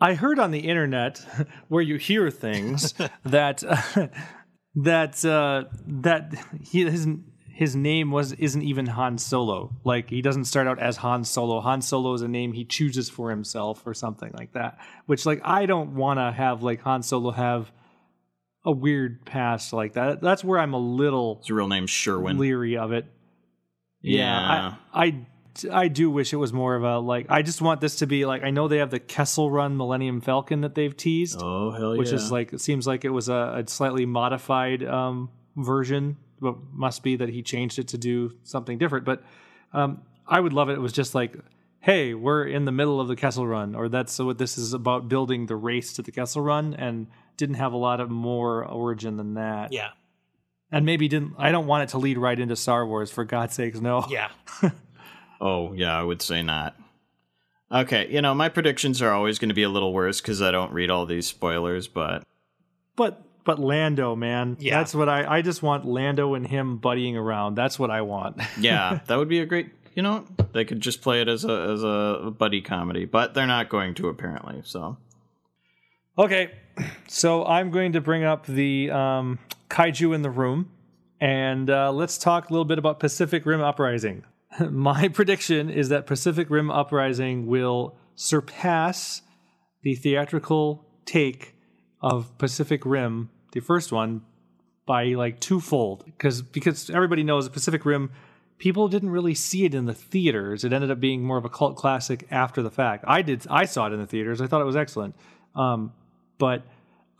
I 0.00 0.14
heard 0.14 0.38
on 0.38 0.50
the 0.50 0.60
internet 0.60 1.24
where 1.68 1.82
you 1.82 1.96
hear 1.96 2.30
things 2.30 2.94
that 3.24 3.62
that 4.74 5.24
uh, 5.24 5.64
that 5.86 6.34
he, 6.60 6.84
his 6.84 7.06
his 7.54 7.74
name 7.74 8.10
was 8.10 8.32
isn't 8.32 8.62
even 8.62 8.86
Han 8.86 9.16
Solo. 9.18 9.74
Like 9.84 10.10
he 10.10 10.20
doesn't 10.20 10.44
start 10.44 10.66
out 10.66 10.78
as 10.78 10.98
Han 10.98 11.24
Solo. 11.24 11.60
Han 11.60 11.80
Solo 11.80 12.12
is 12.12 12.22
a 12.22 12.28
name 12.28 12.52
he 12.52 12.64
chooses 12.64 13.08
for 13.08 13.30
himself 13.30 13.86
or 13.86 13.94
something 13.94 14.30
like 14.36 14.52
that. 14.52 14.78
Which 15.06 15.24
like 15.24 15.40
I 15.44 15.66
don't 15.66 15.94
want 15.94 16.18
to 16.18 16.32
have 16.32 16.62
like 16.62 16.82
Han 16.82 17.02
Solo 17.02 17.30
have 17.30 17.72
a 18.66 18.72
weird 18.72 19.24
past 19.24 19.72
like 19.72 19.94
that. 19.94 20.20
That's 20.20 20.44
where 20.44 20.58
I'm 20.58 20.74
a 20.74 20.78
little 20.78 21.36
his 21.38 21.50
real 21.50 21.68
name's 21.68 21.90
Sherwin. 21.90 22.36
leery 22.36 22.76
of 22.76 22.92
it. 22.92 23.06
Yeah. 24.02 24.74
I, 24.92 25.04
I 25.04 25.26
I 25.72 25.88
do 25.88 26.10
wish 26.10 26.34
it 26.34 26.36
was 26.36 26.52
more 26.52 26.74
of 26.74 26.82
a 26.82 26.98
like. 26.98 27.26
I 27.30 27.40
just 27.40 27.62
want 27.62 27.80
this 27.80 27.96
to 27.96 28.06
be 28.06 28.26
like. 28.26 28.42
I 28.42 28.50
know 28.50 28.68
they 28.68 28.76
have 28.78 28.90
the 28.90 28.98
Kessel 28.98 29.50
Run 29.50 29.76
Millennium 29.76 30.20
Falcon 30.20 30.60
that 30.60 30.74
they've 30.74 30.94
teased, 30.94 31.40
oh 31.40 31.70
hell 31.70 31.94
yeah! 31.94 31.98
which 31.98 32.12
is 32.12 32.30
like 32.30 32.52
it 32.52 32.60
seems 32.60 32.86
like 32.86 33.06
it 33.06 33.10
was 33.10 33.30
a, 33.30 33.64
a 33.64 33.68
slightly 33.70 34.04
modified 34.04 34.84
um, 34.84 35.30
version, 35.56 36.18
but 36.40 36.56
must 36.72 37.02
be 37.02 37.16
that 37.16 37.30
he 37.30 37.42
changed 37.42 37.78
it 37.78 37.88
to 37.88 37.96
do 37.96 38.32
something 38.42 38.76
different. 38.76 39.06
But 39.06 39.24
um, 39.72 40.02
I 40.26 40.40
would 40.40 40.52
love 40.52 40.68
it. 40.68 40.74
It 40.74 40.80
was 40.80 40.92
just 40.92 41.14
like, 41.14 41.34
hey, 41.80 42.12
we're 42.12 42.44
in 42.44 42.66
the 42.66 42.72
middle 42.72 43.00
of 43.00 43.08
the 43.08 43.16
Kessel 43.16 43.46
Run, 43.46 43.74
or 43.74 43.88
that's 43.88 44.18
what 44.18 44.36
this 44.36 44.58
is 44.58 44.74
about 44.74 45.08
building 45.08 45.46
the 45.46 45.56
race 45.56 45.94
to 45.94 46.02
the 46.02 46.12
Kessel 46.12 46.42
Run, 46.42 46.74
and 46.74 47.06
didn't 47.36 47.56
have 47.56 47.72
a 47.72 47.76
lot 47.76 48.00
of 48.00 48.10
more 48.10 48.64
origin 48.64 49.16
than 49.16 49.34
that. 49.34 49.72
Yeah, 49.72 49.90
And 50.72 50.84
maybe 50.86 51.08
didn't. 51.08 51.34
I 51.38 51.50
don't 51.52 51.66
want 51.66 51.84
it 51.84 51.88
to 51.90 51.98
lead 51.98 52.18
right 52.18 52.38
into 52.38 52.56
Star 52.56 52.86
Wars. 52.86 53.10
For 53.10 53.24
God's 53.24 53.54
sakes, 53.54 53.80
no. 53.80 54.04
yeah. 54.08 54.28
Oh, 55.40 55.74
yeah, 55.74 55.98
I 55.98 56.02
would 56.02 56.22
say 56.22 56.42
not. 56.42 56.74
Okay, 57.70 58.08
you 58.10 58.22
know, 58.22 58.34
my 58.34 58.48
predictions 58.48 59.02
are 59.02 59.12
always 59.12 59.38
going 59.38 59.48
to 59.50 59.54
be 59.54 59.64
a 59.64 59.68
little 59.68 59.92
worse 59.92 60.20
because 60.20 60.40
I 60.40 60.50
don't 60.50 60.72
read 60.72 60.88
all 60.88 61.04
these 61.04 61.26
spoilers, 61.26 61.88
but 61.88 62.22
But 62.94 63.22
but 63.44 63.58
Lando, 63.58 64.16
man, 64.16 64.56
Yeah. 64.60 64.78
that's 64.78 64.94
what 64.94 65.08
I 65.08 65.38
I 65.38 65.42
just 65.42 65.62
want 65.62 65.84
Lando 65.84 66.34
and 66.34 66.46
him 66.46 66.78
buddying 66.80 67.16
around. 67.16 67.54
That's 67.54 67.78
what 67.78 67.90
I 67.90 68.00
want. 68.02 68.40
yeah, 68.60 69.00
that 69.08 69.16
would 69.18 69.28
be 69.28 69.40
a 69.40 69.46
great. 69.46 69.70
You 69.94 70.02
know, 70.02 70.24
they 70.52 70.64
could 70.64 70.80
just 70.80 71.02
play 71.02 71.20
it 71.20 71.28
as 71.28 71.44
a 71.44 71.52
as 71.72 71.82
a 71.82 72.30
buddy 72.30 72.62
comedy, 72.62 73.04
but 73.04 73.34
they're 73.34 73.46
not 73.46 73.68
going 73.68 73.94
to 73.96 74.08
apparently. 74.08 74.62
So 74.64 74.96
okay, 76.18 76.50
so 77.08 77.44
I'm 77.44 77.70
going 77.70 77.92
to 77.92 78.00
bring 78.00 78.24
up 78.24 78.46
the 78.46 78.90
um, 78.90 79.38
kaiju 79.68 80.14
in 80.14 80.22
the 80.22 80.30
room, 80.30 80.70
and 81.20 81.68
uh, 81.70 81.92
let's 81.92 82.18
talk 82.18 82.50
a 82.50 82.52
little 82.52 82.64
bit 82.64 82.78
about 82.78 83.00
Pacific 83.00 83.46
Rim 83.46 83.60
Uprising. 83.60 84.24
My 84.70 85.08
prediction 85.08 85.70
is 85.70 85.88
that 85.90 86.06
Pacific 86.06 86.50
Rim 86.50 86.70
Uprising 86.70 87.46
will 87.46 87.96
surpass 88.14 89.22
the 89.82 89.94
theatrical 89.94 90.84
take 91.04 91.54
of 92.00 92.36
Pacific 92.38 92.84
Rim, 92.84 93.30
the 93.52 93.60
first 93.60 93.92
one, 93.92 94.22
by 94.86 95.04
like 95.06 95.40
twofold. 95.40 96.04
Because 96.04 96.42
because 96.42 96.90
everybody 96.90 97.22
knows 97.22 97.48
Pacific 97.48 97.84
Rim, 97.84 98.10
people 98.58 98.88
didn't 98.88 99.10
really 99.10 99.34
see 99.34 99.64
it 99.64 99.74
in 99.74 99.86
the 99.86 99.94
theaters. 99.94 100.64
It 100.64 100.72
ended 100.72 100.90
up 100.90 101.00
being 101.00 101.22
more 101.22 101.38
of 101.38 101.44
a 101.44 101.48
cult 101.48 101.76
classic 101.76 102.26
after 102.30 102.62
the 102.62 102.70
fact. 102.70 103.04
I 103.06 103.22
did. 103.22 103.46
I 103.50 103.64
saw 103.64 103.86
it 103.86 103.92
in 103.92 104.00
the 104.00 104.06
theaters. 104.06 104.40
I 104.40 104.46
thought 104.46 104.60
it 104.60 104.66
was 104.66 104.76
excellent. 104.76 105.14
Um, 105.54 105.92
but 106.38 106.62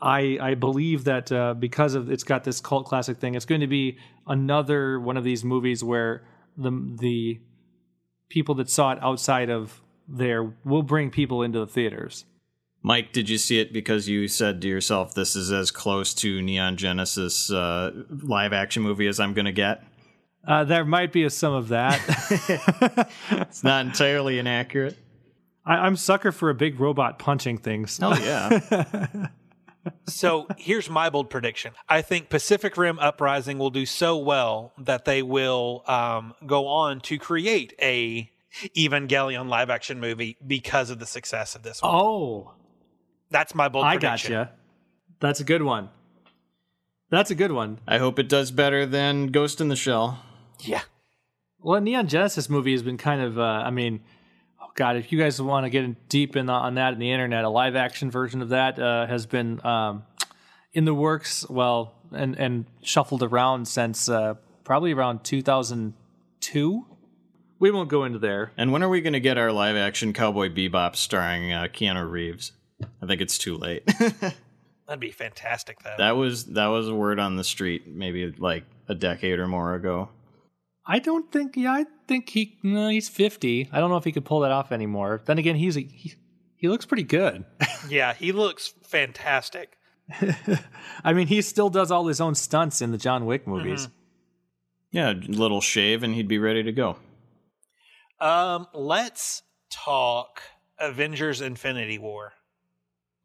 I 0.01 0.37
I 0.41 0.53
believe 0.55 1.05
that 1.05 1.31
uh, 1.31 1.53
because 1.53 1.95
of 1.95 2.11
it's 2.11 2.23
got 2.23 2.43
this 2.43 2.59
cult 2.59 2.85
classic 2.85 3.17
thing, 3.17 3.35
it's 3.35 3.45
going 3.45 3.61
to 3.61 3.67
be 3.67 3.97
another 4.27 4.99
one 4.99 5.17
of 5.17 5.23
these 5.23 5.43
movies 5.43 5.83
where 5.83 6.23
the 6.57 6.71
the 6.99 7.39
people 8.29 8.55
that 8.55 8.69
saw 8.69 8.91
it 8.91 8.99
outside 9.01 9.49
of 9.49 9.81
there 10.07 10.53
will 10.63 10.83
bring 10.83 11.09
people 11.09 11.41
into 11.41 11.59
the 11.59 11.67
theaters. 11.67 12.25
Mike, 12.83 13.11
did 13.11 13.27
you 13.27 13.37
see 13.37 13.59
it 13.59 13.73
because 13.73 14.07
you 14.07 14.27
said 14.27 14.61
to 14.61 14.67
yourself, 14.67 15.13
"This 15.13 15.35
is 15.35 15.51
as 15.51 15.71
close 15.71 16.13
to 16.15 16.41
Neon 16.41 16.77
Genesis 16.77 17.51
uh, 17.51 17.91
live 18.09 18.53
action 18.53 18.83
movie 18.83 19.07
as 19.07 19.19
I'm 19.19 19.33
going 19.33 19.45
to 19.45 19.51
get"? 19.51 19.83
Uh, 20.47 20.63
there 20.63 20.85
might 20.85 21.11
be 21.11 21.27
some 21.29 21.53
of 21.53 21.69
that. 21.69 21.99
It's 23.31 23.63
not 23.63 23.85
entirely 23.85 24.39
inaccurate. 24.39 24.97
I, 25.67 25.75
I'm 25.85 25.95
sucker 25.95 26.31
for 26.31 26.49
a 26.49 26.55
big 26.55 26.79
robot 26.79 27.19
punching 27.19 27.57
things. 27.59 27.99
Oh 28.01 28.15
yeah, 28.17 29.27
So 30.07 30.47
here's 30.57 30.89
my 30.89 31.09
bold 31.09 31.29
prediction. 31.29 31.73
I 31.87 32.01
think 32.01 32.29
Pacific 32.29 32.77
Rim 32.77 32.99
Uprising 32.99 33.57
will 33.57 33.69
do 33.69 33.85
so 33.85 34.17
well 34.17 34.73
that 34.77 35.05
they 35.05 35.21
will 35.21 35.83
um, 35.87 36.33
go 36.45 36.67
on 36.67 36.99
to 37.01 37.17
create 37.17 37.73
a 37.81 38.29
Evangelion 38.75 39.49
live 39.49 39.69
action 39.69 39.99
movie 39.99 40.37
because 40.45 40.89
of 40.89 40.99
the 40.99 41.05
success 41.05 41.55
of 41.55 41.63
this 41.63 41.81
one. 41.81 41.93
Oh, 41.93 42.53
That's 43.29 43.53
my 43.53 43.67
bold 43.69 43.85
prediction. 43.85 44.07
I 44.07 44.09
prediction. 44.09 44.33
gotcha. 44.33 44.51
That's 45.19 45.39
a 45.39 45.43
good 45.43 45.63
one. 45.63 45.89
That's 47.09 47.31
a 47.31 47.35
good 47.35 47.51
one. 47.51 47.79
I 47.87 47.97
hope 47.99 48.19
it 48.19 48.27
does 48.27 48.51
better 48.51 48.85
than 48.85 49.27
Ghost 49.27 49.61
in 49.61 49.69
the 49.69 49.75
Shell. 49.75 50.21
Yeah. 50.59 50.81
Well, 51.59 51.79
Neon 51.81 52.07
Genesis 52.07 52.49
movie 52.49 52.73
has 52.73 52.83
been 52.83 52.97
kind 52.97 53.21
of. 53.21 53.39
Uh, 53.39 53.43
I 53.43 53.69
mean, 53.69 54.01
god, 54.77 54.95
if 54.95 55.11
you 55.11 55.19
guys 55.19 55.41
want 55.41 55.65
to 55.65 55.69
get 55.69 55.83
in 55.83 55.97
deep 56.07 56.37
in 56.37 56.45
the, 56.45 56.53
on 56.53 56.75
that 56.75 56.93
in 56.93 56.99
the 56.99 57.11
internet, 57.11 57.43
a 57.43 57.49
live 57.49 57.75
action 57.75 58.09
version 58.09 58.41
of 58.41 58.49
that 58.49 58.79
uh, 58.79 59.05
has 59.07 59.25
been 59.25 59.59
um, 59.65 60.05
in 60.71 60.85
the 60.85 60.93
works. 60.93 61.45
Well, 61.49 61.93
and 62.13 62.39
and 62.39 62.65
shuffled 62.81 63.23
around 63.23 63.67
since 63.67 64.07
uh, 64.07 64.35
probably 64.63 64.93
around 64.93 65.25
2002. 65.25 66.85
We 67.59 67.71
won't 67.71 67.89
go 67.89 68.03
into 68.03 68.19
there. 68.19 68.51
And 68.55 68.71
when 68.71 68.83
are 68.83 68.89
we 68.89 69.01
going 69.01 69.13
to 69.13 69.19
get 69.19 69.37
our 69.37 69.51
live 69.51 69.75
action 69.75 70.13
Cowboy 70.13 70.49
Bebop 70.49 70.95
starring 70.95 71.51
uh, 71.51 71.63
Keanu 71.63 72.09
Reeves? 72.09 72.51
I 73.01 73.07
think 73.07 73.19
it's 73.19 73.39
too 73.39 73.57
late. 73.57 73.83
That'd 74.87 74.99
be 74.99 75.11
fantastic, 75.11 75.81
though. 75.83 75.95
that 75.97 76.15
was 76.15 76.45
that 76.45 76.67
was 76.67 76.87
a 76.87 76.93
word 76.95 77.19
on 77.19 77.35
the 77.35 77.43
street 77.43 77.87
maybe 77.87 78.31
like 78.37 78.63
a 78.87 78.95
decade 78.95 79.39
or 79.39 79.47
more 79.47 79.73
ago. 79.73 80.09
I 80.87 80.99
don't 80.99 81.29
think. 81.31 81.57
Yeah, 81.57 81.73
I 81.73 81.85
think 82.07 82.29
he. 82.29 82.57
No, 82.63 82.87
he's 82.87 83.09
50. 83.09 83.69
I 83.71 83.79
don't 83.79 83.89
know 83.89 83.97
if 83.97 84.05
he 84.05 84.11
could 84.11 84.25
pull 84.25 84.39
that 84.39 84.51
off 84.51 84.71
anymore. 84.71 85.21
Then 85.25 85.37
again, 85.37 85.55
he's 85.55 85.75
a, 85.75 85.81
he, 85.81 86.13
he 86.55 86.69
looks 86.69 86.85
pretty 86.85 87.03
good. 87.03 87.43
yeah, 87.89 88.13
he 88.13 88.31
looks 88.31 88.73
fantastic. 88.83 89.77
I 91.03 91.13
mean, 91.13 91.27
he 91.27 91.41
still 91.41 91.69
does 91.69 91.91
all 91.91 92.07
his 92.07 92.21
own 92.21 92.35
stunts 92.35 92.81
in 92.81 92.91
the 92.91 92.97
John 92.97 93.25
Wick 93.25 93.45
movies. 93.45 93.89
Yeah, 94.91 95.11
a 95.11 95.13
little 95.13 95.59
shave 95.59 96.03
and 96.03 96.15
he'd 96.15 96.29
be 96.29 96.39
ready 96.39 96.63
to 96.63 96.71
go. 96.71 96.95
Um, 98.19 98.67
let's 98.73 99.43
talk 99.69 100.41
Avengers 100.79 101.41
Infinity 101.41 101.99
War. 101.99 102.33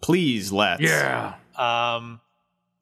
Please 0.02 0.50
let's. 0.50 0.82
Yeah. 0.82 1.34
Um, 1.56 2.20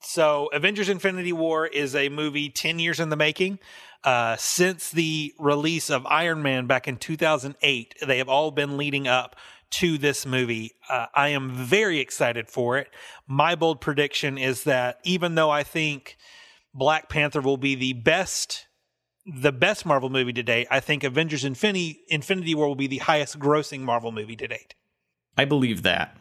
so 0.01 0.49
Avengers 0.53 0.89
Infinity 0.89 1.33
War 1.33 1.67
is 1.67 1.95
a 1.95 2.09
movie 2.09 2.49
10 2.49 2.79
years 2.79 3.01
in 3.01 3.11
the 3.11 3.17
making. 3.17 3.59
Uh, 4.03 4.37
since 4.37 4.91
the 4.91 5.35
release 5.39 5.91
of 5.91 6.07
Iron 6.07 6.43
Man 6.43 6.67
back 6.67 6.89
in 6.89 6.97
2008, 6.97 7.95
they 8.07 8.19
have 8.19 8.29
all 8.29 8.51
been 8.51 8.77
leading 8.77 9.07
up 9.07 9.37
to 9.71 9.99
this 9.99 10.27
movie. 10.27 10.73
Uh, 10.89 11.07
I 11.15 11.29
am 11.29 11.51
very 11.51 12.01
excited 12.01 12.49
for 12.49 12.79
it. 12.79 12.89
My 13.27 13.55
bold 13.55 13.81
prediction 13.81 14.39
is 14.39 14.65
that 14.65 14.99
even 15.05 15.35
though 15.35 15.51
I 15.51 15.63
think 15.63 16.17
Black 16.75 17.09
Panther 17.09 17.41
will 17.41 17.57
be 17.57 17.75
the 17.75 17.93
best 17.93 18.67
the 19.27 19.53
best 19.53 19.85
Marvel 19.85 20.09
movie 20.09 20.33
to 20.33 20.43
date, 20.43 20.67
I 20.71 20.81
think 20.81 21.05
Avengers 21.05 21.45
Infinity 21.45 22.01
Infinity 22.09 22.55
War 22.55 22.69
will 22.69 22.75
be 22.75 22.87
the 22.87 22.99
highest 22.99 23.39
grossing 23.39 23.81
Marvel 23.81 24.13
movie 24.13 24.37
to 24.37 24.49
date. 24.49 24.75
I 25.37 25.45
believe 25.45 25.83
that. 25.83 26.17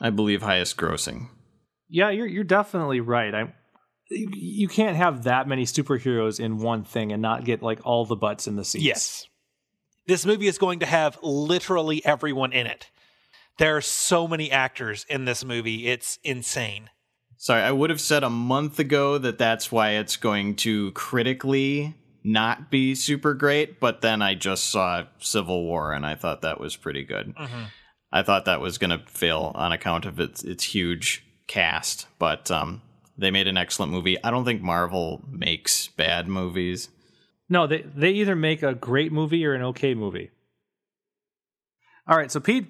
I 0.00 0.10
believe 0.10 0.42
highest 0.42 0.76
grossing. 0.76 1.28
Yeah, 1.88 2.10
you're 2.10 2.26
you're 2.26 2.44
definitely 2.44 3.00
right. 3.00 3.34
I 3.34 3.54
you- 4.10 4.30
you 4.32 4.68
can't 4.68 4.96
have 4.96 5.24
that 5.24 5.46
many 5.48 5.64
superheroes 5.64 6.40
in 6.40 6.58
one 6.58 6.84
thing 6.84 7.12
and 7.12 7.20
not 7.22 7.44
get 7.44 7.62
like 7.62 7.80
all 7.84 8.04
the 8.04 8.16
butts 8.16 8.46
in 8.46 8.56
the 8.56 8.64
seats. 8.64 8.84
Yes. 8.84 9.26
This 10.06 10.24
movie 10.24 10.46
is 10.46 10.56
going 10.58 10.78
to 10.80 10.86
have 10.86 11.18
literally 11.22 12.04
everyone 12.04 12.52
in 12.52 12.66
it. 12.66 12.90
There 13.58 13.76
are 13.76 13.80
so 13.82 14.26
many 14.28 14.50
actors 14.50 15.04
in 15.08 15.24
this 15.24 15.44
movie. 15.44 15.88
It's 15.88 16.18
insane. 16.24 16.88
Sorry, 17.36 17.62
I 17.62 17.72
would 17.72 17.90
have 17.90 18.00
said 18.00 18.24
a 18.24 18.30
month 18.30 18.78
ago 18.78 19.18
that 19.18 19.38
that's 19.38 19.70
why 19.70 19.90
it's 19.90 20.16
going 20.16 20.56
to 20.56 20.90
critically 20.92 21.94
not 22.24 22.70
be 22.70 22.94
super 22.94 23.34
great, 23.34 23.78
but 23.80 24.00
then 24.00 24.22
I 24.22 24.34
just 24.34 24.64
saw 24.70 25.04
Civil 25.18 25.64
War 25.64 25.92
and 25.92 26.04
I 26.06 26.14
thought 26.14 26.40
that 26.42 26.58
was 26.60 26.74
pretty 26.76 27.04
good. 27.04 27.34
I 28.10 28.22
thought 28.22 28.46
that 28.46 28.60
was 28.60 28.78
going 28.78 28.90
to 28.90 29.04
fail 29.06 29.52
on 29.54 29.72
account 29.72 30.04
of 30.06 30.18
its 30.18 30.42
its 30.42 30.64
huge 30.64 31.24
cast, 31.46 32.06
but 32.18 32.50
um, 32.50 32.80
they 33.18 33.30
made 33.30 33.48
an 33.48 33.56
excellent 33.56 33.92
movie. 33.92 34.22
I 34.22 34.30
don't 34.30 34.44
think 34.44 34.62
Marvel 34.62 35.24
makes 35.30 35.88
bad 35.88 36.28
movies. 36.28 36.88
No, 37.48 37.66
they 37.66 37.82
they 37.82 38.10
either 38.12 38.36
make 38.36 38.62
a 38.62 38.74
great 38.74 39.12
movie 39.12 39.44
or 39.44 39.54
an 39.54 39.62
okay 39.62 39.94
movie. 39.94 40.30
All 42.06 42.16
right, 42.16 42.30
so 42.30 42.40
Pete, 42.40 42.66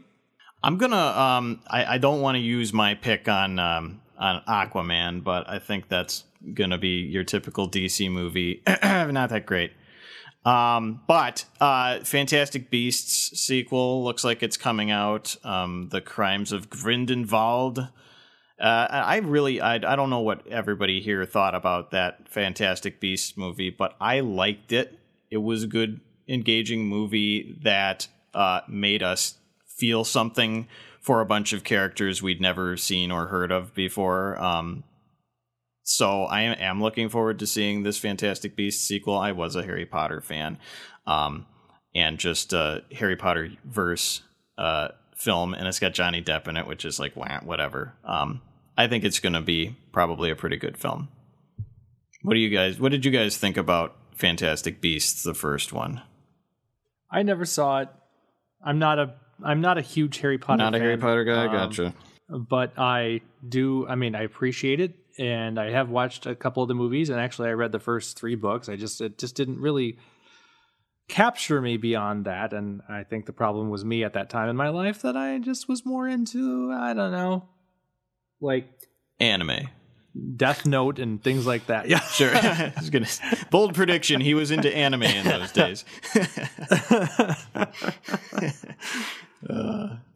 I'm 0.63 0.79
gonna. 0.79 0.97
Um, 0.97 1.61
I, 1.69 1.95
I 1.95 1.99
don't 1.99 2.21
want 2.21 2.37
to 2.37 2.41
use 2.41 2.73
my 2.73 2.95
pick 2.95 3.29
on 3.29 3.59
um, 3.59 4.01
on 4.19 4.43
Aquaman, 4.49 5.23
but 5.23 5.49
I 5.49 5.59
think 5.59 5.89
that's 5.89 6.25
gonna 6.55 6.79
be 6.79 7.01
your 7.03 7.25
typical 7.25 7.69
DC 7.69 8.11
movie. 8.11 8.63
Not 8.83 9.31
that 9.31 9.47
great. 9.47 9.73
Um, 10.45 11.03
but 11.07 11.45
uh, 11.61 12.01
Fantastic 12.01 12.71
Beasts 12.71 13.39
sequel 13.39 14.03
looks 14.03 14.25
like 14.25 14.43
it's 14.43 14.57
coming 14.57 14.91
out. 14.91 15.37
Um, 15.45 15.89
the 15.91 16.01
Crimes 16.01 16.53
of 16.53 16.71
Grindelwald. 16.71 17.89
Uh, 18.61 18.87
I 18.91 19.19
really, 19.19 19.61
I, 19.61 19.75
I 19.75 19.97
don't 19.97 20.11
know 20.11 20.21
what 20.21 20.47
everybody 20.49 21.01
here 21.01 21.25
thought 21.25 21.55
about 21.55 21.93
that 21.93 22.29
Fantastic 22.29 22.99
Beasts 22.99 23.37
movie, 23.37 23.71
but 23.71 23.95
I 24.01 24.21
liked 24.21 24.73
it. 24.73 24.99
It 25.31 25.37
was 25.37 25.63
a 25.63 25.69
good, 25.69 26.01
engaging 26.29 26.87
movie 26.87 27.59
that 27.63 28.07
uh, 28.35 28.61
made 28.69 29.03
us 29.03 29.35
feel 29.79 30.05
something 30.05 30.69
for 31.01 31.21
a 31.21 31.27
bunch 31.27 31.53
of 31.53 31.65
characters 31.65 32.23
we'd 32.23 32.41
never 32.41 32.77
seen 32.77 33.11
or 33.11 33.27
heard 33.27 33.51
of 33.51 33.75
before. 33.75 34.37
Um, 34.43 34.85
so 35.83 36.25
I 36.25 36.43
am 36.43 36.83
looking 36.83 37.09
forward 37.09 37.39
to 37.39 37.47
seeing 37.47 37.83
this 37.83 37.97
Fantastic 37.97 38.57
Beasts 38.57 38.87
sequel. 38.87 39.17
I 39.17 39.33
was 39.33 39.57
a 39.57 39.63
Harry 39.63 39.87
Potter 39.87 40.21
fan, 40.21 40.59
um, 41.07 41.47
and 41.95 42.19
just 42.19 42.53
uh, 42.53 42.81
Harry 42.93 43.17
Potter 43.17 43.53
verse 43.65 44.21
uh, 44.59 44.89
film, 45.17 45.55
and 45.55 45.67
it's 45.67 45.79
got 45.79 45.95
Johnny 45.95 46.21
Depp 46.21 46.47
in 46.47 46.59
it, 46.59 46.67
which 46.67 46.85
is 46.85 47.01
like 47.01 47.17
wah, 47.17 47.41
whatever. 47.41 47.95
Um, 48.05 48.43
I 48.79 48.87
think 48.87 49.03
it's 49.03 49.19
going 49.19 49.33
to 49.33 49.41
be 49.41 49.77
probably 49.91 50.31
a 50.31 50.37
pretty 50.37 50.57
good 50.57 50.79
film. 50.79 51.09
What 52.23 52.35
do 52.35 52.41
you 52.41 52.49
guys? 52.49 52.79
What 52.79 52.93
did 52.93 53.05
you 53.05 53.11
guys 53.11 53.37
think 53.37 53.57
about 53.57 53.97
Fantastic 54.15 54.81
Beasts, 54.81 55.25
the 55.25 55.35
first 55.35 55.73
one? 55.73 56.01
I 57.11 57.25
never 57.25 57.45
saw 57.45 57.81
it. 57.81 57.89
I'm 58.65 58.79
not 58.79 58.99
a 59.01 59.15
I'm 59.43 59.61
not 59.61 59.79
a 59.79 59.83
huge 59.83 60.19
Harry 60.19 60.39
Potter. 60.39 60.59
Not 60.59 60.75
a 60.75 60.79
Harry 60.79 60.97
Potter 60.97 61.25
guy. 61.25 61.47
um, 61.47 61.53
gotcha. 61.53 61.95
but 62.29 62.73
I 62.79 63.21
do. 63.47 63.87
I 63.89 63.97
mean, 63.97 64.15
I 64.15 64.23
appreciate 64.23 64.81
it, 64.81 64.95
and 65.19 65.59
I 65.59 65.71
have 65.71 65.91
watched 65.91 66.27
a 66.27 66.35
couple 66.35 66.63
of 66.63 66.69
the 66.69 66.75
movies, 66.75 67.11
and 67.11 67.21
actually, 67.21 67.49
I 67.49 67.53
read 67.53 67.73
the 67.73 67.81
first 67.81 68.17
three 68.17 68.37
books. 68.37 68.69
I 68.69 68.77
just 68.77 69.01
it 69.01 69.19
just 69.19 69.35
didn't 69.35 69.61
really 69.61 69.99
capture 71.09 71.61
me 71.61 71.79
beyond 71.79 72.27
that, 72.27 72.53
and 72.53 72.83
I 72.89 73.03
think 73.05 73.27
the 73.27 73.33
problem 73.33 73.71
was 73.71 73.85
me 73.85 74.05
at 74.05 74.13
that 74.15 74.31
time 74.31 74.49
in 74.49 74.57
my 74.57 74.69
life 74.69 75.03
that 75.03 75.17
I 75.17 75.39
just 75.39 75.69
was 75.69 75.85
more 75.87 76.07
into. 76.07 76.73
I 76.73 76.95
don't 76.95 77.13
know, 77.13 77.49
like 78.41 78.69
Anime. 79.21 79.69
Death 80.37 80.67
Note 80.67 80.99
and 80.99 81.23
things 81.23 81.47
like 81.47 81.67
that. 81.67 81.89
Yeah, 81.89 82.01
Sure. 82.13 82.31
I 82.35 82.73
was 82.77 82.91
gonna 82.91 83.07
bold 83.51 83.75
prediction. 83.75 84.21
He 84.21 84.35
was 84.35 84.51
into 84.51 84.75
anime 84.75 85.05
in 85.05 85.25
those 85.25 85.53
days. 85.53 85.85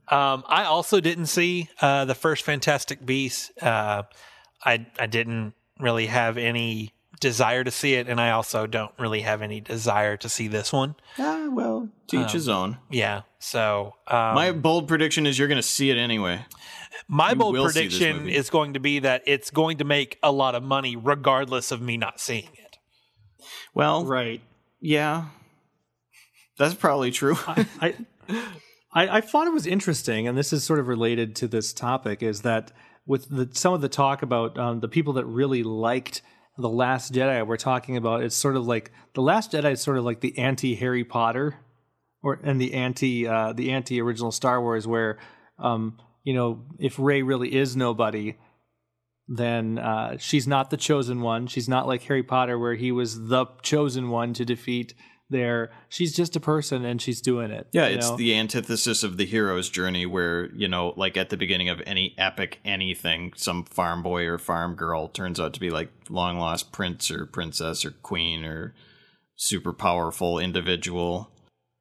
Um, 0.09 0.45
I 0.47 0.65
also 0.65 1.01
didn't 1.01 1.27
see 1.27 1.69
uh, 1.81 2.05
the 2.05 2.15
first 2.15 2.45
Fantastic 2.45 3.07
Beasts. 3.07 3.51
Uh, 3.63 4.03
I 4.63 4.87
I 4.99 5.07
didn't 5.07 5.55
really 5.81 6.07
have 6.07 6.37
any 6.37 6.93
desire 7.21 7.65
to 7.65 7.71
see 7.71 7.95
it, 7.95 8.09
and 8.09 8.21
I 8.21 8.33
also 8.33 8.67
don't 8.67 8.93
really 8.99 9.23
have 9.23 9.41
any 9.41 9.61
desire 9.61 10.17
to 10.19 10.29
see 10.29 10.49
this 10.49 10.71
one. 10.73 10.97
ah, 11.19 11.49
well, 11.51 11.89
to 12.09 12.23
each 12.23 12.33
his 12.33 12.49
own. 12.49 12.77
Yeah. 12.91 13.23
So 13.39 13.95
um, 14.07 14.35
My 14.35 14.53
bold 14.53 14.87
prediction 14.87 15.27
is 15.27 15.39
you're 15.39 15.49
going 15.49 15.57
to 15.57 15.63
see 15.67 15.91
it 15.91 15.97
anyway. 15.97 16.45
My 17.13 17.31
you 17.31 17.37
bold 17.37 17.55
will 17.55 17.69
see 17.69 17.89
this 17.89 17.99
prediction 17.99 18.27
is 18.27 18.49
going 18.49 18.73
to 18.73 18.81
be 18.81 19.01
that 19.01 19.23
it's 19.27 19.51
going 19.51 19.77
to 19.77 19.85
make 19.85 20.19
a 20.23 20.33
lot 20.33 20.55
of 20.55 20.63
money, 20.63 20.97
regardless 20.97 21.71
of 21.71 21.83
me 21.83 21.99
not 21.99 22.19
seeing 22.19 22.49
it. 22.55 22.79
Well, 23.75 24.07
right. 24.07 24.41
yeah, 24.81 25.27
that's 26.57 26.73
probably 26.73 27.11
true. 27.11 27.37
I, 27.47 27.67
I 27.83 27.95
I 28.95 29.21
thought 29.21 29.47
it 29.47 29.53
was 29.53 29.67
interesting, 29.67 30.27
and 30.27 30.39
this 30.39 30.55
is 30.55 30.65
sort 30.65 30.81
of 30.81 30.89
related 30.89 31.37
to 31.37 31.49
this 31.49 31.75
topic, 31.75 32.23
is 32.23 32.43
that 32.43 32.73
with 33.05 33.29
the, 33.29 33.47
some 33.53 33.75
of 33.75 33.83
the 33.83 33.91
talk 33.91 34.23
about 34.23 34.59
um, 34.59 34.81
the 34.81 34.89
people 34.89 35.13
that 35.15 35.27
really 35.27 35.63
liked 35.63 36.23
the 36.57 36.69
Last 36.69 37.13
Jedi, 37.13 37.47
we're 37.47 37.59
talking 37.59 37.99
about 37.99 38.23
it's 38.23 38.37
sort 38.37 38.57
of 38.57 38.67
like 38.67 38.91
the 39.13 39.23
Last 39.23 39.53
Jedi 39.53 39.73
is 39.73 39.83
sort 39.83 39.99
of 39.99 40.05
like 40.05 40.21
the 40.21 40.39
anti 40.39 40.77
Harry 40.77 41.05
Potter, 41.05 41.57
or 42.23 42.41
and 42.43 42.59
the 42.59 42.73
anti 42.73 43.27
uh, 43.27 43.53
the 43.53 43.71
anti 43.71 44.01
original 44.01 44.33
Star 44.33 44.63
Wars, 44.63 44.87
where 44.87 45.19
um, 45.59 45.99
you 46.25 46.35
know 46.35 46.65
if 46.79 46.99
Rey 46.99 47.23
really 47.23 47.55
is 47.55 47.77
nobody, 47.77 48.37
then 49.29 49.79
uh, 49.79 50.17
she's 50.19 50.47
not 50.47 50.71
the 50.71 50.77
chosen 50.77 51.21
one. 51.21 51.47
She's 51.47 51.69
not 51.69 51.87
like 51.87 52.03
Harry 52.03 52.23
Potter, 52.23 52.59
where 52.59 52.75
he 52.75 52.93
was 52.93 53.29
the 53.29 53.47
chosen 53.63 54.11
one 54.11 54.35
to 54.35 54.45
defeat. 54.45 54.95
There, 55.31 55.71
she's 55.89 56.15
just 56.15 56.37
a 56.37 56.41
person, 56.41 56.85
and 56.85 57.01
she's 57.01 57.23
doing 57.23 57.51
it. 57.51 57.67
Yeah, 57.73 57.87
it's 57.87 58.11
know? 58.11 58.17
the 58.17 58.35
antithesis 58.35 59.03
of 59.03 59.17
the 59.17 59.25
hero's 59.25 59.71
journey 59.71 60.05
where, 60.05 60.53
you 60.55 60.69
know, 60.69 60.93
like 60.99 61.17
at 61.17 61.31
the 61.31 61.39
beginning 61.39 61.71
of 61.71 61.81
any 61.87 62.15
epic 62.19 62.61
anything, 62.67 63.33
some 63.35 63.65
farm 63.65 64.03
boy 64.03 64.27
or 64.27 64.37
farm 64.37 64.75
girl 64.75 65.09
turns 65.09 65.41
out 65.41 65.55
to 65.55 65.61
be 65.61 65.71
like 65.71 65.91
long 66.11 66.39
lost 66.39 66.71
prince 66.71 67.11
or 67.11 67.25
princess 67.25 67.83
or 67.83 67.93
queen 67.93 68.45
or 68.45 68.75
super 69.37 69.73
powerful 69.73 70.39
individual. 70.39 71.31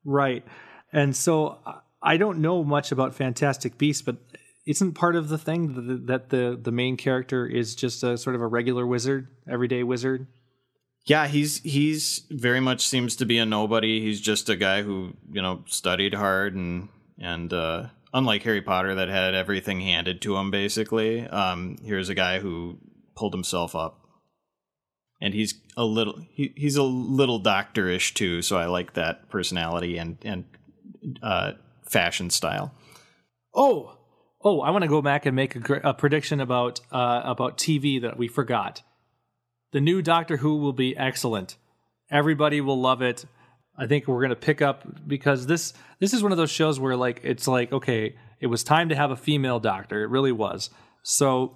Right. 0.06 0.46
and 0.94 1.14
so 1.14 1.58
I 2.04 2.18
don't 2.18 2.40
know 2.40 2.64
much 2.64 2.92
about 2.92 3.16
Fantastic 3.16 3.78
Beasts, 3.78 4.02
but 4.02 4.18
isn't 4.66 4.94
part 4.94 5.16
of 5.16 5.30
the 5.30 5.38
thing 5.38 6.06
that- 6.06 6.30
the 6.30 6.60
the 6.62 6.72
main 6.72 6.98
character 6.98 7.46
is 7.46 7.76
just 7.76 8.04
a 8.04 8.18
sort 8.18 8.36
of 8.36 8.42
a 8.42 8.48
regular 8.48 8.86
wizard, 8.86 9.28
everyday 9.48 9.84
wizard? 9.84 10.28
Yeah, 11.06 11.28
he's 11.28 11.62
he's 11.64 12.26
very 12.30 12.60
much 12.60 12.86
seems 12.88 13.16
to 13.18 13.26
be 13.26 13.38
a 13.40 13.46
nobody. 13.46 14.02
He's 14.02 14.22
just 14.22 14.50
a 14.50 14.56
guy 14.56 14.84
who 14.84 15.14
you 15.32 15.42
know 15.42 15.64
studied 15.68 16.14
hard 16.14 16.56
and 16.56 16.90
and 17.20 17.52
uh, 17.52 17.88
unlike 18.14 18.44
Harry 18.44 18.62
Potter 18.62 18.94
that 18.96 19.10
had 19.10 19.34
everything 19.34 19.82
handed 19.82 20.22
to 20.22 20.38
him 20.38 20.52
basically. 20.52 21.28
Um, 21.28 21.78
here's 21.84 22.10
a 22.10 22.16
guy 22.16 22.40
who 22.40 22.78
pulled 23.16 23.34
himself 23.34 23.76
up, 23.76 24.00
and 25.20 25.34
he's 25.34 25.56
a 25.76 25.86
little 25.86 26.20
he, 26.32 26.54
he's 26.56 26.76
a 26.76 26.84
little 26.84 27.42
doctorish 27.42 28.14
too. 28.14 28.44
So 28.44 28.58
I 28.58 28.66
like 28.66 28.94
that 28.94 29.28
personality 29.30 29.98
and 29.98 30.18
and 30.24 30.46
uh, 31.24 31.54
fashion 31.92 32.30
style. 32.30 32.74
Oh, 33.54 33.98
oh! 34.44 34.62
I 34.62 34.72
want 34.72 34.84
to 34.84 34.88
go 34.88 35.02
back 35.02 35.26
and 35.26 35.36
make 35.36 35.56
a, 35.56 35.82
a 35.84 35.94
prediction 35.94 36.40
about 36.40 36.80
uh, 36.92 37.22
about 37.24 37.58
TV 37.58 38.02
that 38.02 38.18
we 38.18 38.28
forgot. 38.28 38.82
The 39.72 39.82
new 39.82 40.02
Doctor 40.02 40.38
Who 40.38 40.58
will 40.58 40.74
be 40.74 40.96
excellent. 40.98 41.58
Everybody 42.10 42.62
will 42.62 42.80
love 42.80 43.02
it. 43.02 43.26
I 43.78 43.88
think 43.88 44.08
we're 44.08 44.22
gonna 44.22 44.36
pick 44.36 44.62
up 44.62 45.08
because 45.08 45.48
this 45.48 45.74
this 46.00 46.14
is 46.14 46.24
one 46.24 46.32
of 46.32 46.38
those 46.38 46.52
shows 46.52 46.80
where 46.80 46.96
like 46.96 47.22
it's 47.24 47.48
like 47.48 47.72
okay, 47.72 48.16
it 48.40 48.48
was 48.48 48.64
time 48.64 48.90
to 48.90 48.96
have 48.96 49.12
a 49.12 49.16
female 49.16 49.60
doctor. 49.60 50.04
It 50.04 50.10
really 50.10 50.32
was. 50.32 50.70
So 51.04 51.56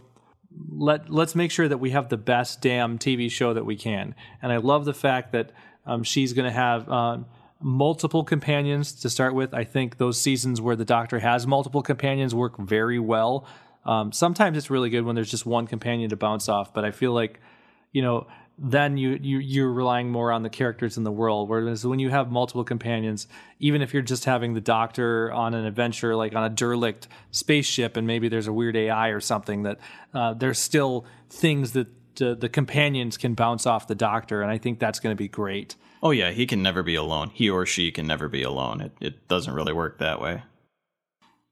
let 0.70 1.10
let's 1.10 1.36
make 1.36 1.52
sure 1.52 1.68
that 1.68 1.78
we 1.78 1.92
have 1.92 2.10
the 2.10 2.18
best 2.18 2.62
damn 2.62 2.98
TV 2.98 3.30
show 3.30 3.54
that 3.54 3.66
we 3.66 3.76
can. 3.76 4.16
And 4.42 4.52
I 4.52 4.58
love 4.58 4.86
the 4.86 4.94
fact 4.94 5.32
that 5.34 5.52
um, 5.86 6.04
she's 6.04 6.34
going 6.34 6.46
to 6.46 6.52
have 6.52 6.90
um, 6.90 7.26
multiple 7.62 8.24
companions 8.24 8.92
to 8.94 9.10
start 9.10 9.34
with. 9.34 9.54
I 9.54 9.64
think 9.64 9.98
those 9.98 10.20
seasons 10.20 10.62
where 10.62 10.76
the 10.76 10.86
Doctor 10.86 11.20
has 11.20 11.48
multiple 11.48 11.82
companions 11.82 12.36
work 12.36 12.58
very 12.58 13.00
well. 13.00 13.48
Um, 13.86 14.12
sometimes 14.12 14.58
it's 14.58 14.70
really 14.70 14.90
good 14.90 15.02
when 15.02 15.16
there's 15.16 15.32
just 15.32 15.46
one 15.46 15.68
companion 15.68 16.10
to 16.10 16.16
bounce 16.16 16.50
off, 16.50 16.74
but 16.74 16.86
I 16.86 16.92
feel 16.92 17.12
like 17.12 17.40
you 17.92 18.02
know 18.02 18.28
then 18.58 18.98
you, 18.98 19.20
you 19.22 19.40
you're 19.40 19.72
relying 19.72 20.10
more 20.10 20.32
on 20.32 20.44
the 20.44 20.50
characters 20.50 20.98
in 20.98 21.04
the 21.04 21.12
world 21.12 21.50
whereas 21.50 21.86
when 21.86 22.00
you 22.00 22.10
have 22.10 22.32
multiple 22.32 22.64
companions 22.64 23.28
even 23.60 23.82
if 23.82 23.94
you're 23.94 24.04
just 24.04 24.26
having 24.26 24.54
the 24.54 24.62
doctor 24.62 25.32
on 25.32 25.54
an 25.54 25.66
adventure 25.66 26.16
like 26.16 26.36
on 26.36 26.44
a 26.44 26.50
derelict 26.50 27.08
spaceship 27.32 27.98
and 27.98 28.08
maybe 28.08 28.30
there's 28.30 28.48
a 28.48 28.54
weird 28.54 28.76
ai 28.76 29.10
or 29.10 29.20
something 29.20 29.64
that 29.64 29.78
uh, 30.14 30.34
there's 30.34 30.60
still 30.60 31.06
things 31.30 31.74
that 31.74 31.88
uh, 32.22 32.34
the 32.34 32.48
companions 32.48 33.18
can 33.18 33.34
bounce 33.34 33.66
off 33.66 33.88
the 33.88 33.96
doctor 33.96 34.42
and 34.42 34.52
i 34.52 34.58
think 34.58 34.80
that's 34.80 35.00
going 35.00 35.12
to 35.12 35.18
be 35.18 35.28
great 35.28 35.76
Oh 36.06 36.12
yeah, 36.12 36.30
he 36.30 36.46
can 36.46 36.62
never 36.62 36.84
be 36.84 36.94
alone. 36.94 37.32
He 37.34 37.50
or 37.50 37.66
she 37.66 37.92
can 37.92 38.06
never 38.06 38.30
be 38.30 38.44
alone. 38.44 38.80
It 38.80 38.92
it 39.02 39.28
doesn't 39.28 39.56
really 39.56 39.74
work 39.74 39.98
that 39.98 40.22
way. 40.22 40.44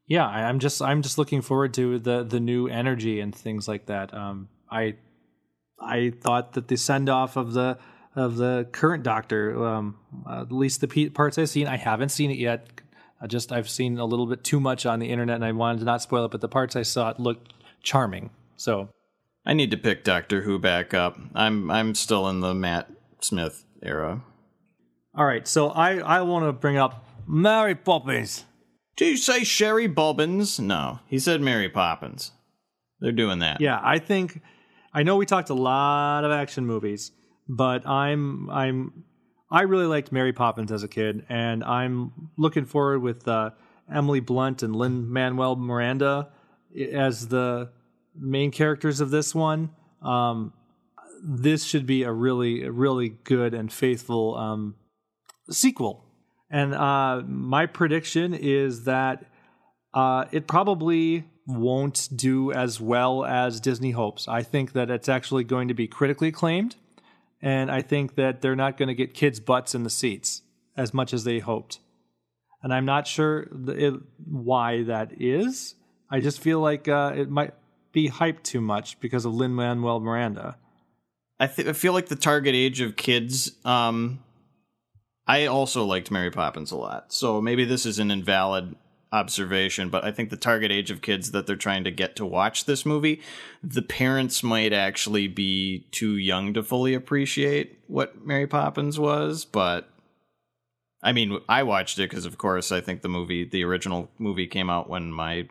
yeah 0.06 0.28
I, 0.28 0.44
i'm 0.44 0.60
just 0.60 0.82
i'm 0.82 1.02
just 1.02 1.18
looking 1.18 1.42
forward 1.42 1.74
to 1.76 1.98
the 1.98 2.24
the 2.24 2.40
new 2.40 2.68
energy 2.68 3.20
and 3.20 3.34
things 3.34 3.68
like 3.68 3.86
that 3.88 4.14
um 4.14 4.50
i 4.70 4.96
i 5.80 6.12
thought 6.22 6.54
that 6.54 6.68
the 6.68 6.76
send 6.78 7.10
off 7.10 7.36
of 7.38 7.54
the 7.54 7.78
of 8.16 8.36
the 8.36 8.68
current 8.72 9.04
doctor 9.04 9.66
um 9.66 9.98
at 10.30 10.52
least 10.52 10.82
the 10.82 11.10
parts 11.10 11.38
i've 11.38 11.50
seen 11.50 11.68
i 11.68 11.78
haven't 11.78 12.10
seen 12.10 12.30
it 12.32 12.38
yet 12.38 12.68
i 13.22 13.28
just 13.28 13.52
i've 13.52 13.70
seen 13.70 13.98
a 13.98 14.06
little 14.06 14.28
bit 14.28 14.44
too 14.44 14.60
much 14.60 14.86
on 14.86 15.00
the 15.00 15.10
internet 15.10 15.36
and 15.36 15.46
i 15.46 15.52
wanted 15.54 15.80
to 15.80 15.86
not 15.86 16.02
spoil 16.02 16.26
it 16.26 16.32
but 16.32 16.42
the 16.42 16.50
parts 16.50 16.76
i 16.76 16.82
saw 16.84 17.10
it 17.10 17.20
looked 17.20 17.54
charming 17.82 18.30
so 18.58 18.90
I 19.46 19.54
need 19.54 19.72
to 19.72 19.78
pick 19.78 20.06
Doctor 20.06 20.44
Who 20.44 20.58
back 20.60 20.94
up. 20.94 21.18
I'm 21.36 21.70
I'm 21.70 21.96
still 21.96 22.30
in 22.30 22.40
the 22.40 22.54
Matt 22.54 22.90
Smith 23.20 23.66
era. 23.82 24.22
All 25.16 25.26
right 25.26 25.48
so 25.48 25.70
i 25.70 25.98
i 25.98 26.22
want 26.22 26.46
to 26.46 26.52
bring 26.54 26.78
up 26.78 27.06
mary 27.28 27.76
poppins 27.76 28.46
Did 28.96 29.10
you 29.10 29.18
say 29.18 29.44
Sherry 29.44 29.88
Bobbins? 29.88 30.60
No, 30.60 31.00
he 31.08 31.18
said 31.20 31.42
Mary 31.42 31.70
Poppins. 31.70 32.32
They're 33.00 33.12
doing 33.12 33.40
that. 33.40 33.60
Yeah, 33.60 33.80
I 33.84 34.00
think 34.00 34.42
I 34.94 35.04
know 35.04 35.16
we 35.18 35.26
talked 35.26 35.50
a 35.50 35.56
lot 35.56 36.24
of 36.24 36.32
action 36.32 36.66
movies, 36.66 37.12
but 37.48 37.88
I'm 37.88 38.50
I'm 38.50 39.04
I 39.50 39.62
really 39.64 39.86
liked 39.88 40.12
Mary 40.12 40.32
Poppins 40.34 40.72
as 40.72 40.84
a 40.84 40.88
kid, 40.88 41.26
and 41.30 41.64
I'm 41.64 42.30
looking 42.38 42.66
forward 42.66 43.02
with 43.02 43.28
uh, 43.28 43.52
Emily 43.92 44.20
Blunt 44.20 44.64
and 44.64 44.76
Lin 44.76 45.12
Manuel 45.12 45.56
Miranda 45.56 46.30
as 46.92 47.28
the 47.28 47.70
main 48.16 48.52
characters 48.52 49.00
of 49.02 49.10
this 49.10 49.34
one. 49.36 49.72
Um, 50.02 50.54
this 51.24 51.64
should 51.66 51.86
be 51.86 52.04
a 52.04 52.12
really 52.12 52.70
really 52.70 53.10
good 53.24 53.54
and 53.54 53.72
faithful 53.74 54.36
um, 54.38 54.76
sequel. 55.50 56.06
And 56.50 56.74
uh, 56.74 57.24
my 57.26 57.66
prediction 57.66 58.34
is 58.34 58.84
that 58.84 59.26
uh, 59.94 60.26
it 60.32 60.48
probably 60.48 61.26
won't 61.46 62.10
do 62.16 62.52
as 62.52 62.80
well 62.80 63.26
as 63.26 63.60
Disney 63.60 63.92
hopes. 63.92 64.28
I 64.28 64.44
think 64.44 64.74
that 64.74 64.90
it's 64.90 65.10
actually 65.10 65.44
going 65.44 65.68
to 65.68 65.74
be 65.74 65.88
critically 65.88 66.30
acclaimed, 66.30 66.76
and 67.42 67.70
I 67.70 67.82
think 67.82 68.16
that 68.16 68.42
they're 68.42 68.56
not 68.56 68.78
going 68.78 68.88
to 68.88 68.96
get 68.96 69.14
kids' 69.14 69.40
butts 69.40 69.76
in 69.76 69.84
the 69.84 69.90
seats 69.90 70.42
as 70.78 70.94
much 70.94 71.14
as 71.14 71.24
they 71.24 71.40
hoped. 71.40 71.80
And 72.62 72.74
I'm 72.74 72.86
not 72.86 73.08
sure 73.08 73.46
th- 73.46 73.78
it, 73.78 73.94
why 74.26 74.84
that 74.84 75.22
is. 75.22 75.76
I 76.10 76.22
just 76.22 76.40
feel 76.40 76.62
like 76.62 76.88
uh, 76.88 77.14
it 77.16 77.30
might 77.30 77.54
be 77.92 78.10
hyped 78.10 78.44
too 78.44 78.62
much 78.62 79.00
because 79.00 79.26
of 79.26 79.34
Lin 79.34 79.54
Manuel 79.54 80.00
Miranda. 80.00 80.58
I, 81.40 81.48
th- 81.48 81.68
I 81.68 81.74
feel 81.74 81.92
like 81.94 82.08
the 82.08 82.16
target 82.16 82.56
age 82.56 82.80
of 82.80 82.96
kids. 82.96 83.52
Um, 83.66 84.23
I 85.28 85.46
also 85.46 85.86
liked 85.86 86.12
Mary 86.12 86.32
Poppins 86.32 86.72
a 86.72 86.78
lot, 86.78 87.14
so 87.14 87.42
maybe 87.42 87.66
this 87.66 87.86
is 87.86 88.00
an 88.00 88.12
invalid 88.12 88.76
observation, 89.14 89.90
but 89.90 90.04
I 90.04 90.12
think 90.12 90.32
the 90.32 90.38
target 90.38 90.72
age 90.72 90.90
of 90.90 91.02
kids 91.02 91.32
that 91.32 91.46
they're 91.46 91.56
trying 91.56 91.84
to 91.84 91.92
get 91.92 92.16
to 92.16 92.26
watch 92.26 92.66
this 92.66 92.86
movie, 92.86 93.22
the 93.64 93.84
parents 93.84 94.42
might 94.44 94.74
actually 94.74 95.28
be 95.28 95.86
too 95.92 96.18
young 96.18 96.54
to 96.56 96.64
fully 96.64 96.96
appreciate 96.96 97.80
what 97.88 98.26
Mary 98.26 98.48
Poppins 98.48 99.00
was. 99.00 99.46
But 99.46 99.88
I 101.04 101.12
mean, 101.12 101.40
I 101.48 101.64
watched 101.64 102.00
it 102.00 102.10
because, 102.10 102.26
of 102.26 102.38
course, 102.38 102.72
I 102.72 102.82
think 102.82 103.02
the 103.02 103.10
movie, 103.10 103.44
the 103.44 103.64
original 103.64 104.10
movie, 104.18 104.48
came 104.48 104.70
out 104.70 104.90
when 104.90 105.12
my 105.12 105.48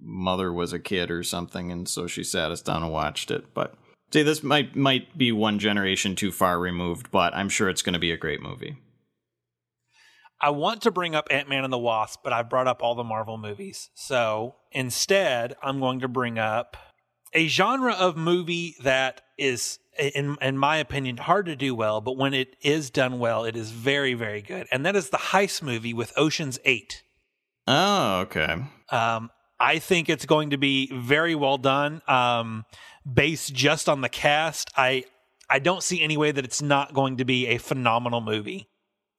mother 0.00 0.52
was 0.52 0.72
a 0.72 0.78
kid 0.78 1.10
or 1.10 1.22
something, 1.22 1.70
and 1.70 1.86
so 1.88 2.06
she 2.06 2.24
sat 2.24 2.50
us 2.50 2.62
down 2.62 2.82
and 2.82 2.92
watched 2.92 3.30
it. 3.30 3.52
But 3.52 3.74
see, 4.12 4.22
this 4.22 4.42
might 4.42 4.74
might 4.74 5.18
be 5.18 5.32
one 5.32 5.58
generation 5.58 6.16
too 6.16 6.32
far 6.32 6.58
removed, 6.58 7.10
but 7.10 7.34
I'm 7.34 7.50
sure 7.50 7.68
it's 7.68 7.82
going 7.82 7.92
to 7.92 7.98
be 7.98 8.10
a 8.10 8.16
great 8.16 8.40
movie. 8.40 8.78
I 10.40 10.50
want 10.50 10.82
to 10.82 10.90
bring 10.90 11.14
up 11.14 11.28
Ant 11.30 11.48
Man 11.48 11.64
and 11.64 11.72
the 11.72 11.78
Wasp, 11.78 12.20
but 12.22 12.32
I've 12.32 12.50
brought 12.50 12.66
up 12.66 12.82
all 12.82 12.94
the 12.94 13.04
Marvel 13.04 13.38
movies. 13.38 13.90
So 13.94 14.56
instead, 14.70 15.56
I'm 15.62 15.80
going 15.80 16.00
to 16.00 16.08
bring 16.08 16.38
up 16.38 16.76
a 17.32 17.48
genre 17.48 17.92
of 17.92 18.16
movie 18.16 18.76
that 18.82 19.22
is, 19.38 19.78
in 19.98 20.36
in 20.40 20.58
my 20.58 20.76
opinion, 20.76 21.16
hard 21.16 21.46
to 21.46 21.56
do 21.56 21.74
well, 21.74 22.00
but 22.00 22.16
when 22.16 22.34
it 22.34 22.56
is 22.62 22.90
done 22.90 23.18
well, 23.18 23.44
it 23.44 23.56
is 23.56 23.70
very, 23.70 24.14
very 24.14 24.42
good. 24.42 24.66
And 24.70 24.84
that 24.84 24.96
is 24.96 25.10
the 25.10 25.16
heist 25.16 25.62
movie 25.62 25.94
with 25.94 26.12
Ocean's 26.16 26.58
Eight. 26.64 27.02
Oh, 27.66 28.20
okay. 28.20 28.56
Um, 28.90 29.30
I 29.58 29.78
think 29.78 30.08
it's 30.08 30.26
going 30.26 30.50
to 30.50 30.58
be 30.58 30.90
very 30.92 31.34
well 31.34 31.58
done. 31.58 32.02
Um, 32.06 32.64
based 33.10 33.54
just 33.54 33.88
on 33.88 34.02
the 34.02 34.08
cast, 34.08 34.70
I 34.76 35.04
I 35.48 35.58
don't 35.58 35.82
see 35.82 36.02
any 36.02 36.16
way 36.16 36.32
that 36.32 36.44
it's 36.44 36.62
not 36.62 36.92
going 36.92 37.18
to 37.18 37.24
be 37.24 37.46
a 37.46 37.58
phenomenal 37.58 38.20
movie. 38.20 38.68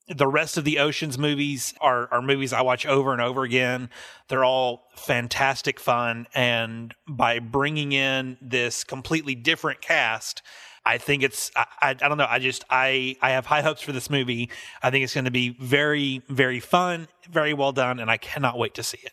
The 0.10 0.28
rest 0.28 0.58
of 0.58 0.64
the 0.64 0.80
Oceans 0.80 1.18
movies 1.18 1.74
are 1.82 2.08
are 2.12 2.22
movies 2.22 2.54
I 2.54 2.62
watch 2.62 2.86
over 2.86 3.12
and 3.12 3.22
over 3.22 3.44
again. 3.44 3.90
They're 4.30 4.46
all 4.46 4.88
fantastic 4.96 5.80
fun, 5.80 6.28
and 6.34 6.94
by 7.08 7.40
bringing 7.40 7.92
in 7.92 8.38
this 8.42 8.84
completely 8.84 9.36
different 9.36 9.82
cast. 9.82 10.42
I 10.86 10.98
think 10.98 11.22
it's 11.22 11.52
I, 11.54 11.66
I, 11.82 11.90
I 11.90 11.94
don't 11.94 12.18
know 12.18 12.28
I 12.30 12.40
just 12.40 12.64
I 12.70 13.18
I 13.22 13.32
have 13.32 13.46
high 13.46 13.62
hopes 13.62 13.82
for 13.82 13.92
this 13.92 14.10
movie. 14.10 14.50
I 14.82 14.90
think 14.90 15.04
it's 15.04 15.14
going 15.14 15.26
to 15.26 15.32
be 15.32 15.50
very 15.60 16.22
very 16.30 16.62
fun, 16.62 17.10
very 17.30 17.54
well 17.54 17.74
done, 17.74 18.00
and 18.00 18.10
I 18.10 18.16
cannot 18.16 18.58
wait 18.58 18.74
to 18.76 18.84
see 18.84 19.00
it. 19.04 19.12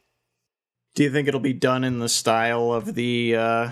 Do 0.94 1.02
you 1.02 1.10
think 1.10 1.26
it'll 1.26 1.40
be 1.40 1.52
done 1.52 1.82
in 1.82 1.98
the 1.98 2.08
style 2.08 2.72
of 2.72 2.94
the 2.94 3.34
uh, 3.34 3.70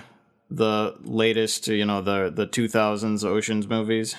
the 0.50 0.96
latest, 1.02 1.68
you 1.68 1.84
know, 1.84 2.00
the 2.00 2.32
the 2.34 2.46
2000s 2.46 3.24
Oceans 3.24 3.68
movies? 3.68 4.16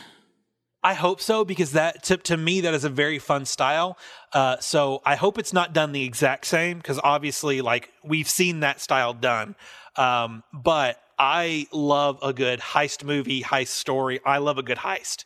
I 0.83 0.93
hope 0.95 1.21
so 1.21 1.45
because 1.45 1.71
that 1.71 2.03
to, 2.03 2.17
to 2.17 2.37
me 2.37 2.61
that 2.61 2.73
is 2.73 2.83
a 2.83 2.89
very 2.89 3.19
fun 3.19 3.45
style. 3.45 3.97
Uh, 4.33 4.57
so 4.59 5.01
I 5.05 5.15
hope 5.15 5.37
it's 5.37 5.53
not 5.53 5.73
done 5.73 5.93
the 5.93 6.03
exact 6.03 6.45
same 6.45 6.77
because 6.77 6.99
obviously 7.03 7.61
like 7.61 7.89
we've 8.03 8.29
seen 8.29 8.59
that 8.61 8.81
style 8.81 9.13
done. 9.13 9.55
Um, 9.95 10.43
but 10.51 11.01
I 11.17 11.67
love 11.71 12.19
a 12.21 12.33
good 12.33 12.59
heist 12.59 13.03
movie, 13.03 13.41
heist 13.41 13.67
story. 13.67 14.19
I 14.25 14.39
love 14.39 14.57
a 14.57 14.63
good 14.63 14.77
heist. 14.77 15.25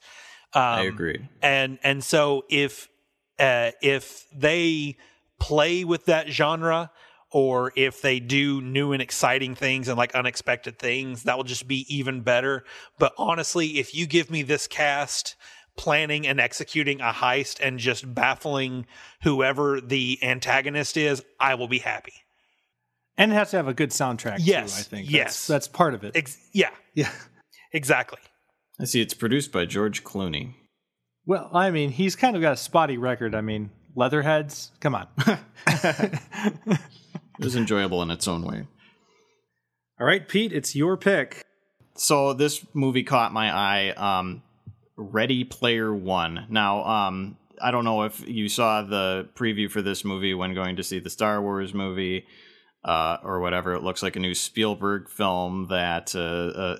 Um, 0.54 0.62
I 0.62 0.82
agree. 0.84 1.28
And 1.42 1.80
and 1.84 2.04
so 2.04 2.46
if 2.50 2.88
uh, 3.40 3.72
if 3.82 4.26
they 4.36 4.98
play 5.40 5.84
with 5.84 6.06
that 6.06 6.30
genre 6.30 6.92
or 7.32 7.74
if 7.76 8.02
they 8.02 8.20
do 8.20 8.62
new 8.62 8.94
and 8.94 9.02
exciting 9.02 9.56
things 9.56 9.88
and 9.88 9.98
like 9.98 10.16
unexpected 10.16 10.80
things, 10.80 11.24
that 11.24 11.38
will 11.38 11.44
just 11.44 11.68
be 11.68 11.86
even 11.94 12.22
better. 12.22 12.64
But 12.98 13.14
honestly, 13.18 13.80
if 13.80 13.94
you 13.94 14.08
give 14.08 14.32
me 14.32 14.44
this 14.44 14.68
cast 14.68 15.36
planning 15.76 16.26
and 16.26 16.40
executing 16.40 17.02
a 17.02 17.12
heist 17.12 17.60
and 17.62 17.80
just 17.80 18.14
baffling 18.14 18.88
whoever 19.24 19.80
the 19.80 20.18
antagonist 20.22 20.98
is, 20.98 21.24
I 21.40 21.56
will 21.56 21.68
be 21.68 21.80
happy. 21.80 22.14
And 23.18 23.32
it 23.32 23.36
has 23.36 23.52
to 23.52 23.58
have 23.58 23.68
a 23.68 23.74
good 23.74 23.90
soundtrack. 23.90 24.38
Yes, 24.40 24.76
too, 24.76 24.80
I 24.80 24.84
think. 24.84 25.12
yes. 25.12 25.26
that's, 25.26 25.48
that's 25.48 25.68
part 25.68 25.94
of 25.94 26.04
it. 26.04 26.16
Ex- 26.16 26.38
yeah, 26.54 26.70
yeah. 26.94 27.12
exactly. 27.74 28.20
I 28.80 28.86
see 28.86 29.02
it's 29.02 29.16
produced 29.16 29.52
by 29.52 29.66
George 29.66 30.04
Clooney. 30.04 30.54
Well, 31.26 31.50
I 31.52 31.72
mean, 31.72 31.90
he's 31.90 32.16
kind 32.16 32.36
of 32.36 32.42
got 32.42 32.54
a 32.54 32.58
spotty 32.58 32.98
record. 32.98 33.34
I 33.36 33.42
mean, 33.42 33.72
Leatherheads. 33.96 34.72
Come 34.80 34.96
on. 34.96 35.08
It 37.40 37.44
was 37.44 37.56
enjoyable 37.56 38.02
in 38.02 38.12
its 38.12 38.28
own 38.28 38.44
way. 38.44 38.68
All 40.00 40.08
right, 40.08 40.28
Pete, 40.28 40.54
it's 40.54 40.76
your 40.76 40.98
pick. 40.98 41.44
So 41.96 42.34
this 42.34 42.66
movie 42.74 43.04
caught 43.04 43.34
my 43.34 43.52
eye. 43.52 43.90
Um, 43.92 44.44
Ready 44.96 45.44
Player 45.44 45.94
One. 45.94 46.48
Now, 46.50 46.84
um, 46.84 47.38
I 47.62 47.72
don't 47.72 47.86
know 47.86 48.04
if 48.04 48.28
you 48.28 48.50
saw 48.50 48.82
the 48.82 49.30
preview 49.36 49.70
for 49.70 49.82
this 49.82 50.04
movie 50.04 50.34
when 50.34 50.54
going 50.54 50.76
to 50.78 50.84
see 50.84 51.00
the 51.00 51.10
Star 51.10 51.42
Wars 51.42 51.74
movie 51.74 52.26
uh, 52.84 53.18
or 53.24 53.40
whatever. 53.40 53.74
It 53.74 53.84
looks 53.84 54.02
like 54.02 54.16
a 54.16 54.20
new 54.20 54.34
Spielberg 54.34 55.10
film 55.10 55.68
that. 55.70 56.16
Uh, 56.16 56.20
uh, 56.20 56.78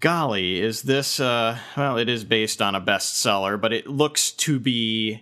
golly, 0.00 0.60
is 0.60 0.82
this? 0.82 1.20
Uh, 1.20 1.58
well, 1.76 1.96
it 1.96 2.10
is 2.10 2.24
based 2.24 2.60
on 2.60 2.74
a 2.74 2.80
bestseller, 2.80 3.58
but 3.58 3.72
it 3.72 3.86
looks 3.86 4.32
to 4.32 4.58
be 4.58 5.20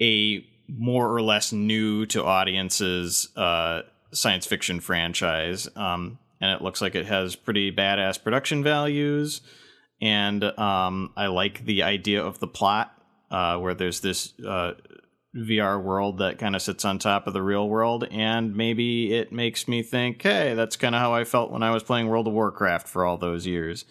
a 0.00 0.46
more 0.68 1.12
or 1.12 1.22
less 1.22 1.52
new 1.52 2.06
to 2.06 2.24
audiences 2.24 3.28
uh, 3.36 3.82
science 4.12 4.46
fiction 4.46 4.80
franchise. 4.80 5.68
Um, 5.76 6.18
and 6.40 6.52
it 6.52 6.62
looks 6.62 6.80
like 6.80 6.94
it 6.94 7.06
has 7.06 7.36
pretty 7.36 7.72
badass 7.72 8.22
production 8.22 8.62
values. 8.62 9.40
And 10.00 10.44
um, 10.58 11.12
I 11.16 11.26
like 11.28 11.64
the 11.64 11.82
idea 11.82 12.22
of 12.22 12.38
the 12.38 12.46
plot, 12.46 12.92
uh, 13.30 13.58
where 13.58 13.74
there's 13.74 14.00
this 14.00 14.34
uh, 14.40 14.72
VR 15.36 15.82
world 15.82 16.18
that 16.18 16.38
kind 16.38 16.54
of 16.54 16.62
sits 16.62 16.84
on 16.84 16.98
top 16.98 17.26
of 17.26 17.32
the 17.32 17.42
real 17.42 17.68
world. 17.68 18.06
And 18.10 18.54
maybe 18.54 19.14
it 19.14 19.32
makes 19.32 19.66
me 19.66 19.82
think, 19.82 20.22
hey, 20.22 20.54
that's 20.54 20.76
kind 20.76 20.94
of 20.94 21.00
how 21.00 21.14
I 21.14 21.24
felt 21.24 21.50
when 21.50 21.62
I 21.62 21.70
was 21.70 21.82
playing 21.82 22.08
World 22.08 22.26
of 22.26 22.34
Warcraft 22.34 22.88
for 22.88 23.04
all 23.04 23.16
those 23.16 23.46
years 23.46 23.84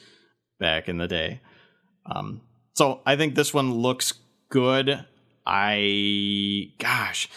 back 0.60 0.88
in 0.88 0.98
the 0.98 1.08
day. 1.08 1.42
Um, 2.06 2.42
so 2.76 3.02
I 3.06 3.16
think 3.16 3.36
this 3.36 3.54
one 3.54 3.74
looks 3.74 4.14
good. 4.50 5.06
I, 5.46 6.72
gosh, 6.78 7.30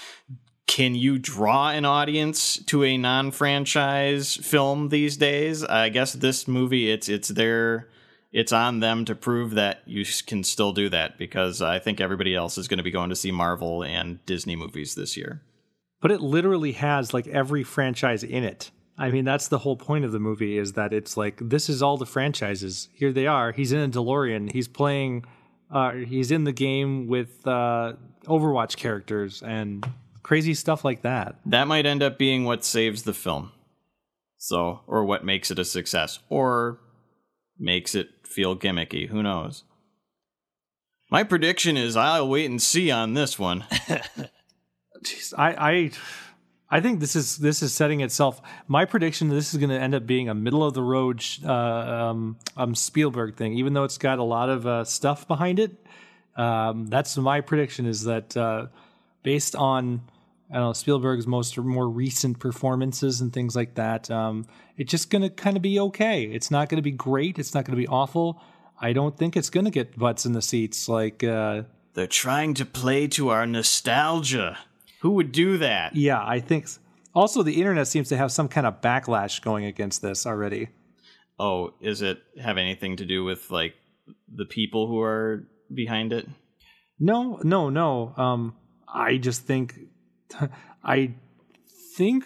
can 0.66 0.94
you 0.94 1.18
draw 1.18 1.70
an 1.70 1.84
audience 1.84 2.59
to 2.64 2.84
a 2.84 2.96
non-franchise 2.96 4.36
film 4.36 4.88
these 4.88 5.16
days? 5.16 5.64
I 5.64 5.88
guess 5.88 6.12
this 6.12 6.48
movie, 6.48 6.90
it's 6.90 7.09
it's 7.09 7.28
their, 7.28 7.88
it's 8.32 8.52
on 8.52 8.80
them 8.80 9.04
to 9.07 9.14
prove 9.14 9.52
that 9.52 9.82
you 9.86 10.04
can 10.26 10.44
still 10.44 10.72
do 10.72 10.88
that 10.90 11.18
because 11.18 11.62
I 11.62 11.78
think 11.78 12.00
everybody 12.00 12.34
else 12.34 12.59
is 12.59 12.68
going 12.68 12.78
to 12.78 12.84
be 12.84 12.90
going 12.90 13.11
to 13.11 13.16
see 13.16 13.30
Marvel 13.30 13.82
and 13.82 14.24
Disney 14.26 14.57
movies 14.57 14.94
this 14.94 15.16
year. 15.16 15.42
But 16.00 16.11
it 16.11 16.20
literally 16.20 16.72
has 16.72 17.14
like 17.14 17.26
every 17.28 17.62
franchise 17.62 18.22
in 18.22 18.44
it. 18.44 18.70
I 18.98 19.11
mean, 19.11 19.24
that's 19.24 19.48
the 19.48 19.59
whole 19.59 19.76
point 19.76 20.04
of 20.04 20.12
the 20.12 20.18
movie 20.18 20.59
is 20.59 20.72
that 20.72 20.92
it's 20.92 21.16
like 21.16 21.38
this 21.40 21.68
is 21.68 21.82
all 21.82 21.96
the 21.96 22.07
franchises. 22.07 22.88
Here 22.94 23.12
they 23.12 23.26
are. 23.26 23.52
He's 23.52 23.72
in 23.72 23.80
a 23.80 23.88
DeLorean. 23.88 24.52
He's 24.52 24.68
playing. 24.68 25.24
Uh, 25.70 25.92
he's 25.92 26.30
in 26.30 26.44
the 26.44 26.52
game 26.52 27.06
with 27.06 27.46
uh, 27.46 27.94
Overwatch 28.24 28.76
characters 28.76 29.42
and 29.42 29.86
crazy 30.22 30.54
stuff 30.54 30.84
like 30.84 31.02
that. 31.02 31.36
That 31.46 31.66
might 31.66 31.86
end 31.86 32.02
up 32.02 32.18
being 32.18 32.44
what 32.44 32.64
saves 32.64 33.02
the 33.02 33.14
film. 33.14 33.52
So, 34.38 34.80
or 34.86 35.04
what 35.04 35.24
makes 35.24 35.50
it 35.50 35.58
a 35.58 35.64
success, 35.64 36.18
or 36.28 36.78
makes 37.58 37.94
it 37.94 38.10
feel 38.24 38.56
gimmicky. 38.56 39.08
Who 39.08 39.22
knows? 39.22 39.64
My 41.10 41.22
prediction 41.22 41.76
is 41.76 41.96
I'll 41.96 42.28
wait 42.28 42.50
and 42.50 42.60
see 42.60 42.90
on 42.90 43.14
this 43.14 43.38
one. 43.38 43.64
Jeez, 45.04 45.32
I, 45.36 45.52
I, 45.54 45.90
I 46.68 46.80
think 46.80 46.98
this 46.98 47.14
is 47.14 47.36
this 47.36 47.62
is 47.62 47.72
setting 47.72 48.00
itself. 48.00 48.42
My 48.66 48.84
prediction: 48.84 49.28
this 49.28 49.54
is 49.54 49.58
going 49.58 49.70
to 49.70 49.78
end 49.78 49.94
up 49.94 50.06
being 50.06 50.28
a 50.28 50.34
middle 50.34 50.64
of 50.64 50.74
the 50.74 50.82
road 50.82 51.24
uh, 51.44 51.52
um, 51.52 52.38
um, 52.56 52.74
Spielberg 52.74 53.36
thing, 53.36 53.54
even 53.54 53.72
though 53.72 53.84
it's 53.84 53.98
got 53.98 54.18
a 54.18 54.24
lot 54.24 54.48
of 54.48 54.66
uh, 54.66 54.84
stuff 54.84 55.28
behind 55.28 55.60
it. 55.60 55.76
Um, 56.36 56.86
that's 56.86 57.16
my 57.16 57.40
prediction: 57.40 57.86
is 57.86 58.04
that 58.04 58.36
uh, 58.36 58.66
based 59.22 59.54
on 59.54 60.02
I 60.50 60.54
don't 60.54 60.64
know 60.64 60.72
Spielberg's 60.72 61.26
most 61.26 61.56
more 61.56 61.88
recent 61.88 62.40
performances 62.40 63.20
and 63.20 63.32
things 63.32 63.54
like 63.54 63.76
that, 63.76 64.10
um, 64.10 64.46
it's 64.76 64.90
just 64.90 65.08
going 65.08 65.22
to 65.22 65.30
kind 65.30 65.56
of 65.56 65.62
be 65.62 65.78
okay. 65.78 66.24
It's 66.24 66.50
not 66.50 66.68
going 66.68 66.78
to 66.78 66.82
be 66.82 66.90
great. 66.90 67.38
It's 67.38 67.54
not 67.54 67.64
going 67.64 67.76
to 67.76 67.80
be 67.80 67.88
awful. 67.88 68.42
I 68.80 68.92
don't 68.92 69.16
think 69.16 69.36
it's 69.36 69.50
going 69.50 69.64
to 69.66 69.70
get 69.70 69.96
butts 69.96 70.26
in 70.26 70.32
the 70.32 70.42
seats 70.42 70.88
like. 70.88 71.22
Uh, 71.22 71.62
They're 71.94 72.08
trying 72.08 72.54
to 72.54 72.66
play 72.66 73.06
to 73.08 73.28
our 73.28 73.46
nostalgia. 73.46 74.58
Who 75.07 75.12
would 75.12 75.30
do 75.30 75.59
that? 75.59 75.94
Yeah, 75.94 76.20
I 76.20 76.40
think. 76.40 76.66
Also, 77.14 77.44
the 77.44 77.61
internet 77.61 77.86
seems 77.86 78.09
to 78.09 78.16
have 78.16 78.32
some 78.32 78.48
kind 78.48 78.66
of 78.66 78.80
backlash 78.80 79.40
going 79.40 79.64
against 79.64 80.02
this 80.02 80.26
already. 80.26 80.70
Oh, 81.38 81.74
is 81.80 82.02
it 82.02 82.18
have 82.42 82.59
anything 82.59 82.96
to 82.96 83.04
do 83.04 83.22
with 83.22 83.52
like 83.52 83.74
the 84.26 84.46
people 84.46 84.88
who 84.88 85.00
are 85.00 85.46
behind 85.72 86.12
it? 86.12 86.26
No, 86.98 87.38
no, 87.44 87.70
no. 87.70 88.14
Um, 88.16 88.57
I 88.92 89.18
just 89.18 89.42
think, 89.42 89.78
I 90.84 91.14
think 91.96 92.24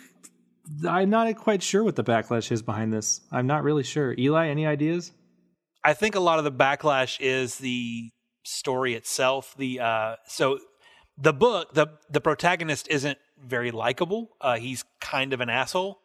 I'm 0.88 1.10
not 1.10 1.36
quite 1.36 1.62
sure 1.62 1.84
what 1.84 1.96
the 1.96 2.04
backlash 2.04 2.50
is 2.50 2.62
behind 2.62 2.94
this. 2.94 3.20
I'm 3.30 3.46
not 3.46 3.62
really 3.62 3.82
sure. 3.82 4.14
Eli, 4.16 4.48
any 4.48 4.64
ideas? 4.64 5.12
I 5.84 5.92
think 5.92 6.14
a 6.14 6.20
lot 6.20 6.38
of 6.38 6.44
the 6.44 6.52
backlash 6.52 7.18
is 7.20 7.58
the 7.58 8.08
story 8.42 8.94
itself. 8.94 9.54
The 9.58 9.80
uh, 9.80 10.16
so 10.26 10.60
the 11.20 11.32
book, 11.32 11.74
the 11.74 11.88
the 12.10 12.20
protagonist 12.20 12.88
isn't 12.88 13.18
very 13.42 13.70
likable. 13.70 14.30
Uh, 14.40 14.56
he's 14.56 14.84
kind 15.00 15.32
of 15.32 15.40
an 15.40 15.50
asshole. 15.50 16.00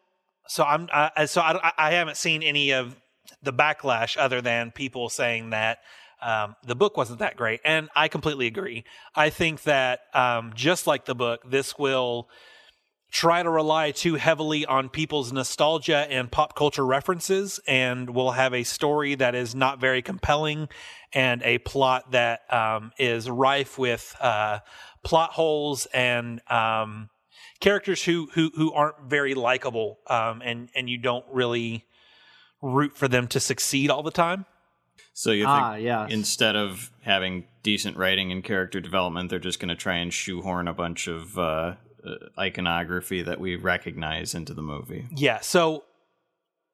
So 0.48 0.62
I'm 0.64 0.88
I, 0.92 1.24
so 1.24 1.40
I, 1.40 1.72
I 1.76 1.92
haven't 1.92 2.16
seen 2.16 2.42
any 2.42 2.72
of 2.72 2.96
the 3.42 3.52
backlash 3.52 4.16
other 4.16 4.40
than 4.40 4.70
people 4.70 5.08
saying 5.08 5.50
that 5.50 5.78
um, 6.22 6.54
the 6.64 6.74
book 6.76 6.96
wasn't 6.96 7.18
that 7.18 7.36
great, 7.36 7.60
and 7.64 7.88
I 7.96 8.08
completely 8.08 8.46
agree. 8.46 8.84
I 9.14 9.30
think 9.30 9.62
that 9.62 10.00
um, 10.14 10.52
just 10.54 10.86
like 10.86 11.04
the 11.04 11.14
book, 11.14 11.50
this 11.50 11.78
will 11.78 12.28
try 13.10 13.42
to 13.42 13.48
rely 13.48 13.92
too 13.92 14.16
heavily 14.16 14.66
on 14.66 14.88
people's 14.88 15.32
nostalgia 15.32 16.06
and 16.10 16.30
pop 16.30 16.54
culture 16.54 16.84
references 16.84 17.60
and 17.66 18.10
will 18.10 18.32
have 18.32 18.52
a 18.52 18.64
story 18.64 19.14
that 19.14 19.34
is 19.34 19.54
not 19.54 19.80
very 19.80 20.02
compelling 20.02 20.68
and 21.12 21.42
a 21.42 21.58
plot 21.58 22.10
that 22.10 22.40
um, 22.52 22.92
is 22.98 23.30
rife 23.30 23.78
with 23.78 24.14
uh, 24.20 24.58
plot 25.06 25.30
holes 25.32 25.86
and 25.94 26.40
um, 26.50 27.08
characters 27.60 28.04
who 28.04 28.28
who 28.34 28.50
who 28.54 28.72
aren't 28.72 29.00
very 29.08 29.34
likable 29.34 29.98
um, 30.08 30.42
and 30.44 30.68
and 30.74 30.90
you 30.90 30.98
don't 30.98 31.24
really 31.32 31.84
root 32.60 32.96
for 32.96 33.08
them 33.08 33.26
to 33.28 33.38
succeed 33.40 33.90
all 33.90 34.02
the 34.02 34.10
time. 34.10 34.44
So 35.12 35.30
you 35.30 35.44
think 35.44 35.48
Ah, 35.48 35.74
yes. 35.76 36.12
instead 36.12 36.56
of 36.56 36.90
having 37.02 37.44
decent 37.62 37.96
writing 37.96 38.32
and 38.32 38.44
character 38.44 38.80
development, 38.80 39.30
they're 39.30 39.38
just 39.38 39.60
going 39.60 39.68
to 39.70 39.74
try 39.76 39.96
and 39.96 40.12
shoehorn 40.12 40.68
a 40.68 40.74
bunch 40.74 41.06
of 41.08 41.38
uh, 41.38 41.42
uh, 41.42 41.74
iconography 42.38 43.22
that 43.22 43.40
we 43.40 43.56
recognize 43.56 44.34
into 44.34 44.52
the 44.52 44.62
movie. 44.62 45.06
Yeah, 45.16 45.40
so 45.40 45.84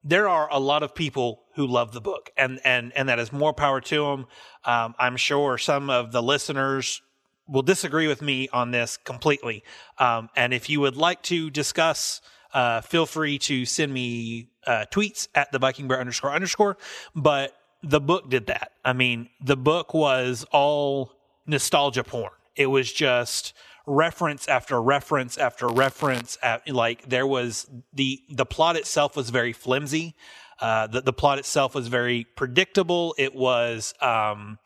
there 0.03 0.27
are 0.27 0.49
a 0.51 0.59
lot 0.59 0.83
of 0.83 0.93
people 0.93 1.43
who 1.55 1.65
love 1.67 1.93
the 1.93 2.01
book, 2.01 2.31
and 2.35 2.59
and 2.65 2.91
and 2.97 3.07
that 3.07 3.19
is 3.19 3.31
more 3.31 3.53
power 3.53 3.79
to 3.81 3.95
them. 4.05 4.25
Um, 4.65 4.95
I'm 4.99 5.15
sure 5.17 5.57
some 5.57 5.89
of 5.89 6.11
the 6.11 6.21
listeners 6.21 7.01
will 7.47 7.61
disagree 7.61 8.07
with 8.07 8.21
me 8.21 8.47
on 8.49 8.71
this 8.71 8.97
completely. 8.97 9.63
Um, 9.97 10.29
and 10.35 10.53
if 10.53 10.69
you 10.69 10.79
would 10.79 10.95
like 10.95 11.21
to 11.23 11.49
discuss, 11.49 12.21
uh, 12.53 12.81
feel 12.81 13.05
free 13.05 13.37
to 13.39 13.65
send 13.65 13.93
me 13.93 14.49
uh, 14.65 14.85
tweets 14.91 15.27
at 15.35 15.51
the 15.51 15.59
Viking 15.59 15.87
Bear 15.87 15.99
underscore 15.99 16.31
underscore. 16.31 16.77
But 17.15 17.55
the 17.81 17.99
book 17.99 18.29
did 18.29 18.47
that. 18.47 18.71
I 18.85 18.93
mean, 18.93 19.29
the 19.41 19.57
book 19.57 19.93
was 19.93 20.45
all 20.51 21.11
nostalgia 21.45 22.03
porn. 22.03 22.31
It 22.55 22.67
was 22.67 22.91
just 22.91 23.53
reference 23.85 24.47
after 24.47 24.81
reference 24.81 25.37
after 25.37 25.67
reference. 25.67 26.37
At, 26.41 26.69
like 26.69 27.09
there 27.09 27.27
was 27.27 27.69
the 27.93 28.21
the 28.29 28.45
plot 28.45 28.77
itself 28.77 29.15
was 29.15 29.29
very 29.29 29.53
flimsy. 29.53 30.15
Uh, 30.59 30.87
the 30.87 31.01
the 31.01 31.13
plot 31.13 31.39
itself 31.39 31.75
was 31.75 31.87
very 31.87 32.25
predictable. 32.35 33.15
It 33.17 33.35
was 33.35 33.93
um, 34.01 34.59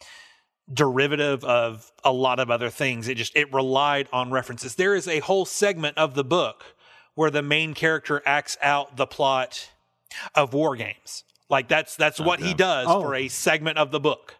derivative 0.71 1.43
of 1.43 1.91
a 2.03 2.11
lot 2.11 2.39
of 2.39 2.51
other 2.51 2.69
things. 2.69 3.07
It 3.07 3.15
just 3.15 3.35
it 3.35 3.51
relied 3.53 4.07
on 4.11 4.31
references. 4.31 4.75
There 4.75 4.95
is 4.95 5.07
a 5.07 5.19
whole 5.19 5.45
segment 5.45 5.97
of 5.97 6.13
the 6.15 6.23
book 6.23 6.63
where 7.15 7.31
the 7.31 7.41
main 7.41 7.73
character 7.73 8.21
acts 8.25 8.57
out 8.61 8.97
the 8.97 9.07
plot 9.07 9.69
of 10.35 10.53
war 10.53 10.75
games. 10.75 11.23
Like 11.49 11.67
that's 11.67 11.95
that's 11.95 12.19
what 12.19 12.39
he 12.39 12.53
does 12.53 12.87
Oh. 12.89 13.01
for 13.01 13.15
a 13.15 13.27
segment 13.27 13.77
of 13.77 13.91
the 13.91 13.99
book. 13.99 14.35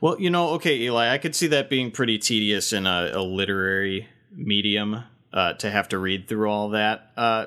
Well, 0.00 0.20
you 0.20 0.30
know, 0.30 0.50
okay, 0.50 0.76
Eli, 0.78 1.12
I 1.12 1.18
could 1.18 1.34
see 1.34 1.48
that 1.48 1.68
being 1.68 1.90
pretty 1.90 2.18
tedious 2.18 2.72
in 2.72 2.86
a, 2.86 3.10
a 3.14 3.22
literary 3.22 4.08
medium 4.32 5.02
uh, 5.32 5.54
to 5.54 5.70
have 5.70 5.88
to 5.88 5.98
read 5.98 6.28
through 6.28 6.48
all 6.48 6.68
that, 6.70 7.10
uh, 7.16 7.46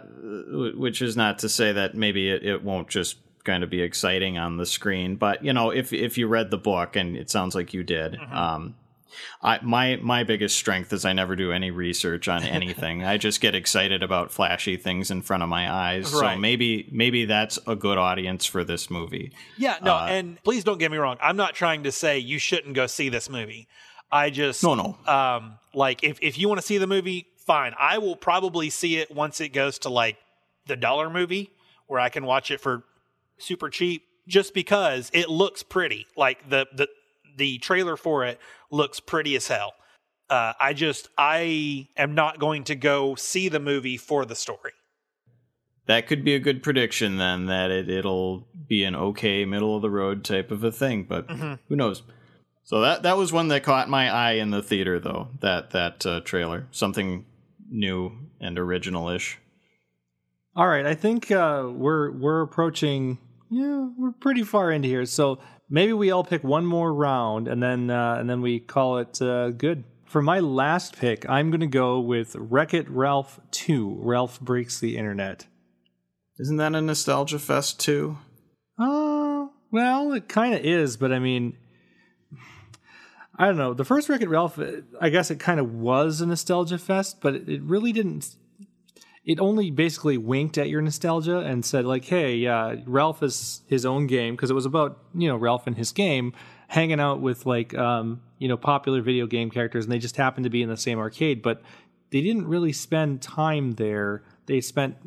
which 0.76 1.02
is 1.02 1.16
not 1.16 1.40
to 1.40 1.50
say 1.50 1.72
that 1.72 1.96
maybe 1.96 2.30
it, 2.30 2.44
it 2.46 2.64
won't 2.64 2.90
just 2.90 3.18
going 3.42 3.62
to 3.62 3.68
be 3.68 3.82
exciting 3.82 4.38
on 4.38 4.58
the 4.58 4.66
screen. 4.66 5.16
But 5.16 5.44
you 5.44 5.54
know, 5.54 5.70
if 5.72 5.92
if 5.94 6.18
you 6.18 6.28
read 6.28 6.52
the 6.52 6.58
book, 6.58 6.96
and 6.96 7.16
it 7.18 7.30
sounds 7.30 7.56
like 7.56 7.74
you 7.74 7.84
did, 7.84 8.14
Mm-hmm. 8.14 8.36
um, 8.38 8.76
I 9.44 9.60
my 9.62 9.98
my 10.02 10.24
biggest 10.24 10.56
strength 10.56 10.94
is 10.94 11.04
I 11.04 11.12
never 11.14 11.36
do 11.36 11.52
any 11.52 11.70
research 11.70 12.28
on 12.30 12.44
anything. 12.44 13.04
I 13.14 13.18
just 13.18 13.42
get 13.42 13.56
excited 13.56 14.04
about 14.04 14.32
flashy 14.32 14.78
things 14.78 15.12
in 15.12 15.22
front 15.22 15.44
of 15.44 15.50
my 15.50 15.70
eyes. 15.72 16.14
Right. 16.14 16.36
So 16.36 16.39
maybe 16.39 16.88
maybe 16.92 17.26
that's 17.26 17.60
a 17.68 17.76
good 17.76 17.98
audience 17.98 18.46
for 18.46 18.64
this 18.64 18.89
movie. 18.89 19.34
Yeah, 19.58 19.78
no, 19.84 19.96
Uh, 19.96 20.08
and 20.10 20.42
please 20.44 20.64
don't 20.64 20.78
get 20.78 20.92
me 20.92 20.98
wrong. 20.98 21.18
I'm 21.22 21.36
not 21.36 21.56
trying 21.56 21.84
to 21.84 21.92
say 21.92 22.20
you 22.20 22.39
shouldn't 22.39 22.74
go 22.74 22.88
see 22.88 23.10
this 23.10 23.30
movie. 23.30 23.68
I 24.12 24.30
just 24.30 24.64
No, 24.64 24.76
no. 24.76 24.98
Um, 25.12 25.58
like 25.74 26.04
if 26.04 26.18
if 26.22 26.38
you 26.38 26.48
want 26.48 26.62
to 26.62 26.66
see 26.66 26.78
the 26.78 26.88
movie, 26.88 27.28
fine. 27.46 27.74
I 27.78 27.98
will 27.98 28.16
probably 28.16 28.70
see 28.70 28.98
it 28.98 29.14
once 29.14 29.42
it 29.42 29.50
goes 29.50 29.80
to 29.80 29.89
like 29.89 30.18
the 30.68 30.78
dollar 30.78 31.10
movie 31.10 31.52
where 31.88 32.00
I 32.00 32.08
can 32.08 32.26
watch 32.26 32.50
it 32.52 32.62
for 32.62 32.84
super 33.42 33.70
cheap, 33.70 34.04
just 34.28 34.54
because 34.54 35.10
it 35.14 35.30
looks 35.30 35.64
pretty. 35.64 36.06
Like 36.16 36.50
the 36.50 36.68
the 36.76 36.88
the 37.38 37.58
trailer 37.60 37.98
for 37.98 38.26
it 38.26 38.39
looks 38.72 39.00
pretty 39.00 39.36
as 39.36 39.48
hell. 39.48 39.74
Uh, 40.30 40.54
I 40.60 40.74
just 40.74 41.10
I 41.18 41.88
am 41.98 42.16
not 42.16 42.39
going 42.39 42.64
to 42.66 42.76
go 42.76 43.16
see 43.16 43.50
the 43.50 43.60
movie 43.60 43.98
for 43.98 44.26
the 44.26 44.36
story. 44.36 44.72
That 45.88 46.08
could 46.08 46.24
be 46.24 46.36
a 46.36 46.39
good 46.39 46.62
prediction 46.64 47.18
then 47.18 47.48
that 47.48 47.72
it, 47.72 47.89
it'll 47.89 48.48
be 48.68 48.84
an 48.84 48.96
okay 48.96 49.44
middle 49.46 49.76
of 49.76 49.82
the 49.82 49.89
road 49.89 50.24
type 50.24 50.52
of 50.52 50.64
a 50.64 50.72
thing, 50.72 51.04
but 51.04 51.28
Mm-hmm. 51.28 51.56
who 51.68 51.76
knows. 51.76 52.04
So 52.64 52.82
that 52.82 53.04
that 53.04 53.18
was 53.18 53.34
one 53.34 53.48
that 53.50 53.64
caught 53.64 53.89
my 53.89 54.10
eye 54.10 54.34
in 54.34 54.52
the 54.52 54.62
theater 54.62 55.00
though. 55.00 55.30
That 55.42 55.72
that 55.72 56.06
uh, 56.06 56.22
trailer, 56.22 56.68
something 56.72 57.26
new 57.70 58.12
and 58.39 58.58
original-ish. 58.58 59.38
All 60.56 60.68
right, 60.68 60.86
I 60.86 60.94
think 60.96 61.32
uh, 61.32 61.70
we're 61.74 62.12
we're 62.12 62.42
approaching. 62.42 63.18
Yeah, 63.52 63.89
we're 63.97 64.14
pretty 64.14 64.43
far 64.43 64.72
into 64.72 64.88
here. 64.88 65.06
So 65.06 65.39
maybe 65.70 65.91
we 65.91 66.10
all 66.10 66.24
pick 66.24 66.41
one 66.41 66.66
more 66.66 66.93
round, 66.93 67.49
and 67.49 67.62
then 67.62 67.89
uh, 67.89 68.16
and 68.16 68.30
then 68.30 68.41
we 68.41 68.60
call 68.60 68.97
it 68.99 69.22
uh, 69.22 69.49
good. 69.49 69.84
For 70.06 70.22
my 70.22 70.39
last 70.39 70.97
pick, 70.97 71.30
I'm 71.30 71.52
going 71.52 71.62
to 71.62 71.68
go 71.68 71.99
with 71.99 72.36
Wreck 72.36 72.74
It 72.74 72.89
Ralph 72.89 73.39
2. 73.52 73.99
Ralph 74.02 74.39
breaks 74.41 74.80
the 74.80 74.97
internet. 74.97 75.47
Isn't 76.39 76.58
that 76.58 76.76
a 76.76 76.82
nostalgia 76.82 77.39
fest 77.39 77.80
too? 77.80 78.18
Uh, 78.80 79.47
well, 79.72 80.14
it 80.14 80.28
kind 80.28 80.54
of 80.54 80.62
is, 80.66 80.97
but 80.97 81.12
I 81.12 81.20
mean, 81.20 81.58
I 83.36 83.47
don't 83.47 83.58
know. 83.58 83.74
The 83.74 83.86
first 83.86 84.08
Wreck 84.08 84.22
It 84.22 84.30
Ralph, 84.30 84.60
I 84.99 85.10
guess 85.10 85.30
it 85.30 85.39
kind 85.39 85.60
of 85.60 85.74
was 85.74 86.22
a 86.22 86.26
nostalgia 86.26 86.78
fest, 86.78 87.20
but 87.22 87.36
it 87.36 87.62
really 87.62 87.91
didn't. 87.91 88.36
It 89.24 89.40
only 89.40 89.70
basically 89.70 90.18
winked 90.18 90.58
at 90.58 90.70
your 90.70 90.82
nostalgia 90.82 91.40
and 91.40 91.64
said, 91.64 91.86
like, 91.86 92.06
hey, 92.06 92.36
yeah, 92.36 92.76
Ralph 92.86 93.22
is 93.22 93.62
his 93.68 93.86
own 93.86 94.08
game, 94.08 94.36
because 94.36 94.50
it 94.50 94.56
was 94.56 94.66
about, 94.66 94.98
you 95.14 95.28
know, 95.28 95.36
Ralph 95.36 95.68
and 95.68 95.78
his 95.78 95.92
game 95.92 96.34
hanging 96.68 97.00
out 97.00 97.22
with, 97.22 97.46
like, 97.46 97.76
um, 97.76 98.22
you 98.40 98.48
know, 98.48 98.58
popular 98.58 99.02
video 99.02 99.28
game 99.28 99.52
characters, 99.52 99.86
and 99.86 99.92
they 99.92 100.00
just 100.00 100.18
happened 100.18 100.46
to 100.46 100.50
be 100.50 100.64
in 100.64 100.70
the 100.70 100.78
same 100.78 100.98
arcade, 100.98 101.42
but 101.44 101.62
they 102.12 102.22
didn't 102.22 102.48
really 102.48 102.74
spend 102.74 103.22
time 103.22 103.74
there. 103.74 104.24
They 104.48 104.60
spent 104.60 104.98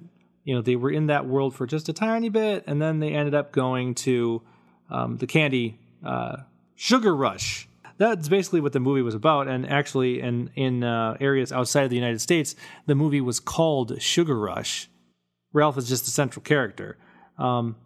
you 0.44 0.54
know 0.54 0.62
they 0.62 0.76
were 0.76 0.90
in 0.90 1.06
that 1.06 1.26
world 1.26 1.54
for 1.54 1.66
just 1.66 1.88
a 1.88 1.92
tiny 1.92 2.28
bit 2.28 2.64
and 2.66 2.80
then 2.80 3.00
they 3.00 3.12
ended 3.12 3.34
up 3.34 3.50
going 3.50 3.94
to 3.94 4.42
um, 4.90 5.16
the 5.16 5.26
candy 5.26 5.80
uh, 6.04 6.36
sugar 6.74 7.16
rush 7.16 7.68
that's 7.98 8.28
basically 8.28 8.60
what 8.60 8.72
the 8.72 8.80
movie 8.80 9.02
was 9.02 9.14
about 9.14 9.48
and 9.48 9.68
actually 9.68 10.20
in 10.20 10.50
in 10.54 10.84
uh, 10.84 11.16
areas 11.20 11.52
outside 11.52 11.84
of 11.84 11.90
the 11.90 11.96
united 11.96 12.20
states 12.20 12.54
the 12.86 12.94
movie 12.94 13.20
was 13.20 13.40
called 13.40 14.00
sugar 14.00 14.38
rush 14.38 14.88
ralph 15.52 15.78
is 15.78 15.88
just 15.88 16.04
the 16.04 16.10
central 16.10 16.42
character 16.42 16.96
um, 17.38 17.76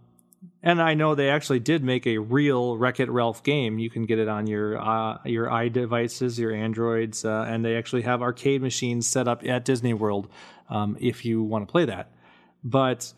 and 0.62 0.82
I 0.82 0.94
know 0.94 1.14
they 1.14 1.30
actually 1.30 1.60
did 1.60 1.82
make 1.84 2.06
a 2.06 2.18
real 2.18 2.76
Wreck 2.76 3.00
It 3.00 3.10
Ralph 3.10 3.42
game. 3.42 3.78
You 3.78 3.90
can 3.90 4.06
get 4.06 4.18
it 4.18 4.28
on 4.28 4.46
your 4.46 4.78
uh, 4.78 5.18
your 5.24 5.46
iDevices, 5.46 6.38
your 6.38 6.52
Androids, 6.52 7.24
uh, 7.24 7.46
and 7.48 7.64
they 7.64 7.76
actually 7.76 8.02
have 8.02 8.22
arcade 8.22 8.62
machines 8.62 9.06
set 9.06 9.28
up 9.28 9.44
at 9.46 9.64
Disney 9.64 9.94
World 9.94 10.28
um, 10.68 10.96
if 11.00 11.24
you 11.24 11.42
want 11.42 11.66
to 11.66 11.70
play 11.70 11.84
that. 11.84 12.10
But 12.62 13.12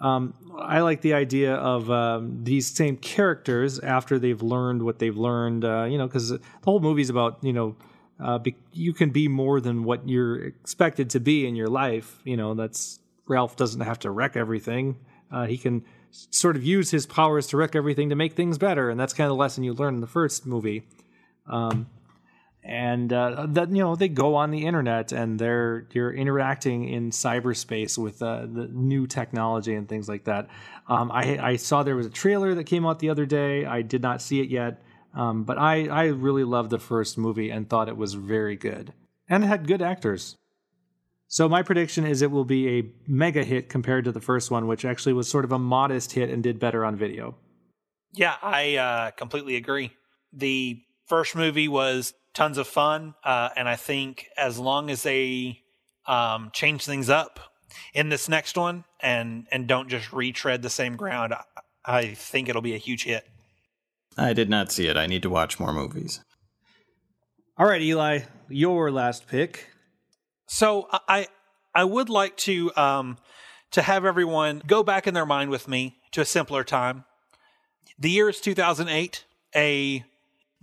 um, 0.00 0.34
I 0.56 0.80
like 0.80 1.00
the 1.00 1.14
idea 1.14 1.54
of 1.54 1.90
um, 1.90 2.44
these 2.44 2.66
same 2.66 2.96
characters 2.96 3.78
after 3.78 4.18
they've 4.18 4.42
learned 4.42 4.82
what 4.82 4.98
they've 4.98 5.16
learned. 5.16 5.64
Uh, 5.64 5.84
you 5.84 5.98
know, 5.98 6.06
because 6.06 6.30
the 6.30 6.40
whole 6.64 6.80
movie's 6.80 7.10
about 7.10 7.38
you 7.42 7.52
know. 7.52 7.76
Uh, 8.22 8.38
be, 8.38 8.54
you 8.72 8.92
can 8.92 9.10
be 9.10 9.26
more 9.26 9.60
than 9.60 9.82
what 9.82 10.08
you're 10.08 10.44
expected 10.44 11.10
to 11.10 11.18
be 11.18 11.48
in 11.48 11.56
your 11.56 11.66
life. 11.66 12.20
You 12.24 12.36
know, 12.36 12.54
that's 12.54 13.00
Ralph 13.26 13.56
doesn't 13.56 13.80
have 13.80 13.98
to 14.00 14.10
wreck 14.12 14.36
everything. 14.36 14.96
Uh, 15.32 15.46
he 15.46 15.58
can 15.58 15.84
sort 16.30 16.54
of 16.54 16.64
use 16.64 16.90
his 16.90 17.06
powers 17.06 17.48
to 17.48 17.56
wreck 17.56 17.74
everything 17.74 18.10
to 18.10 18.14
make 18.14 18.34
things 18.34 18.56
better, 18.56 18.88
and 18.88 18.98
that's 19.00 19.12
kind 19.12 19.26
of 19.26 19.30
the 19.30 19.40
lesson 19.40 19.64
you 19.64 19.72
learn 19.72 19.94
in 19.94 20.00
the 20.00 20.06
first 20.06 20.46
movie. 20.46 20.86
Um, 21.48 21.88
and 22.64 23.12
uh, 23.12 23.46
that 23.50 23.70
you 23.70 23.82
know 23.82 23.94
they 23.94 24.08
go 24.08 24.34
on 24.34 24.50
the 24.50 24.64
internet 24.64 25.12
and 25.12 25.38
they're 25.38 25.86
you're 25.92 26.12
interacting 26.12 26.88
in 26.88 27.10
cyberspace 27.10 27.98
with 27.98 28.22
uh, 28.22 28.46
the 28.46 28.68
new 28.72 29.06
technology 29.06 29.74
and 29.74 29.88
things 29.88 30.08
like 30.08 30.24
that. 30.24 30.48
Um, 30.88 31.12
I, 31.12 31.38
I 31.38 31.56
saw 31.56 31.82
there 31.82 31.96
was 31.96 32.06
a 32.06 32.10
trailer 32.10 32.54
that 32.54 32.64
came 32.64 32.86
out 32.86 32.98
the 32.98 33.10
other 33.10 33.26
day. 33.26 33.66
I 33.66 33.82
did 33.82 34.02
not 34.02 34.22
see 34.22 34.40
it 34.40 34.48
yet, 34.48 34.82
um, 35.14 35.44
but 35.44 35.58
I 35.58 35.88
I 35.88 36.04
really 36.06 36.44
loved 36.44 36.70
the 36.70 36.78
first 36.78 37.18
movie 37.18 37.50
and 37.50 37.68
thought 37.68 37.88
it 37.88 37.96
was 37.96 38.14
very 38.14 38.56
good 38.56 38.94
and 39.28 39.44
it 39.44 39.46
had 39.46 39.66
good 39.66 39.82
actors. 39.82 40.36
So 41.26 41.48
my 41.48 41.62
prediction 41.62 42.06
is 42.06 42.22
it 42.22 42.30
will 42.30 42.44
be 42.44 42.78
a 42.78 42.92
mega 43.06 43.44
hit 43.44 43.68
compared 43.68 44.04
to 44.04 44.12
the 44.12 44.20
first 44.20 44.50
one, 44.50 44.66
which 44.66 44.84
actually 44.84 45.14
was 45.14 45.28
sort 45.28 45.44
of 45.44 45.52
a 45.52 45.58
modest 45.58 46.12
hit 46.12 46.30
and 46.30 46.42
did 46.42 46.60
better 46.60 46.84
on 46.84 46.96
video. 46.96 47.34
Yeah, 48.12 48.36
I 48.40 48.76
uh, 48.76 49.10
completely 49.12 49.56
agree. 49.56 49.90
The 50.32 50.80
first 51.06 51.34
movie 51.34 51.66
was 51.66 52.14
tons 52.34 52.58
of 52.58 52.66
fun, 52.66 53.14
uh, 53.24 53.50
and 53.56 53.68
I 53.68 53.76
think 53.76 54.28
as 54.36 54.58
long 54.58 54.90
as 54.90 55.02
they 55.02 55.62
um, 56.06 56.50
change 56.52 56.84
things 56.84 57.08
up 57.08 57.40
in 57.94 58.08
this 58.08 58.28
next 58.28 58.56
one 58.56 58.84
and 59.00 59.46
and 59.50 59.66
don't 59.66 59.88
just 59.88 60.12
retread 60.12 60.62
the 60.62 60.70
same 60.70 60.96
ground, 60.96 61.32
I, 61.32 61.44
I 61.84 62.06
think 62.14 62.48
it'll 62.48 62.62
be 62.62 62.74
a 62.74 62.78
huge 62.78 63.04
hit. 63.04 63.26
I 64.16 64.32
did 64.32 64.50
not 64.50 64.70
see 64.70 64.86
it. 64.86 64.96
I 64.96 65.06
need 65.06 65.22
to 65.22 65.30
watch 65.30 65.58
more 65.58 65.72
movies. 65.72 66.20
All 67.56 67.66
right, 67.66 67.80
Eli, 67.80 68.20
your 68.48 68.90
last 68.90 69.26
pick. 69.26 69.68
So 70.46 70.88
I 71.08 71.28
I 71.74 71.84
would 71.84 72.08
like 72.08 72.36
to 72.38 72.74
um, 72.76 73.18
to 73.70 73.82
have 73.82 74.04
everyone 74.04 74.62
go 74.66 74.82
back 74.82 75.06
in 75.06 75.14
their 75.14 75.26
mind 75.26 75.50
with 75.50 75.68
me 75.68 75.96
to 76.12 76.20
a 76.20 76.24
simpler 76.24 76.64
time. 76.64 77.04
The 77.98 78.10
year 78.10 78.28
is 78.28 78.40
2008. 78.40 79.24
A 79.56 80.04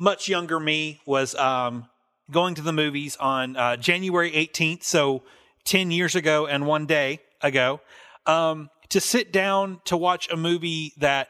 much 0.01 0.27
younger 0.27 0.59
me 0.59 0.99
was 1.05 1.35
um, 1.35 1.87
going 2.31 2.55
to 2.55 2.61
the 2.63 2.73
movies 2.73 3.15
on 3.17 3.55
uh, 3.55 3.77
January 3.77 4.31
18th, 4.31 4.81
so 4.81 5.21
10 5.65 5.91
years 5.91 6.15
ago 6.15 6.47
and 6.47 6.65
one 6.65 6.87
day 6.87 7.21
ago, 7.39 7.79
um, 8.25 8.71
to 8.89 8.99
sit 8.99 9.31
down 9.31 9.79
to 9.85 9.95
watch 9.95 10.27
a 10.31 10.35
movie 10.35 10.91
that 10.97 11.27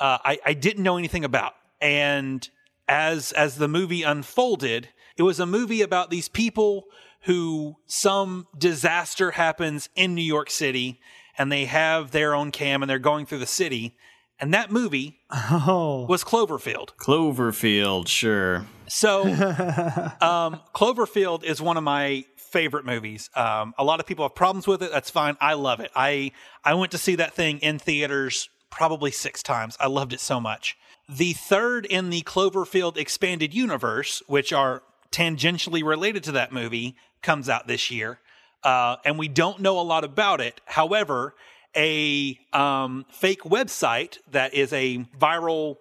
uh, 0.00 0.18
I, 0.24 0.40
I 0.44 0.54
didn't 0.54 0.82
know 0.82 0.96
anything 0.96 1.24
about. 1.24 1.54
And 1.80 2.46
as 2.88 3.30
as 3.30 3.56
the 3.56 3.68
movie 3.68 4.02
unfolded, 4.02 4.88
it 5.16 5.22
was 5.22 5.38
a 5.38 5.46
movie 5.46 5.80
about 5.80 6.10
these 6.10 6.28
people 6.28 6.86
who 7.22 7.76
some 7.86 8.48
disaster 8.58 9.30
happens 9.30 9.88
in 9.94 10.16
New 10.16 10.22
York 10.22 10.50
City 10.50 10.98
and 11.38 11.52
they 11.52 11.66
have 11.66 12.10
their 12.10 12.34
own 12.34 12.50
cam 12.50 12.82
and 12.82 12.90
they're 12.90 12.98
going 12.98 13.24
through 13.24 13.38
the 13.38 13.46
city. 13.46 13.96
And 14.40 14.54
that 14.54 14.70
movie 14.70 15.18
Oh, 15.30 16.06
was 16.08 16.24
Cloverfield. 16.24 16.94
Cloverfield, 16.96 18.08
sure. 18.08 18.66
So, 18.88 19.22
um, 20.20 20.60
Cloverfield 20.74 21.44
is 21.44 21.60
one 21.60 21.76
of 21.76 21.84
my 21.84 22.24
favorite 22.36 22.84
movies. 22.84 23.30
Um, 23.36 23.74
a 23.78 23.84
lot 23.84 24.00
of 24.00 24.06
people 24.06 24.24
have 24.24 24.34
problems 24.34 24.66
with 24.66 24.82
it. 24.82 24.90
That's 24.90 25.10
fine. 25.10 25.36
I 25.40 25.54
love 25.54 25.80
it. 25.80 25.90
I 25.94 26.32
I 26.64 26.74
went 26.74 26.90
to 26.92 26.98
see 26.98 27.14
that 27.16 27.34
thing 27.34 27.58
in 27.58 27.78
theaters 27.78 28.48
probably 28.70 29.10
six 29.10 29.42
times. 29.42 29.76
I 29.78 29.86
loved 29.86 30.12
it 30.12 30.20
so 30.20 30.40
much. 30.40 30.76
The 31.08 31.32
third 31.32 31.86
in 31.86 32.10
the 32.10 32.22
Cloverfield 32.22 32.96
expanded 32.96 33.52
universe, 33.54 34.22
which 34.26 34.52
are 34.52 34.82
tangentially 35.12 35.84
related 35.84 36.24
to 36.24 36.32
that 36.32 36.52
movie, 36.52 36.96
comes 37.22 37.48
out 37.48 37.66
this 37.66 37.90
year, 37.90 38.20
uh, 38.64 38.96
and 39.04 39.18
we 39.18 39.28
don't 39.28 39.60
know 39.60 39.78
a 39.78 39.82
lot 39.82 40.04
about 40.04 40.40
it. 40.40 40.60
However, 40.66 41.34
a 41.76 42.38
um, 42.52 43.06
fake 43.10 43.42
website 43.42 44.18
that 44.30 44.54
is 44.54 44.72
a 44.72 44.98
viral 45.18 45.76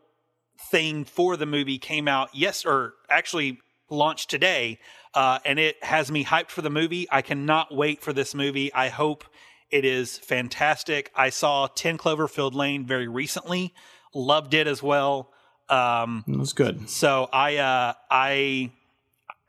thing 0.72 1.06
for 1.06 1.38
the 1.38 1.46
movie 1.46 1.78
came 1.78 2.08
out 2.08 2.30
yes 2.34 2.66
or 2.66 2.94
actually 3.10 3.60
launched 3.90 4.30
today 4.30 4.78
uh, 5.14 5.40
and 5.46 5.58
it 5.58 5.84
has 5.84 6.12
me 6.12 6.24
hyped 6.24 6.50
for 6.50 6.62
the 6.62 6.70
movie. 6.70 7.08
I 7.12 7.22
cannot 7.22 7.74
wait 7.74 8.02
for 8.02 8.14
this 8.14 8.36
movie. 8.36 8.72
I 8.74 8.90
hope 8.90 9.24
it 9.72 9.86
is 9.86 10.18
fantastic. 10.20 11.12
I 11.16 11.30
saw 11.30 11.68
10 11.68 11.98
cloverfield 11.98 12.54
lane 12.54 12.86
very 12.86 13.08
recently. 13.08 13.74
Loved 14.14 14.54
it 14.54 14.68
as 14.68 14.84
well. 14.84 15.32
Um, 15.68 16.24
It 16.28 16.38
was 16.38 16.54
good. 16.54 16.90
so 16.90 17.30
I 17.32 17.58
uh, 17.58 17.94
I 18.10 18.72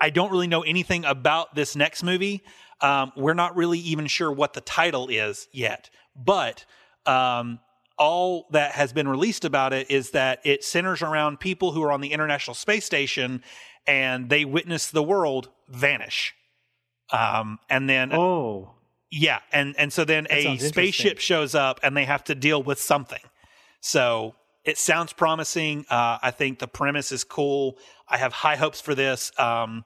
I 0.00 0.10
don't 0.10 0.30
really 0.30 0.46
know 0.46 0.62
anything 0.62 1.04
about 1.04 1.54
this 1.54 1.74
next 1.76 2.02
movie. 2.02 2.42
Um, 2.82 3.12
we're 3.16 3.34
not 3.34 3.56
really 3.56 3.78
even 3.78 4.06
sure 4.06 4.30
what 4.32 4.52
the 4.54 4.60
title 4.62 5.08
is 5.08 5.48
yet, 5.52 5.90
but 6.16 6.64
um, 7.06 7.58
all 7.98 8.46
that 8.50 8.72
has 8.72 8.92
been 8.92 9.08
released 9.08 9.44
about 9.44 9.72
it 9.72 9.90
is 9.90 10.10
that 10.10 10.40
it 10.44 10.64
centers 10.64 11.02
around 11.02 11.40
people 11.40 11.72
who 11.72 11.82
are 11.82 11.92
on 11.92 12.00
the 12.00 12.12
International 12.12 12.54
Space 12.54 12.84
Station 12.84 13.42
and 13.86 14.28
they 14.28 14.44
witness 14.44 14.90
the 14.90 15.02
world 15.02 15.48
vanish. 15.68 16.34
Um, 17.12 17.58
and 17.68 17.88
then 17.88 18.12
Oh, 18.12 18.70
yeah, 19.10 19.40
and 19.52 19.74
and 19.78 19.92
so 19.92 20.04
then 20.04 20.26
a 20.30 20.56
spaceship 20.58 21.18
shows 21.18 21.54
up 21.54 21.80
and 21.82 21.96
they 21.96 22.04
have 22.04 22.22
to 22.24 22.34
deal 22.34 22.62
with 22.62 22.80
something. 22.80 23.20
So 23.80 24.34
it 24.64 24.78
sounds 24.78 25.12
promising. 25.12 25.86
Uh, 25.90 26.18
I 26.22 26.30
think 26.30 26.58
the 26.58 26.68
premise 26.68 27.10
is 27.10 27.24
cool. 27.24 27.78
I 28.08 28.18
have 28.18 28.32
high 28.32 28.56
hopes 28.56 28.80
for 28.80 28.94
this. 28.94 29.32
Um, 29.38 29.84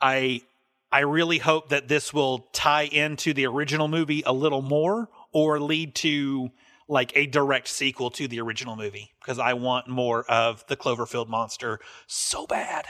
I 0.00 0.42
I 0.90 1.00
really 1.00 1.38
hope 1.38 1.68
that 1.68 1.86
this 1.88 2.12
will 2.12 2.38
tie 2.52 2.84
into 2.84 3.34
the 3.34 3.46
original 3.46 3.88
movie 3.88 4.22
a 4.24 4.32
little 4.32 4.62
more, 4.62 5.08
or 5.32 5.60
lead 5.60 5.94
to 5.96 6.50
like 6.88 7.14
a 7.16 7.26
direct 7.26 7.68
sequel 7.68 8.10
to 8.10 8.26
the 8.28 8.40
original 8.40 8.76
movie 8.76 9.10
because 9.20 9.38
I 9.38 9.52
want 9.52 9.88
more 9.88 10.24
of 10.24 10.66
the 10.68 10.76
Cloverfield 10.76 11.28
monster 11.28 11.80
so 12.06 12.46
bad. 12.46 12.86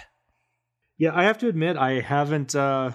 yeah. 0.96 1.10
I 1.14 1.24
have 1.24 1.38
to 1.38 1.48
admit, 1.48 1.76
I 1.76 2.00
haven't. 2.00 2.54
Uh, 2.54 2.92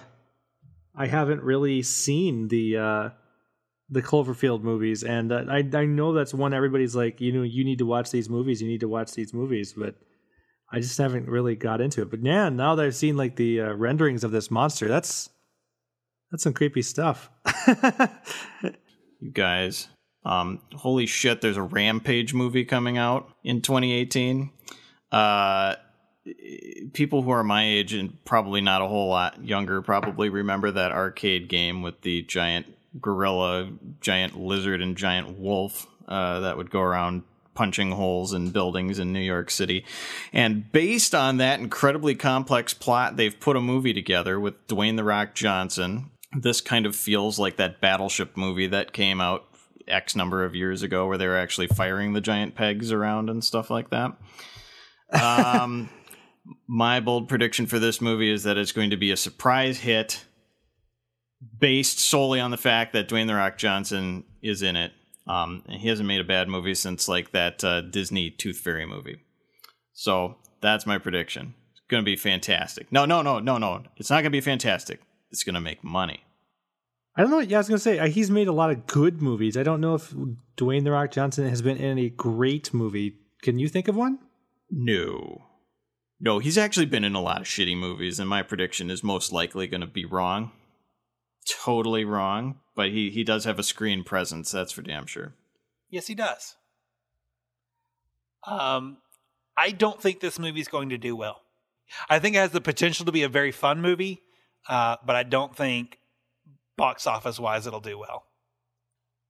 I 0.96 1.06
haven't 1.06 1.42
really 1.42 1.82
seen 1.82 2.48
the 2.48 2.76
uh, 2.76 3.08
the 3.90 4.02
Cloverfield 4.02 4.62
movies, 4.62 5.02
and 5.02 5.32
uh, 5.32 5.44
I 5.48 5.68
I 5.74 5.86
know 5.86 6.12
that's 6.12 6.32
one 6.32 6.54
everybody's 6.54 6.96
like, 6.96 7.20
you 7.20 7.32
know, 7.32 7.42
you 7.42 7.64
need 7.64 7.78
to 7.78 7.86
watch 7.86 8.10
these 8.10 8.30
movies. 8.30 8.62
You 8.62 8.68
need 8.68 8.80
to 8.80 8.88
watch 8.88 9.12
these 9.12 9.34
movies, 9.34 9.74
but 9.76 9.96
I 10.72 10.80
just 10.80 10.98
haven't 10.98 11.28
really 11.28 11.56
got 11.56 11.80
into 11.80 12.02
it. 12.02 12.10
But 12.10 12.22
man, 12.22 12.56
now 12.56 12.74
that 12.74 12.84
I've 12.86 12.94
seen 12.94 13.16
like 13.16 13.36
the 13.36 13.60
uh, 13.60 13.72
renderings 13.74 14.24
of 14.24 14.30
this 14.30 14.50
monster, 14.50 14.88
that's 14.88 15.28
that's 16.30 16.44
some 16.44 16.54
creepy 16.54 16.82
stuff. 16.82 17.30
You 19.24 19.30
guys, 19.30 19.88
um, 20.26 20.60
holy 20.74 21.06
shit! 21.06 21.40
There's 21.40 21.56
a 21.56 21.62
Rampage 21.62 22.34
movie 22.34 22.66
coming 22.66 22.98
out 22.98 23.30
in 23.42 23.62
2018. 23.62 24.50
Uh, 25.10 25.76
people 26.92 27.22
who 27.22 27.30
are 27.30 27.42
my 27.42 27.64
age 27.64 27.94
and 27.94 28.22
probably 28.26 28.60
not 28.60 28.82
a 28.82 28.86
whole 28.86 29.08
lot 29.08 29.42
younger 29.42 29.80
probably 29.80 30.28
remember 30.28 30.70
that 30.70 30.92
arcade 30.92 31.48
game 31.48 31.80
with 31.80 32.02
the 32.02 32.20
giant 32.24 32.66
gorilla, 33.00 33.70
giant 34.02 34.38
lizard, 34.38 34.82
and 34.82 34.94
giant 34.94 35.38
wolf 35.38 35.86
uh, 36.06 36.40
that 36.40 36.58
would 36.58 36.70
go 36.70 36.82
around 36.82 37.22
punching 37.54 37.92
holes 37.92 38.34
in 38.34 38.50
buildings 38.50 38.98
in 38.98 39.10
New 39.10 39.20
York 39.20 39.50
City. 39.50 39.86
And 40.34 40.70
based 40.70 41.14
on 41.14 41.38
that 41.38 41.60
incredibly 41.60 42.14
complex 42.14 42.74
plot, 42.74 43.16
they've 43.16 43.40
put 43.40 43.56
a 43.56 43.60
movie 43.62 43.94
together 43.94 44.38
with 44.38 44.66
Dwayne 44.66 44.96
The 44.96 45.04
Rock 45.04 45.34
Johnson. 45.34 46.10
This 46.34 46.60
kind 46.60 46.86
of 46.86 46.96
feels 46.96 47.38
like 47.38 47.56
that 47.56 47.80
Battleship 47.80 48.36
movie 48.36 48.66
that 48.68 48.92
came 48.92 49.20
out 49.20 49.46
X 49.86 50.16
number 50.16 50.44
of 50.44 50.54
years 50.54 50.82
ago 50.82 51.06
where 51.06 51.18
they 51.18 51.26
were 51.26 51.36
actually 51.36 51.66
firing 51.68 52.12
the 52.12 52.20
giant 52.20 52.54
pegs 52.54 52.92
around 52.92 53.30
and 53.30 53.44
stuff 53.44 53.70
like 53.70 53.90
that. 53.90 54.16
Um, 55.12 55.90
my 56.66 57.00
bold 57.00 57.28
prediction 57.28 57.66
for 57.66 57.78
this 57.78 58.00
movie 58.00 58.30
is 58.30 58.44
that 58.44 58.56
it's 58.56 58.72
going 58.72 58.90
to 58.90 58.96
be 58.96 59.10
a 59.10 59.16
surprise 59.16 59.78
hit 59.78 60.24
based 61.58 61.98
solely 61.98 62.40
on 62.40 62.50
the 62.50 62.56
fact 62.56 62.92
that 62.92 63.08
Dwayne 63.08 63.26
The 63.26 63.34
Rock 63.34 63.58
Johnson 63.58 64.24
is 64.42 64.62
in 64.62 64.76
it. 64.76 64.92
Um, 65.26 65.62
and 65.66 65.80
he 65.80 65.88
hasn't 65.88 66.08
made 66.08 66.20
a 66.20 66.24
bad 66.24 66.48
movie 66.48 66.74
since 66.74 67.08
like 67.08 67.32
that 67.32 67.64
uh, 67.64 67.80
Disney 67.80 68.30
Tooth 68.30 68.58
Fairy 68.58 68.86
movie. 68.86 69.20
So 69.92 70.36
that's 70.60 70.86
my 70.86 70.98
prediction. 70.98 71.54
It's 71.72 71.80
going 71.88 72.02
to 72.02 72.04
be 72.04 72.16
fantastic. 72.16 72.92
No, 72.92 73.04
no, 73.04 73.22
no, 73.22 73.38
no, 73.38 73.58
no. 73.58 73.82
It's 73.96 74.10
not 74.10 74.16
going 74.16 74.24
to 74.24 74.30
be 74.30 74.40
fantastic. 74.40 75.00
It's 75.34 75.42
going 75.42 75.54
to 75.54 75.60
make 75.60 75.82
money. 75.82 76.20
I 77.16 77.22
don't 77.22 77.30
know. 77.32 77.40
Yeah, 77.40 77.56
I 77.56 77.60
was 77.60 77.68
gonna 77.68 77.78
say 77.78 77.98
uh, 77.98 78.06
he's 78.06 78.30
made 78.30 78.46
a 78.46 78.52
lot 78.52 78.70
of 78.70 78.86
good 78.86 79.20
movies. 79.20 79.56
I 79.56 79.64
don't 79.64 79.80
know 79.80 79.94
if 79.96 80.12
Dwayne 80.56 80.84
the 80.84 80.92
Rock 80.92 81.10
Johnson 81.10 81.48
has 81.48 81.60
been 81.60 81.76
in 81.76 81.98
a 81.98 82.08
great 82.08 82.72
movie. 82.72 83.18
Can 83.42 83.58
you 83.58 83.68
think 83.68 83.88
of 83.88 83.96
one? 83.96 84.18
No. 84.70 85.44
No, 86.20 86.38
he's 86.38 86.56
actually 86.56 86.86
been 86.86 87.04
in 87.04 87.16
a 87.16 87.20
lot 87.20 87.40
of 87.40 87.46
shitty 87.46 87.76
movies, 87.76 88.18
and 88.18 88.28
my 88.28 88.42
prediction 88.42 88.90
is 88.90 89.04
most 89.04 89.32
likely 89.32 89.66
going 89.66 89.80
to 89.80 89.86
be 89.86 90.04
wrong. 90.04 90.52
Totally 91.48 92.04
wrong, 92.04 92.60
but 92.74 92.90
he, 92.90 93.10
he 93.10 93.24
does 93.24 93.44
have 93.44 93.58
a 93.58 93.64
screen 93.64 94.04
presence, 94.04 94.50
that's 94.50 94.72
for 94.72 94.82
damn 94.82 95.06
sure. 95.06 95.34
Yes, 95.90 96.06
he 96.06 96.14
does. 96.14 96.56
Um, 98.46 98.98
I 99.56 99.70
don't 99.70 100.00
think 100.00 100.20
this 100.20 100.38
movie's 100.38 100.68
going 100.68 100.88
to 100.90 100.98
do 100.98 101.14
well. 101.14 101.42
I 102.08 102.18
think 102.18 102.34
it 102.34 102.38
has 102.38 102.52
the 102.52 102.60
potential 102.60 103.04
to 103.06 103.12
be 103.12 103.22
a 103.22 103.28
very 103.28 103.52
fun 103.52 103.82
movie, 103.82 104.22
uh, 104.68 104.96
but 105.04 105.16
I 105.16 105.22
don't 105.22 105.54
think 105.54 105.98
box 106.76 107.06
office 107.06 107.38
wise 107.38 107.66
it'll 107.66 107.80
do 107.80 107.98
well. 107.98 108.24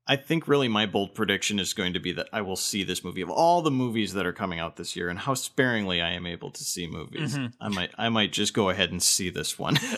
I 0.07 0.17
think 0.17 0.47
really 0.47 0.69
my 0.69 0.85
bold 0.85 1.15
prediction 1.15 1.59
is 1.59 1.73
going 1.73 1.95
to 1.95 2.01
be 2.01 2.13
that 2.13 2.29
I 2.31 2.43
will 2.43 2.57
see 2.57 2.85
this 2.85 3.03
movie 3.03 3.23
of 3.23 3.31
all 3.31 3.63
the 3.63 3.71
movies 3.71 4.13
that 4.13 4.27
are 4.27 4.35
coming 4.35 4.59
out 4.61 4.77
this 4.77 4.95
year 4.97 5.09
and 5.09 5.19
how 5.19 5.33
sparingly 5.33 6.03
I 6.03 6.13
am 6.13 6.27
able 6.27 6.51
to 6.51 6.63
see 6.63 6.87
movies. 6.87 7.39
I 7.59 7.69
might 7.69 7.91
I 7.97 8.11
might 8.11 8.33
just 8.33 8.53
go 8.53 8.69
ahead 8.69 8.91
and 8.91 9.03
see 9.03 9.31
this 9.31 9.59
one. 9.59 9.79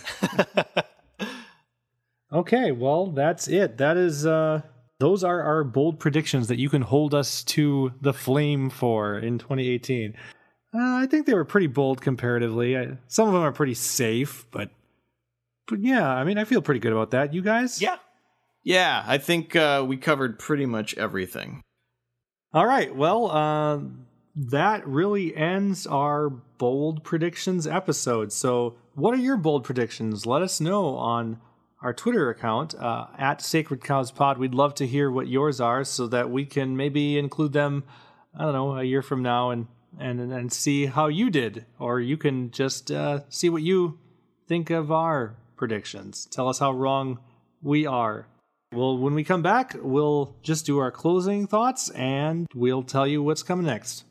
Okay, 2.33 2.73
well, 2.73 3.07
that's 3.07 3.47
it. 3.47 3.79
That 3.79 3.97
is 3.97 4.27
uh 4.27 4.63
those 4.99 5.23
are 5.23 5.43
our 5.43 5.63
bold 5.63 6.01
predictions 6.01 6.49
that 6.49 6.59
you 6.59 6.69
can 6.69 6.83
hold 6.83 7.15
us 7.15 7.45
to 7.45 7.93
the 8.01 8.13
flame 8.15 8.71
for 8.71 9.19
in 9.19 9.39
2018. 9.39 10.15
Uh, 10.75 10.79
I 10.79 11.07
think 11.07 11.27
they 11.27 11.35
were 11.35 11.45
pretty 11.45 11.67
bold 11.67 12.01
comparatively. 12.01 12.77
I, 12.77 12.97
some 13.07 13.29
of 13.29 13.35
them 13.35 13.43
are 13.43 13.53
pretty 13.53 13.75
safe, 13.75 14.47
but 14.51 14.71
but 15.69 15.81
yeah, 15.81 16.09
I 16.09 16.25
mean, 16.25 16.39
I 16.39 16.45
feel 16.45 16.63
pretty 16.63 16.81
good 16.81 16.93
about 16.93 17.11
that. 17.11 17.35
You 17.35 17.43
guys? 17.43 17.81
Yeah. 17.81 17.97
yeah, 18.63 19.05
I 19.07 19.19
think 19.19 19.57
uh, 19.57 19.85
we 19.87 19.97
covered 19.97 20.39
pretty 20.39 20.67
much 20.67 20.97
everything. 20.97 21.63
All 22.53 22.67
right. 22.67 22.95
Well, 22.95 23.31
uh, 23.31 23.81
that 24.35 24.87
really 24.87 25.37
ends 25.37 25.87
our 25.87 26.29
bold 26.31 27.05
predictions 27.05 27.67
episode. 27.67 28.33
So, 28.33 28.77
what 28.95 29.15
are 29.15 29.21
your 29.21 29.37
bold 29.37 29.65
predictions? 29.65 30.25
Let 30.25 30.43
us 30.43 30.61
know 30.61 30.97
on 30.97 31.41
our 31.83 31.93
Twitter 31.93 32.31
account 32.31 32.75
uh, 32.75 33.09
at 33.19 33.43
Sacred 33.43 33.83
Cows 33.83 34.11
Pod. 34.11 34.39
We'd 34.39 34.55
love 34.55 34.75
to 34.77 34.87
hear 34.87 35.11
what 35.11 35.29
yours 35.29 35.61
are, 35.61 35.85
so 35.85 36.07
that 36.07 36.31
we 36.31 36.47
can 36.47 36.77
maybe 36.77 37.19
include 37.19 37.53
them. 37.53 37.85
I 38.39 38.45
don't 38.45 38.53
know, 38.53 38.77
a 38.77 38.85
year 38.85 39.03
from 39.03 39.23
now, 39.23 39.51
and 39.51 39.67
and 39.99 40.21
and 40.33 40.53
see 40.53 40.87
how 40.87 41.09
you 41.09 41.31
did, 41.31 41.67
or 41.79 42.01
you 42.01 42.17
can 42.17 42.51
just 42.51 42.91
uh, 42.91 43.21
see 43.29 43.49
what 43.49 43.63
you 43.63 43.99
think 44.47 44.71
of 44.71 44.93
our 44.93 45.37
predictions. 45.57 46.27
Tell 46.31 46.49
us 46.49 46.59
how 46.59 46.73
wrong 46.73 47.19
we 47.63 47.87
are. 47.87 48.27
Well, 48.73 48.99
when 48.99 49.15
we 49.15 49.25
come 49.25 49.43
back, 49.43 49.77
we'll 49.81 50.37
just 50.43 50.67
do 50.67 50.79
our 50.79 50.91
closing 50.91 51.47
thoughts 51.47 51.89
and 51.91 52.47
we'll 52.55 52.83
tell 52.83 53.07
you 53.07 53.23
what's 53.23 53.43
coming 53.43 53.67
next. 53.67 54.05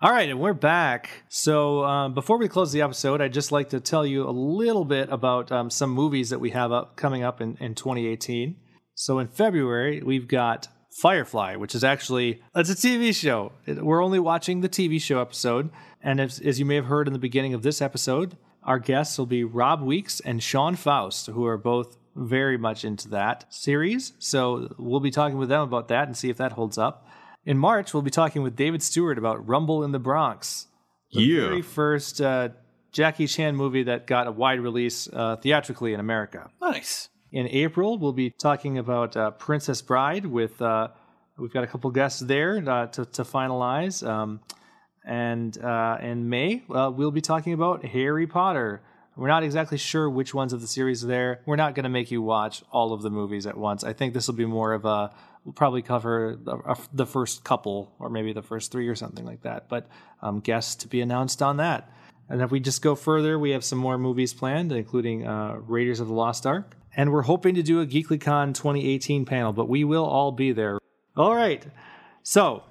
All 0.00 0.12
right, 0.12 0.28
and 0.28 0.38
we're 0.38 0.52
back. 0.54 1.24
So, 1.28 1.82
um, 1.84 2.14
before 2.14 2.38
we 2.38 2.46
close 2.46 2.70
the 2.70 2.82
episode, 2.82 3.20
I'd 3.20 3.32
just 3.32 3.50
like 3.50 3.70
to 3.70 3.80
tell 3.80 4.06
you 4.06 4.28
a 4.28 4.30
little 4.30 4.84
bit 4.84 5.08
about 5.10 5.50
um, 5.50 5.70
some 5.70 5.90
movies 5.90 6.30
that 6.30 6.38
we 6.38 6.50
have 6.50 6.70
up, 6.70 6.94
coming 6.94 7.24
up 7.24 7.40
in, 7.40 7.56
in 7.58 7.74
2018. 7.74 8.54
So, 8.94 9.18
in 9.18 9.26
February, 9.26 10.00
we've 10.00 10.28
got 10.28 10.68
Firefly, 10.90 11.56
which 11.56 11.74
is 11.74 11.84
actually 11.84 12.42
it's 12.54 12.70
a 12.70 12.74
TV 12.74 13.14
show. 13.14 13.52
We're 13.66 14.02
only 14.02 14.18
watching 14.18 14.60
the 14.62 14.68
TV 14.68 15.00
show 15.00 15.20
episode, 15.20 15.70
and 16.02 16.20
as, 16.20 16.40
as 16.40 16.58
you 16.58 16.64
may 16.64 16.74
have 16.76 16.86
heard 16.86 17.06
in 17.06 17.12
the 17.12 17.18
beginning 17.18 17.54
of 17.54 17.62
this 17.62 17.80
episode, 17.82 18.36
our 18.64 18.78
guests 18.78 19.16
will 19.18 19.26
be 19.26 19.44
Rob 19.44 19.82
Weeks 19.82 20.20
and 20.20 20.42
Sean 20.42 20.74
Faust, 20.76 21.26
who 21.26 21.46
are 21.46 21.56
both 21.58 21.96
very 22.16 22.58
much 22.58 22.84
into 22.84 23.08
that 23.10 23.44
series. 23.48 24.12
So 24.18 24.74
we'll 24.78 25.00
be 25.00 25.10
talking 25.10 25.38
with 25.38 25.48
them 25.50 25.60
about 25.60 25.88
that 25.88 26.08
and 26.08 26.16
see 26.16 26.30
if 26.30 26.36
that 26.38 26.52
holds 26.52 26.78
up. 26.78 27.06
In 27.44 27.56
March, 27.58 27.94
we'll 27.94 28.02
be 28.02 28.10
talking 28.10 28.42
with 28.42 28.56
David 28.56 28.82
Stewart 28.82 29.18
about 29.18 29.46
Rumble 29.46 29.84
in 29.84 29.92
the 29.92 29.98
Bronx, 30.00 30.66
the 31.12 31.22
Yeah. 31.22 31.40
very 31.48 31.62
first 31.62 32.20
uh, 32.20 32.48
Jackie 32.92 33.26
Chan 33.28 33.54
movie 33.54 33.84
that 33.84 34.06
got 34.06 34.26
a 34.26 34.32
wide 34.32 34.60
release 34.60 35.08
uh, 35.12 35.36
theatrically 35.36 35.92
in 35.94 36.00
America. 36.00 36.50
Nice. 36.60 37.08
In 37.30 37.46
April, 37.48 37.98
we'll 37.98 38.14
be 38.14 38.30
talking 38.30 38.78
about 38.78 39.14
uh, 39.14 39.32
Princess 39.32 39.82
Bride 39.82 40.24
with 40.24 40.62
uh, 40.62 40.88
we've 41.36 41.52
got 41.52 41.62
a 41.62 41.66
couple 41.66 41.90
guests 41.90 42.20
there 42.20 42.62
uh, 42.66 42.86
to, 42.86 43.04
to 43.04 43.22
finalize. 43.22 44.06
Um, 44.06 44.40
and 45.04 45.56
uh, 45.62 45.98
in 46.00 46.30
May, 46.30 46.62
uh, 46.70 46.90
we'll 46.94 47.10
be 47.10 47.20
talking 47.20 47.52
about 47.52 47.84
Harry 47.84 48.26
Potter. 48.26 48.80
We're 49.14 49.28
not 49.28 49.42
exactly 49.42 49.76
sure 49.76 50.08
which 50.08 50.32
ones 50.32 50.52
of 50.52 50.62
the 50.62 50.66
series 50.66 51.04
are 51.04 51.08
there. 51.08 51.40
We're 51.44 51.56
not 51.56 51.74
going 51.74 51.84
to 51.84 51.90
make 51.90 52.10
you 52.10 52.22
watch 52.22 52.62
all 52.70 52.92
of 52.94 53.02
the 53.02 53.10
movies 53.10 53.46
at 53.46 53.58
once. 53.58 53.84
I 53.84 53.92
think 53.92 54.14
this 54.14 54.26
will 54.26 54.34
be 54.34 54.46
more 54.46 54.72
of 54.72 54.84
a. 54.84 55.12
We'll 55.44 55.54
probably 55.54 55.82
cover 55.82 56.38
the, 56.92 57.06
first 57.06 57.42
couple, 57.42 57.94
or 57.98 58.10
maybe 58.10 58.32
the 58.32 58.42
first 58.42 58.70
three, 58.70 58.86
or 58.86 58.94
something 58.94 59.24
like 59.24 59.42
that. 59.42 59.68
But 59.68 59.88
um, 60.20 60.40
guests 60.40 60.74
to 60.76 60.88
be 60.88 61.00
announced 61.00 61.42
on 61.42 61.56
that. 61.56 61.90
And 62.28 62.42
if 62.42 62.50
we 62.50 62.60
just 62.60 62.82
go 62.82 62.94
further, 62.94 63.38
we 63.38 63.50
have 63.50 63.64
some 63.64 63.78
more 63.78 63.96
movies 63.96 64.34
planned, 64.34 64.72
including 64.72 65.26
uh, 65.26 65.56
Raiders 65.66 66.00
of 66.00 66.08
the 66.08 66.14
Lost 66.14 66.46
Ark. 66.46 66.77
And 66.98 67.12
we're 67.12 67.22
hoping 67.22 67.54
to 67.54 67.62
do 67.62 67.80
a 67.80 67.86
GeekyCon 67.86 68.54
2018 68.54 69.24
panel, 69.24 69.52
but 69.52 69.68
we 69.68 69.84
will 69.84 70.04
all 70.04 70.32
be 70.32 70.52
there. 70.52 70.78
All 71.16 71.34
right. 71.34 71.64
So, 72.24 72.64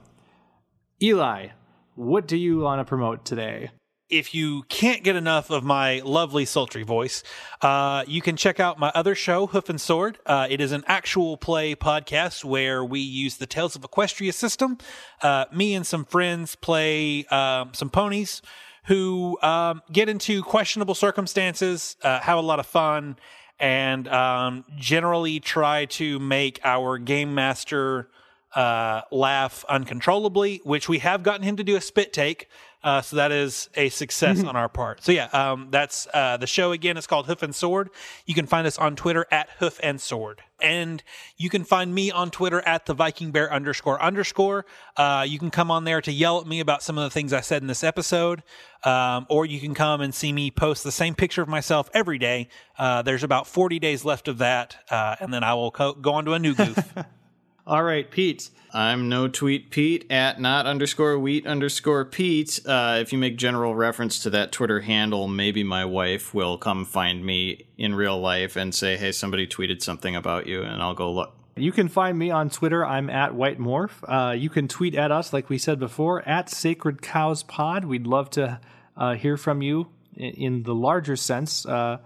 Eli, 1.01 1.47
what 1.95 2.27
do 2.27 2.35
you 2.35 2.59
want 2.59 2.79
to 2.81 2.85
promote 2.85 3.25
today? 3.25 3.71
if 4.09 4.33
you 4.33 4.63
can't 4.63 5.03
get 5.03 5.15
enough 5.15 5.49
of 5.49 5.63
my 5.63 5.99
lovely 6.05 6.45
sultry 6.45 6.83
voice, 6.83 7.23
uh, 7.61 8.03
you 8.07 8.21
can 8.21 8.37
check 8.37 8.59
out 8.59 8.79
my 8.79 8.91
other 8.95 9.15
show, 9.15 9.47
Hoof 9.47 9.69
and 9.69 9.81
Sword. 9.81 10.17
Uh, 10.25 10.47
it 10.49 10.61
is 10.61 10.71
an 10.71 10.83
actual 10.87 11.37
play 11.37 11.75
podcast 11.75 12.45
where 12.45 12.83
we 12.85 12.99
use 12.99 13.37
the 13.37 13.45
Tales 13.45 13.75
of 13.75 13.81
Equestria 13.81 14.33
system. 14.33 14.77
Uh, 15.21 15.45
me 15.53 15.73
and 15.73 15.85
some 15.85 16.05
friends 16.05 16.55
play 16.55 17.25
um, 17.25 17.71
some 17.73 17.89
ponies 17.89 18.41
who 18.85 19.37
um, 19.41 19.81
get 19.91 20.07
into 20.07 20.41
questionable 20.43 20.95
circumstances, 20.95 21.97
uh, 22.03 22.21
have 22.21 22.37
a 22.37 22.41
lot 22.41 22.59
of 22.59 22.65
fun, 22.65 23.17
and 23.59 24.07
um, 24.07 24.65
generally 24.75 25.39
try 25.39 25.85
to 25.85 26.19
make 26.19 26.59
our 26.63 26.97
game 26.97 27.33
master 27.33 28.09
uh, 28.55 29.01
laugh 29.11 29.65
uncontrollably, 29.69 30.61
which 30.63 30.89
we 30.89 30.99
have 30.99 31.23
gotten 31.23 31.43
him 31.43 31.57
to 31.57 31.63
do 31.63 31.75
a 31.75 31.81
spit 31.81 32.13
take. 32.13 32.47
Uh, 32.83 33.01
so 33.01 33.15
that 33.17 33.31
is 33.31 33.69
a 33.75 33.89
success 33.89 34.43
on 34.43 34.55
our 34.55 34.69
part. 34.69 35.03
So 35.03 35.11
yeah, 35.11 35.25
um, 35.33 35.67
that's 35.71 36.07
uh, 36.13 36.37
the 36.37 36.47
show 36.47 36.71
again. 36.71 36.95
It's 36.95 37.07
called 37.07 37.25
Hoof 37.25 37.43
and 37.43 37.53
Sword. 37.53 37.89
You 38.25 38.33
can 38.33 38.45
find 38.45 38.65
us 38.65 38.77
on 38.77 38.95
Twitter 38.95 39.25
at 39.31 39.49
Hoof 39.59 39.79
and 39.83 39.99
Sword, 39.99 40.41
and 40.61 41.03
you 41.37 41.49
can 41.49 41.63
find 41.63 41.93
me 41.93 42.11
on 42.11 42.31
Twitter 42.31 42.61
at 42.61 42.85
the 42.85 42.93
Viking 42.93 43.31
Bear 43.31 43.51
underscore 43.51 44.01
underscore. 44.01 44.65
Uh, 44.95 45.25
you 45.27 45.39
can 45.39 45.51
come 45.51 45.69
on 45.71 45.83
there 45.83 46.01
to 46.01 46.11
yell 46.11 46.39
at 46.39 46.47
me 46.47 46.59
about 46.59 46.83
some 46.83 46.97
of 46.97 47.03
the 47.03 47.09
things 47.09 47.33
I 47.33 47.41
said 47.41 47.61
in 47.61 47.67
this 47.67 47.83
episode, 47.83 48.43
um, 48.83 49.25
or 49.29 49.45
you 49.45 49.59
can 49.59 49.73
come 49.73 50.01
and 50.01 50.13
see 50.13 50.31
me 50.31 50.51
post 50.51 50.83
the 50.83 50.91
same 50.91 51.15
picture 51.15 51.41
of 51.41 51.47
myself 51.47 51.89
every 51.93 52.17
day. 52.17 52.49
Uh, 52.77 53.01
there's 53.01 53.23
about 53.23 53.47
40 53.47 53.79
days 53.79 54.03
left 54.05 54.27
of 54.27 54.39
that, 54.39 54.77
uh, 54.89 55.15
and 55.19 55.33
then 55.33 55.43
I 55.43 55.53
will 55.53 55.71
co- 55.71 55.93
go 55.93 56.13
on 56.13 56.25
to 56.25 56.33
a 56.33 56.39
new 56.39 56.55
goof. 56.55 56.93
All 57.67 57.83
right, 57.83 58.09
Pete. 58.09 58.49
I'm 58.73 59.09
no 59.09 59.27
tweet 59.27 59.71
Pete 59.71 60.09
at 60.09 60.39
not 60.39 60.65
underscore 60.65 61.19
wheat 61.19 61.45
underscore 61.45 62.05
Pete. 62.05 62.61
Uh, 62.65 62.99
if 63.01 63.11
you 63.11 63.19
make 63.19 63.35
general 63.35 63.75
reference 63.75 64.19
to 64.19 64.29
that 64.29 64.53
Twitter 64.53 64.79
handle, 64.79 65.27
maybe 65.27 65.65
my 65.65 65.83
wife 65.83 66.33
will 66.33 66.57
come 66.57 66.85
find 66.85 67.25
me 67.25 67.67
in 67.77 67.93
real 67.93 68.17
life 68.21 68.55
and 68.55 68.73
say, 68.73 68.95
"Hey, 68.95 69.11
somebody 69.11 69.45
tweeted 69.45 69.81
something 69.81 70.15
about 70.15 70.47
you," 70.47 70.63
and 70.63 70.81
I'll 70.81 70.93
go 70.93 71.11
look. 71.11 71.35
You 71.57 71.73
can 71.73 71.89
find 71.89 72.17
me 72.17 72.31
on 72.31 72.49
Twitter. 72.49 72.85
I'm 72.85 73.09
at 73.09 73.35
White 73.35 73.59
Morph. 73.59 74.01
Uh, 74.07 74.31
you 74.31 74.49
can 74.49 74.69
tweet 74.69 74.95
at 74.95 75.11
us, 75.11 75.33
like 75.33 75.49
we 75.49 75.57
said 75.57 75.77
before, 75.77 76.25
at 76.25 76.49
Sacred 76.49 77.01
Cows 77.01 77.43
Pod. 77.43 77.83
We'd 77.83 78.07
love 78.07 78.29
to 78.29 78.61
uh, 78.95 79.15
hear 79.15 79.35
from 79.35 79.61
you 79.61 79.89
in, 80.15 80.33
in 80.35 80.63
the 80.63 80.73
larger 80.73 81.17
sense. 81.17 81.65
Uh, 81.65 81.97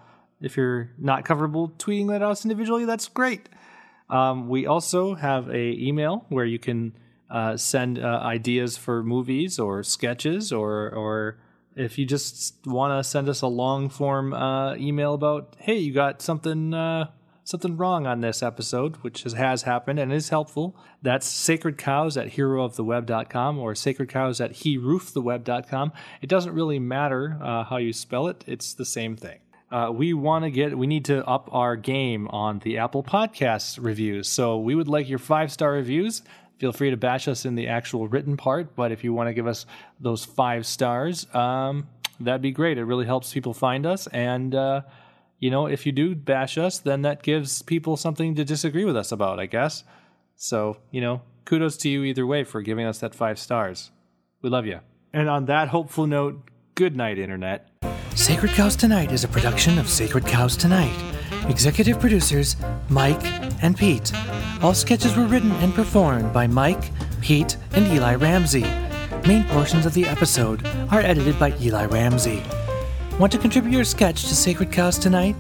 if 0.42 0.58
you're 0.58 0.90
not 0.98 1.24
comfortable 1.24 1.70
tweeting 1.78 2.12
at 2.16 2.24
us 2.24 2.46
individually, 2.46 2.86
that's 2.86 3.08
great. 3.08 3.48
Um, 4.12 4.50
we 4.50 4.68
also 4.68 5.16
have 5.16 5.50
a 5.50 5.72
email 5.80 6.26
where 6.30 6.46
you 6.46 6.60
can 6.60 6.94
uh, 7.30 7.56
send 7.56 7.98
uh, 7.98 8.20
ideas 8.22 8.78
for 8.78 9.04
movies 9.04 9.58
or 9.58 9.84
sketches, 9.84 10.52
or 10.52 10.90
or 10.90 11.38
if 11.76 11.98
you 11.98 12.06
just 12.06 12.56
want 12.66 13.00
to 13.00 13.10
send 13.10 13.30
us 13.30 13.42
a 13.42 13.48
long 13.48 13.90
form 13.90 14.34
uh, 14.34 14.76
email 14.76 15.14
about, 15.14 15.56
hey, 15.60 15.78
you 15.78 15.94
got 15.94 16.22
something 16.22 16.74
uh, 16.74 17.06
something 17.46 17.78
wrong 17.78 18.06
on 18.06 18.20
this 18.20 18.44
episode, 18.44 18.98
which 18.98 19.24
has, 19.24 19.34
has 19.34 19.64
happened 19.64 19.98
and 19.98 20.12
is 20.12 20.28
helpful. 20.28 20.76
That's 21.02 21.26
sacred 21.26 21.78
cows 21.78 22.18
at 22.18 22.34
herooftheweb.com 22.34 23.58
or 23.58 23.76
sacred 23.76 24.10
cows 24.10 24.42
at 24.42 24.52
herooftheweb.com. 24.52 25.94
It 26.22 26.28
doesn't 26.28 26.54
really 26.54 26.80
matter 26.80 27.40
uh, 27.42 27.64
how 27.64 27.78
you 27.78 27.94
spell 27.94 28.28
it; 28.28 28.44
it's 28.46 28.74
the 28.74 28.86
same 28.86 29.16
thing 29.16 29.40
uh, 29.72 29.90
we 29.92 30.14
want 30.14 30.44
to 30.44 30.52
get 30.52 30.78
we 30.78 30.86
need 30.86 31.06
to 31.06 31.26
up 31.26 31.50
our 31.54 31.76
game 31.76 32.28
on 32.28 32.60
the 32.60 32.78
apple 32.78 33.04
podcast 33.04 33.78
reviews. 33.82 34.28
So 34.28 34.58
we 34.58 34.76
would 34.76 34.88
like 34.88 35.08
your 35.08 35.20
five 35.20 35.52
star 35.52 35.72
reviews. 35.72 36.22
Feel 36.60 36.74
free 36.74 36.92
to 36.92 36.98
bash 36.98 37.28
us 37.28 37.46
in 37.46 37.56
the 37.56 37.68
actual 37.68 38.08
written 38.08 38.38
part 38.38 38.76
but 38.76 38.92
if 38.92 39.04
you 39.04 39.14
want 39.14 39.28
to 39.28 39.34
give 39.34 39.48
us 39.48 39.66
those 40.00 40.26
five 40.26 40.66
stars 40.66 41.26
um, 41.34 41.88
that'd 42.20 42.42
be 42.42 42.52
great. 42.52 42.78
It 42.78 42.84
really 42.84 43.06
helps 43.06 43.34
people 43.34 43.54
find 43.54 43.86
us. 43.86 44.08
And 44.08 44.54
uh, 44.54 44.82
you 45.40 45.50
know 45.50 45.68
if 45.68 45.86
you 45.86 45.92
do 45.92 46.16
bash 46.16 46.58
us 46.58 46.78
then 46.80 47.02
that 47.04 47.24
gives 47.24 47.62
people 47.62 47.98
something 47.98 48.36
to 48.36 48.44
disagree 48.44 48.86
with 48.86 48.98
us 48.98 49.12
about 49.12 49.40
i 49.40 49.46
guess. 49.46 49.84
So 50.36 50.78
you 50.92 51.02
know 51.02 51.22
kudos 51.46 51.78
to 51.78 51.90
you 51.90 52.04
either 52.04 52.28
way 52.28 52.44
for 52.44 52.62
giving 52.62 52.86
us 52.86 53.00
that 53.00 53.16
five 53.16 53.40
stars. 53.40 53.92
We 54.42 54.50
love 54.50 54.66
you 54.66 54.82
and 55.14 55.30
on 55.30 55.46
that 55.46 55.70
hopeful 55.70 56.08
note 56.08 56.50
good 56.76 56.96
night 56.96 57.18
internet 57.18 57.68
Sacred 58.16 58.52
Cows 58.52 58.76
Tonight 58.76 59.12
is 59.12 59.24
a 59.24 59.28
production 59.28 59.78
of 59.80 59.90
Sacred 59.90 60.26
Cows 60.26 60.56
Tonight. 60.58 60.96
Executive 61.48 62.00
producers 62.00 62.56
Mike 62.90 63.24
and 63.64 63.76
Pete. 63.78 64.12
All 64.62 64.74
sketches 64.74 65.16
were 65.16 65.26
written 65.26 65.52
and 65.54 65.74
performed 65.74 66.32
by 66.34 66.46
Mike, 66.48 66.92
Pete, 67.22 67.58
and 67.74 67.88
Eli 67.88 68.16
Ramsey. 68.16 68.66
Main 69.28 69.44
portions 69.46 69.86
of 69.86 69.94
the 69.94 70.06
episode 70.06 70.66
are 70.92 71.00
edited 71.02 71.40
by 71.40 71.54
Eli 71.62 71.86
Ramsey. 71.86 72.44
Want 73.20 73.32
to 73.32 73.38
contribute 73.38 73.74
your 73.74 73.84
sketch 73.86 74.24
to 74.24 74.36
Sacred 74.36 74.72
Cows 74.72 74.98
Tonight? 75.00 75.36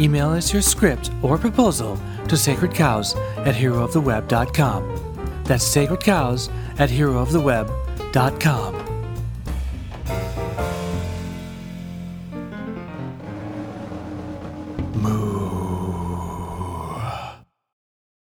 Email 0.00 0.30
us 0.30 0.52
your 0.52 0.62
script 0.62 1.10
or 1.22 1.38
proposal 1.38 1.96
to 2.28 2.34
sacredcows 2.34 3.16
at 3.46 3.54
herooftheweb.com. 3.54 5.42
That's 5.44 5.64
Sacred 5.64 6.00
Cows 6.00 6.50
at 6.78 6.90
herooftheweb.com. 6.90 8.85